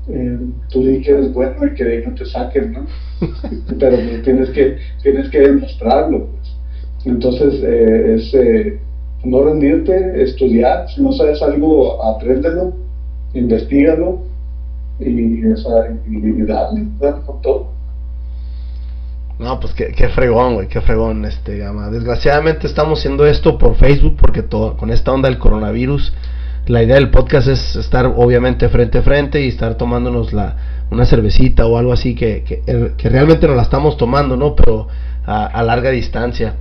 eh, 0.09 0.39
tú 0.69 0.83
di 0.83 1.01
que 1.01 1.11
eres 1.11 1.33
bueno 1.33 1.65
y 1.65 1.73
que 1.75 1.83
de 1.83 1.97
ahí 1.97 2.03
no 2.05 2.15
te 2.15 2.25
saquen, 2.25 2.73
¿no? 2.73 2.85
Pero 3.79 3.97
pues, 3.97 4.23
tienes, 4.23 4.49
que, 4.49 4.77
tienes 5.03 5.29
que 5.29 5.39
demostrarlo. 5.39 6.27
Pues. 6.27 6.55
Entonces, 7.05 7.61
eh, 7.63 8.15
es 8.15 8.33
eh, 8.33 8.79
no 9.23 9.43
rendirte, 9.43 10.23
estudiar, 10.23 10.89
si 10.89 11.01
no 11.01 11.11
sabes 11.11 11.41
algo, 11.41 12.03
apréndelo, 12.03 12.73
investigalo 13.33 14.21
y, 14.99 15.45
o 15.45 15.57
sea, 15.57 15.95
y, 16.07 16.41
darle, 16.43 16.87
darle 16.99 17.25
con 17.25 17.41
todo. 17.41 17.70
No, 19.41 19.59
pues 19.59 19.73
qué, 19.73 19.91
qué 19.91 20.07
fregón, 20.09 20.53
güey, 20.53 20.67
qué 20.67 20.81
fregón, 20.81 21.25
este, 21.25 21.57
gama. 21.57 21.89
Desgraciadamente 21.89 22.67
estamos 22.67 22.99
haciendo 22.99 23.25
esto 23.25 23.57
por 23.57 23.75
Facebook 23.75 24.15
porque 24.19 24.43
todo, 24.43 24.77
con 24.77 24.91
esta 24.91 25.11
onda 25.11 25.29
del 25.29 25.39
coronavirus, 25.39 26.13
la 26.67 26.83
idea 26.83 26.95
del 26.95 27.09
podcast 27.09 27.47
es 27.47 27.75
estar 27.75 28.05
obviamente 28.05 28.69
frente 28.69 28.99
a 28.99 29.01
frente 29.01 29.41
y 29.41 29.47
estar 29.47 29.77
tomándonos 29.77 30.31
la, 30.31 30.85
una 30.91 31.05
cervecita 31.05 31.65
o 31.65 31.79
algo 31.79 31.91
así 31.91 32.13
que, 32.13 32.43
que, 32.43 32.61
que 32.95 33.09
realmente 33.09 33.47
nos 33.47 33.55
la 33.55 33.63
estamos 33.63 33.97
tomando, 33.97 34.37
¿no? 34.37 34.55
Pero 34.55 34.87
a, 35.25 35.47
a 35.47 35.63
larga 35.63 35.89
distancia. 35.89 36.57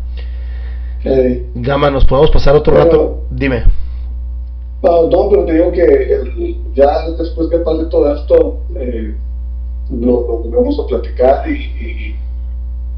Gama, 1.55 1.91
¿nos 1.91 2.07
podemos 2.07 2.31
pasar 2.31 2.55
otro 2.55 2.75
rato? 2.75 3.25
Dime. 3.31 3.65
No, 4.83 5.29
pero 5.29 5.45
te 5.45 5.53
digo 5.53 5.71
que 5.71 6.57
ya 6.75 7.11
después 7.19 7.49
que 7.51 7.59
pase 7.59 7.85
todo 7.91 8.15
esto, 8.15 8.61
eh, 8.75 9.15
lo, 9.91 10.45
lo 10.45 10.51
vamos 10.51 10.81
a 10.81 10.87
platicar 10.87 11.47
y, 11.47 11.53
y, 11.53 12.17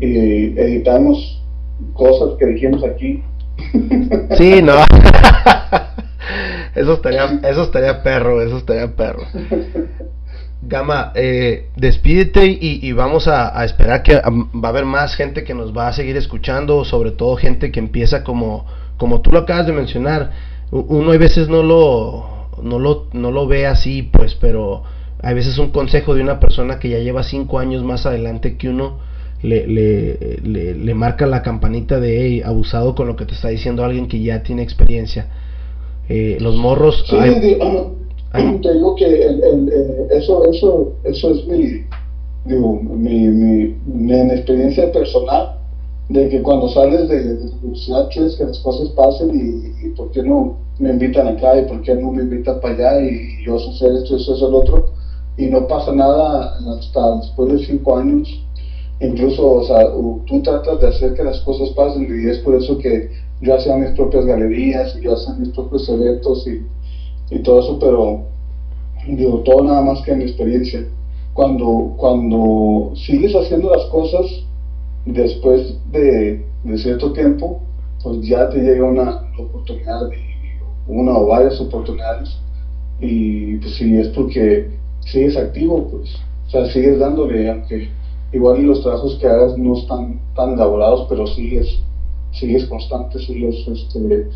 editamos 0.02 1.42
cosas 1.94 2.36
que 2.38 2.46
dijimos 2.46 2.84
aquí. 2.84 3.22
Sí, 4.36 4.62
no. 4.62 4.74
eso 6.74 6.94
estaría, 6.94 7.40
eso 7.44 7.62
estaría 7.62 8.02
perro, 8.02 8.42
eso 8.42 8.58
estaría 8.58 8.96
perro. 8.96 9.22
Gama, 10.62 11.12
eh, 11.14 11.68
despídete 11.76 12.46
y, 12.46 12.92
vamos 12.92 13.28
a, 13.28 13.64
esperar 13.64 14.02
que 14.02 14.14
va 14.14 14.68
a 14.68 14.68
haber 14.68 14.84
más 14.84 15.16
gente 15.16 15.44
que 15.44 15.54
nos 15.54 15.76
va 15.76 15.88
a 15.88 15.92
seguir 15.92 16.16
escuchando, 16.16 16.84
sobre 16.84 17.10
todo 17.10 17.36
gente 17.36 17.72
que 17.72 17.80
empieza 17.80 18.22
como, 18.22 18.66
como 18.96 19.20
tú 19.20 19.32
lo 19.32 19.40
acabas 19.40 19.66
de 19.66 19.72
mencionar. 19.72 20.30
Uno 20.70 21.12
a 21.12 21.18
veces 21.18 21.48
no 21.48 21.62
lo, 21.62 22.48
no 22.62 22.78
lo, 22.78 23.08
no 23.12 23.30
lo 23.30 23.46
ve 23.46 23.66
así, 23.66 24.02
pues, 24.02 24.34
pero 24.34 24.84
a 25.20 25.32
veces 25.32 25.58
un 25.58 25.70
consejo 25.70 26.14
de 26.14 26.22
una 26.22 26.40
persona 26.40 26.78
que 26.78 26.88
ya 26.88 26.98
lleva 26.98 27.22
cinco 27.22 27.58
años 27.58 27.82
más 27.82 28.06
adelante 28.06 28.56
que 28.56 28.68
uno 28.68 29.00
le, 29.42 29.66
le, 29.66 30.74
le, 30.74 30.94
marca 30.94 31.26
la 31.26 31.42
campanita 31.42 31.98
de 31.98 32.24
hey, 32.24 32.42
abusado 32.44 32.94
con 32.94 33.08
lo 33.08 33.16
que 33.16 33.26
te 33.26 33.34
está 33.34 33.48
diciendo 33.48 33.84
alguien 33.84 34.06
que 34.06 34.22
ya 34.22 34.42
tiene 34.42 34.62
experiencia. 34.62 35.28
Eh, 36.08 36.38
los 36.40 36.56
morros. 36.56 37.04
te 37.08 38.72
digo 38.72 38.94
que 38.96 39.04
el, 39.04 39.68
eh, 39.68 40.08
eso, 40.12 40.44
eso, 40.50 40.92
eso 41.04 41.30
es 41.30 41.46
mi, 41.46 41.84
digo, 42.44 42.80
mi, 42.82 43.28
mi, 43.28 43.76
mi, 43.86 44.12
experiencia 44.32 44.90
personal, 44.92 45.58
de 46.08 46.28
que 46.28 46.42
cuando 46.42 46.68
sales 46.68 47.08
de, 47.08 47.22
de 47.22 47.44
la 47.44 47.56
universidad 47.56 48.08
quieres 48.12 48.36
que 48.36 48.44
las 48.44 48.58
cosas 48.60 48.88
pasen 48.90 49.30
y, 49.30 49.86
y, 49.86 49.90
por 49.90 50.10
qué 50.12 50.22
no 50.22 50.56
me 50.78 50.90
invitan 50.90 51.28
acá 51.28 51.58
y 51.58 51.64
por 51.66 51.82
qué 51.82 51.94
no 51.94 52.12
me 52.12 52.22
invitan 52.22 52.60
para 52.60 52.74
allá 52.74 53.00
y, 53.00 53.44
yo 53.44 53.58
sé 53.58 53.70
hacer 53.70 53.92
esto, 54.02 54.16
eso, 54.16 54.34
eso, 54.34 54.48
el 54.48 54.54
otro, 54.54 54.86
y 55.36 55.46
no 55.46 55.66
pasa 55.66 55.92
nada 55.92 56.58
hasta 56.78 57.16
después 57.16 57.52
de 57.52 57.66
cinco 57.66 57.96
años. 57.96 58.28
Incluso, 59.02 59.52
o 59.52 59.64
sea, 59.64 59.92
tú 60.26 60.42
tratas 60.42 60.80
de 60.80 60.88
hacer 60.88 61.14
que 61.14 61.24
las 61.24 61.40
cosas 61.40 61.70
pasen 61.70 62.04
y 62.04 62.30
es 62.30 62.38
por 62.38 62.54
eso 62.54 62.78
que 62.78 63.10
yo 63.40 63.54
hacía 63.54 63.76
mis 63.76 63.90
propias 63.90 64.24
galerías 64.24 64.96
y 64.96 65.02
yo 65.02 65.14
hacía 65.14 65.34
mis 65.34 65.48
propios 65.50 65.88
eventos 65.88 66.46
y 66.46 66.62
y 67.32 67.38
todo 67.42 67.60
eso, 67.60 67.78
pero 67.78 68.24
digo, 69.06 69.38
todo 69.40 69.64
nada 69.64 69.80
más 69.82 70.02
que 70.02 70.12
en 70.12 70.22
experiencia. 70.22 70.86
Cuando, 71.32 71.94
cuando 71.96 72.92
sigues 72.94 73.34
haciendo 73.34 73.74
las 73.74 73.86
cosas, 73.86 74.26
después 75.06 75.78
de, 75.90 76.44
de 76.62 76.78
cierto 76.78 77.12
tiempo, 77.12 77.60
pues 78.02 78.20
ya 78.20 78.50
te 78.50 78.58
llega 78.58 78.84
una 78.84 79.32
oportunidad, 79.38 80.10
una 80.86 81.16
o 81.16 81.26
varias 81.26 81.58
oportunidades, 81.58 82.36
y 83.00 83.56
pues 83.56 83.76
si 83.76 83.96
es 83.96 84.08
porque 84.08 84.68
sigues 85.00 85.36
activo, 85.36 85.88
pues, 85.90 86.14
o 86.48 86.50
sea, 86.50 86.66
sigues 86.66 86.98
dándole, 86.98 87.50
aunque 87.50 87.88
igual 88.32 88.62
los 88.62 88.82
trabajos 88.82 89.16
que 89.16 89.26
hagas 89.26 89.56
no 89.58 89.76
están 89.76 90.20
tan 90.34 90.54
elaborados, 90.54 91.06
pero 91.08 91.26
sigues, 91.26 91.78
sigues 92.32 92.64
constante, 92.66 93.18
sigues 93.18 93.66
este, 93.68 94.28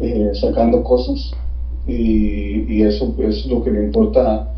eh, 0.00 0.30
sacando 0.34 0.82
cosas 0.82 1.32
y, 1.86 2.82
eso 2.82 3.14
es 3.18 3.46
lo 3.46 3.62
que 3.62 3.70
le 3.70 3.84
importa 3.84 4.52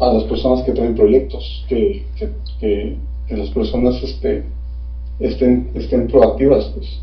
a 0.00 0.12
las 0.12 0.24
personas 0.24 0.62
que 0.64 0.72
traen 0.72 0.94
proyectos, 0.94 1.64
que, 1.68 2.04
que, 2.58 2.96
las 3.30 3.50
personas 3.50 4.02
este, 4.02 4.44
estén, 5.20 5.70
estén 5.74 6.08
proactivas. 6.08 6.64
Pues. 6.74 7.00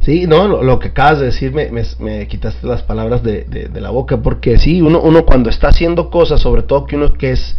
Sí, 0.00 0.26
no, 0.26 0.46
lo, 0.46 0.78
que 0.78 0.88
acabas 0.88 1.20
de 1.20 1.26
decir 1.26 1.52
me, 1.52 2.28
quitaste 2.28 2.66
las 2.66 2.82
palabras 2.82 3.22
de, 3.22 3.44
de, 3.44 3.80
la 3.80 3.90
boca, 3.90 4.20
porque 4.22 4.58
sí, 4.58 4.82
uno, 4.82 5.00
uno 5.00 5.24
cuando 5.24 5.50
está 5.50 5.68
haciendo 5.68 6.10
cosas, 6.10 6.40
sobre 6.40 6.62
todo 6.62 6.86
que 6.86 6.96
uno 6.96 7.12
que 7.14 7.32
es 7.32 7.56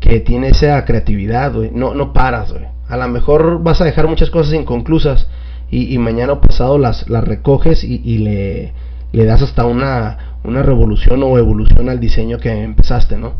que 0.00 0.20
tiene 0.20 0.48
esa 0.48 0.84
creatividad, 0.84 1.52
no, 1.52 1.94
no 1.94 2.12
paras, 2.12 2.54
A 2.88 2.96
lo 2.96 3.08
mejor 3.08 3.62
vas 3.62 3.80
a 3.80 3.84
dejar 3.84 4.08
muchas 4.08 4.30
cosas 4.30 4.54
inconclusas 4.54 5.28
y, 5.70 5.94
y 5.94 5.98
mañana 5.98 6.34
o 6.34 6.40
pasado 6.40 6.78
las, 6.78 7.08
las 7.08 7.24
recoges 7.24 7.84
y, 7.84 8.00
y 8.04 8.18
le, 8.18 8.72
le 9.12 9.24
das 9.24 9.42
hasta 9.42 9.66
una, 9.66 10.38
una 10.44 10.62
revolución 10.62 11.22
o 11.22 11.38
evolución 11.38 11.88
al 11.88 12.00
diseño 12.00 12.38
que 12.38 12.50
empezaste, 12.50 13.16
¿no? 13.16 13.34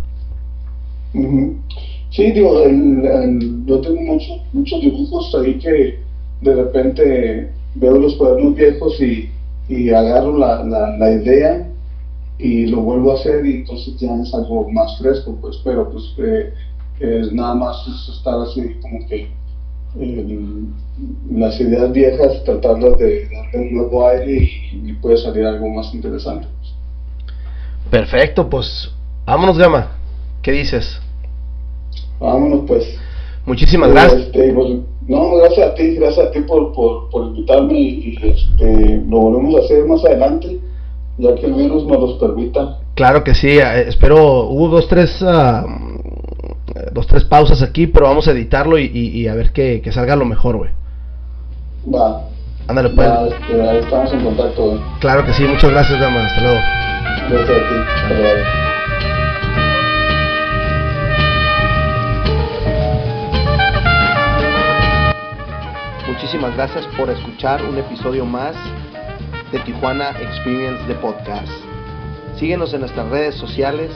Sí, 2.11 2.33
digo, 2.33 2.63
yo 2.65 3.81
tengo 3.81 4.01
muchos, 4.01 4.41
muchos 4.53 4.81
dibujos 4.81 5.35
ahí 5.35 5.59
que 5.59 5.99
de 6.41 6.55
repente 6.55 7.51
veo 7.75 7.99
los 7.99 8.17
cuadernos 8.17 8.55
viejos 8.55 9.01
y, 9.01 9.31
y 9.69 9.91
agarro 9.91 10.37
la, 10.37 10.65
la, 10.65 11.11
idea 11.13 11.67
y 12.39 12.67
lo 12.67 12.81
vuelvo 12.83 13.13
a 13.13 13.15
hacer 13.15 13.45
y 13.45 13.57
entonces 13.57 13.97
ya 13.99 14.15
es 14.23 14.33
algo 14.33 14.71
más 14.71 14.99
fresco, 14.99 15.37
pues, 15.41 15.61
pero 15.65 15.91
pues 15.91 16.15
eh, 16.19 16.53
es 17.01 17.33
nada 17.33 17.55
más 17.55 17.77
estar 18.09 18.41
así 18.41 18.77
como 18.81 19.07
que 19.07 19.29
las 21.31 21.61
ideas 21.61 21.91
viejas, 21.93 22.45
tratarlas 22.45 22.99
de 22.99 23.29
darle 23.29 23.59
un 23.59 23.75
nuevo 23.75 24.07
aire 24.07 24.33
y, 24.33 24.91
y 24.91 24.93
puede 24.95 25.17
salir 25.17 25.45
algo 25.45 25.69
más 25.71 25.93
interesante. 25.95 26.47
Perfecto, 27.91 28.49
pues 28.49 28.91
vámonos, 29.25 29.59
Gama. 29.59 29.93
¿Qué 30.43 30.53
dices? 30.53 31.01
Vámonos, 32.21 32.65
pues. 32.67 32.85
Muchísimas 33.47 33.91
gracias. 33.91 34.23
Este, 34.23 34.53
pues, 34.53 34.81
no, 35.07 35.37
gracias 35.37 35.71
a 35.71 35.75
ti, 35.75 35.95
gracias 35.95 36.27
a 36.27 36.31
ti 36.31 36.41
por, 36.41 36.73
por, 36.75 37.09
por 37.09 37.29
invitarme 37.29 37.79
y, 37.81 38.19
este, 38.23 39.03
lo 39.09 39.21
volvemos 39.21 39.55
a 39.55 39.65
hacer 39.65 39.87
más 39.87 40.05
adelante, 40.05 40.61
ya 41.19 41.35
que 41.35 41.47
el 41.47 41.55
virus 41.55 41.85
nos 41.85 42.01
los 42.01 42.15
permita. 42.15 42.79
Claro 42.95 43.25
que 43.25 43.35
sí, 43.35 43.59
eh, 43.59 43.89
espero, 43.89 44.45
hubo 44.45 44.69
dos, 44.69 44.89
tres, 44.89 45.21
uh, 45.21 45.67
dos, 46.93 47.07
tres 47.07 47.25
pausas 47.25 47.61
aquí, 47.63 47.87
pero 47.87 48.07
vamos 48.07 48.29
a 48.29 48.33
editarlo 48.33 48.79
y, 48.79 48.85
y, 48.87 49.21
y 49.21 49.29
a 49.29 49.35
ver 49.35 49.53
que, 49.53 49.81
que, 49.83 49.93
salga 49.93 50.17
lo 50.17 50.25
mejor, 50.25 50.57
güey. 50.57 50.71
Va. 51.93 52.23
Ándale, 52.69 52.91
pues. 52.91 53.09
este, 53.33 53.79
estamos 53.79 54.13
en 54.13 54.25
contacto. 54.25 54.81
Claro 55.01 55.25
que 55.25 55.33
sí, 55.33 55.43
muchas 55.45 55.71
gracias, 55.71 55.99
Gama, 56.01 56.27
hasta 56.27 56.41
luego. 56.41 56.61
Muchísimas 66.07 66.55
gracias 66.57 66.87
por 66.97 67.11
escuchar 67.11 67.65
un 67.65 67.79
episodio 67.79 68.25
más 68.25 68.55
de 69.53 69.59
Tijuana 69.61 70.11
Experience 70.21 70.87
de 70.87 70.95
Podcast. 70.97 71.49
Síguenos 72.39 72.73
en 72.75 72.81
nuestras 72.81 73.09
redes 73.09 73.35
sociales, 73.37 73.91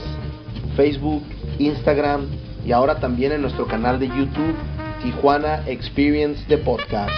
Facebook, 0.77 1.23
Instagram 1.59 2.27
y 2.65 2.73
ahora 2.73 2.99
también 3.01 3.33
en 3.33 3.43
nuestro 3.43 3.67
canal 3.67 3.99
de 3.99 4.09
YouTube, 4.09 4.55
Tijuana 5.03 5.63
Experience 5.67 6.45
de 6.49 6.59
Podcast. 6.59 7.13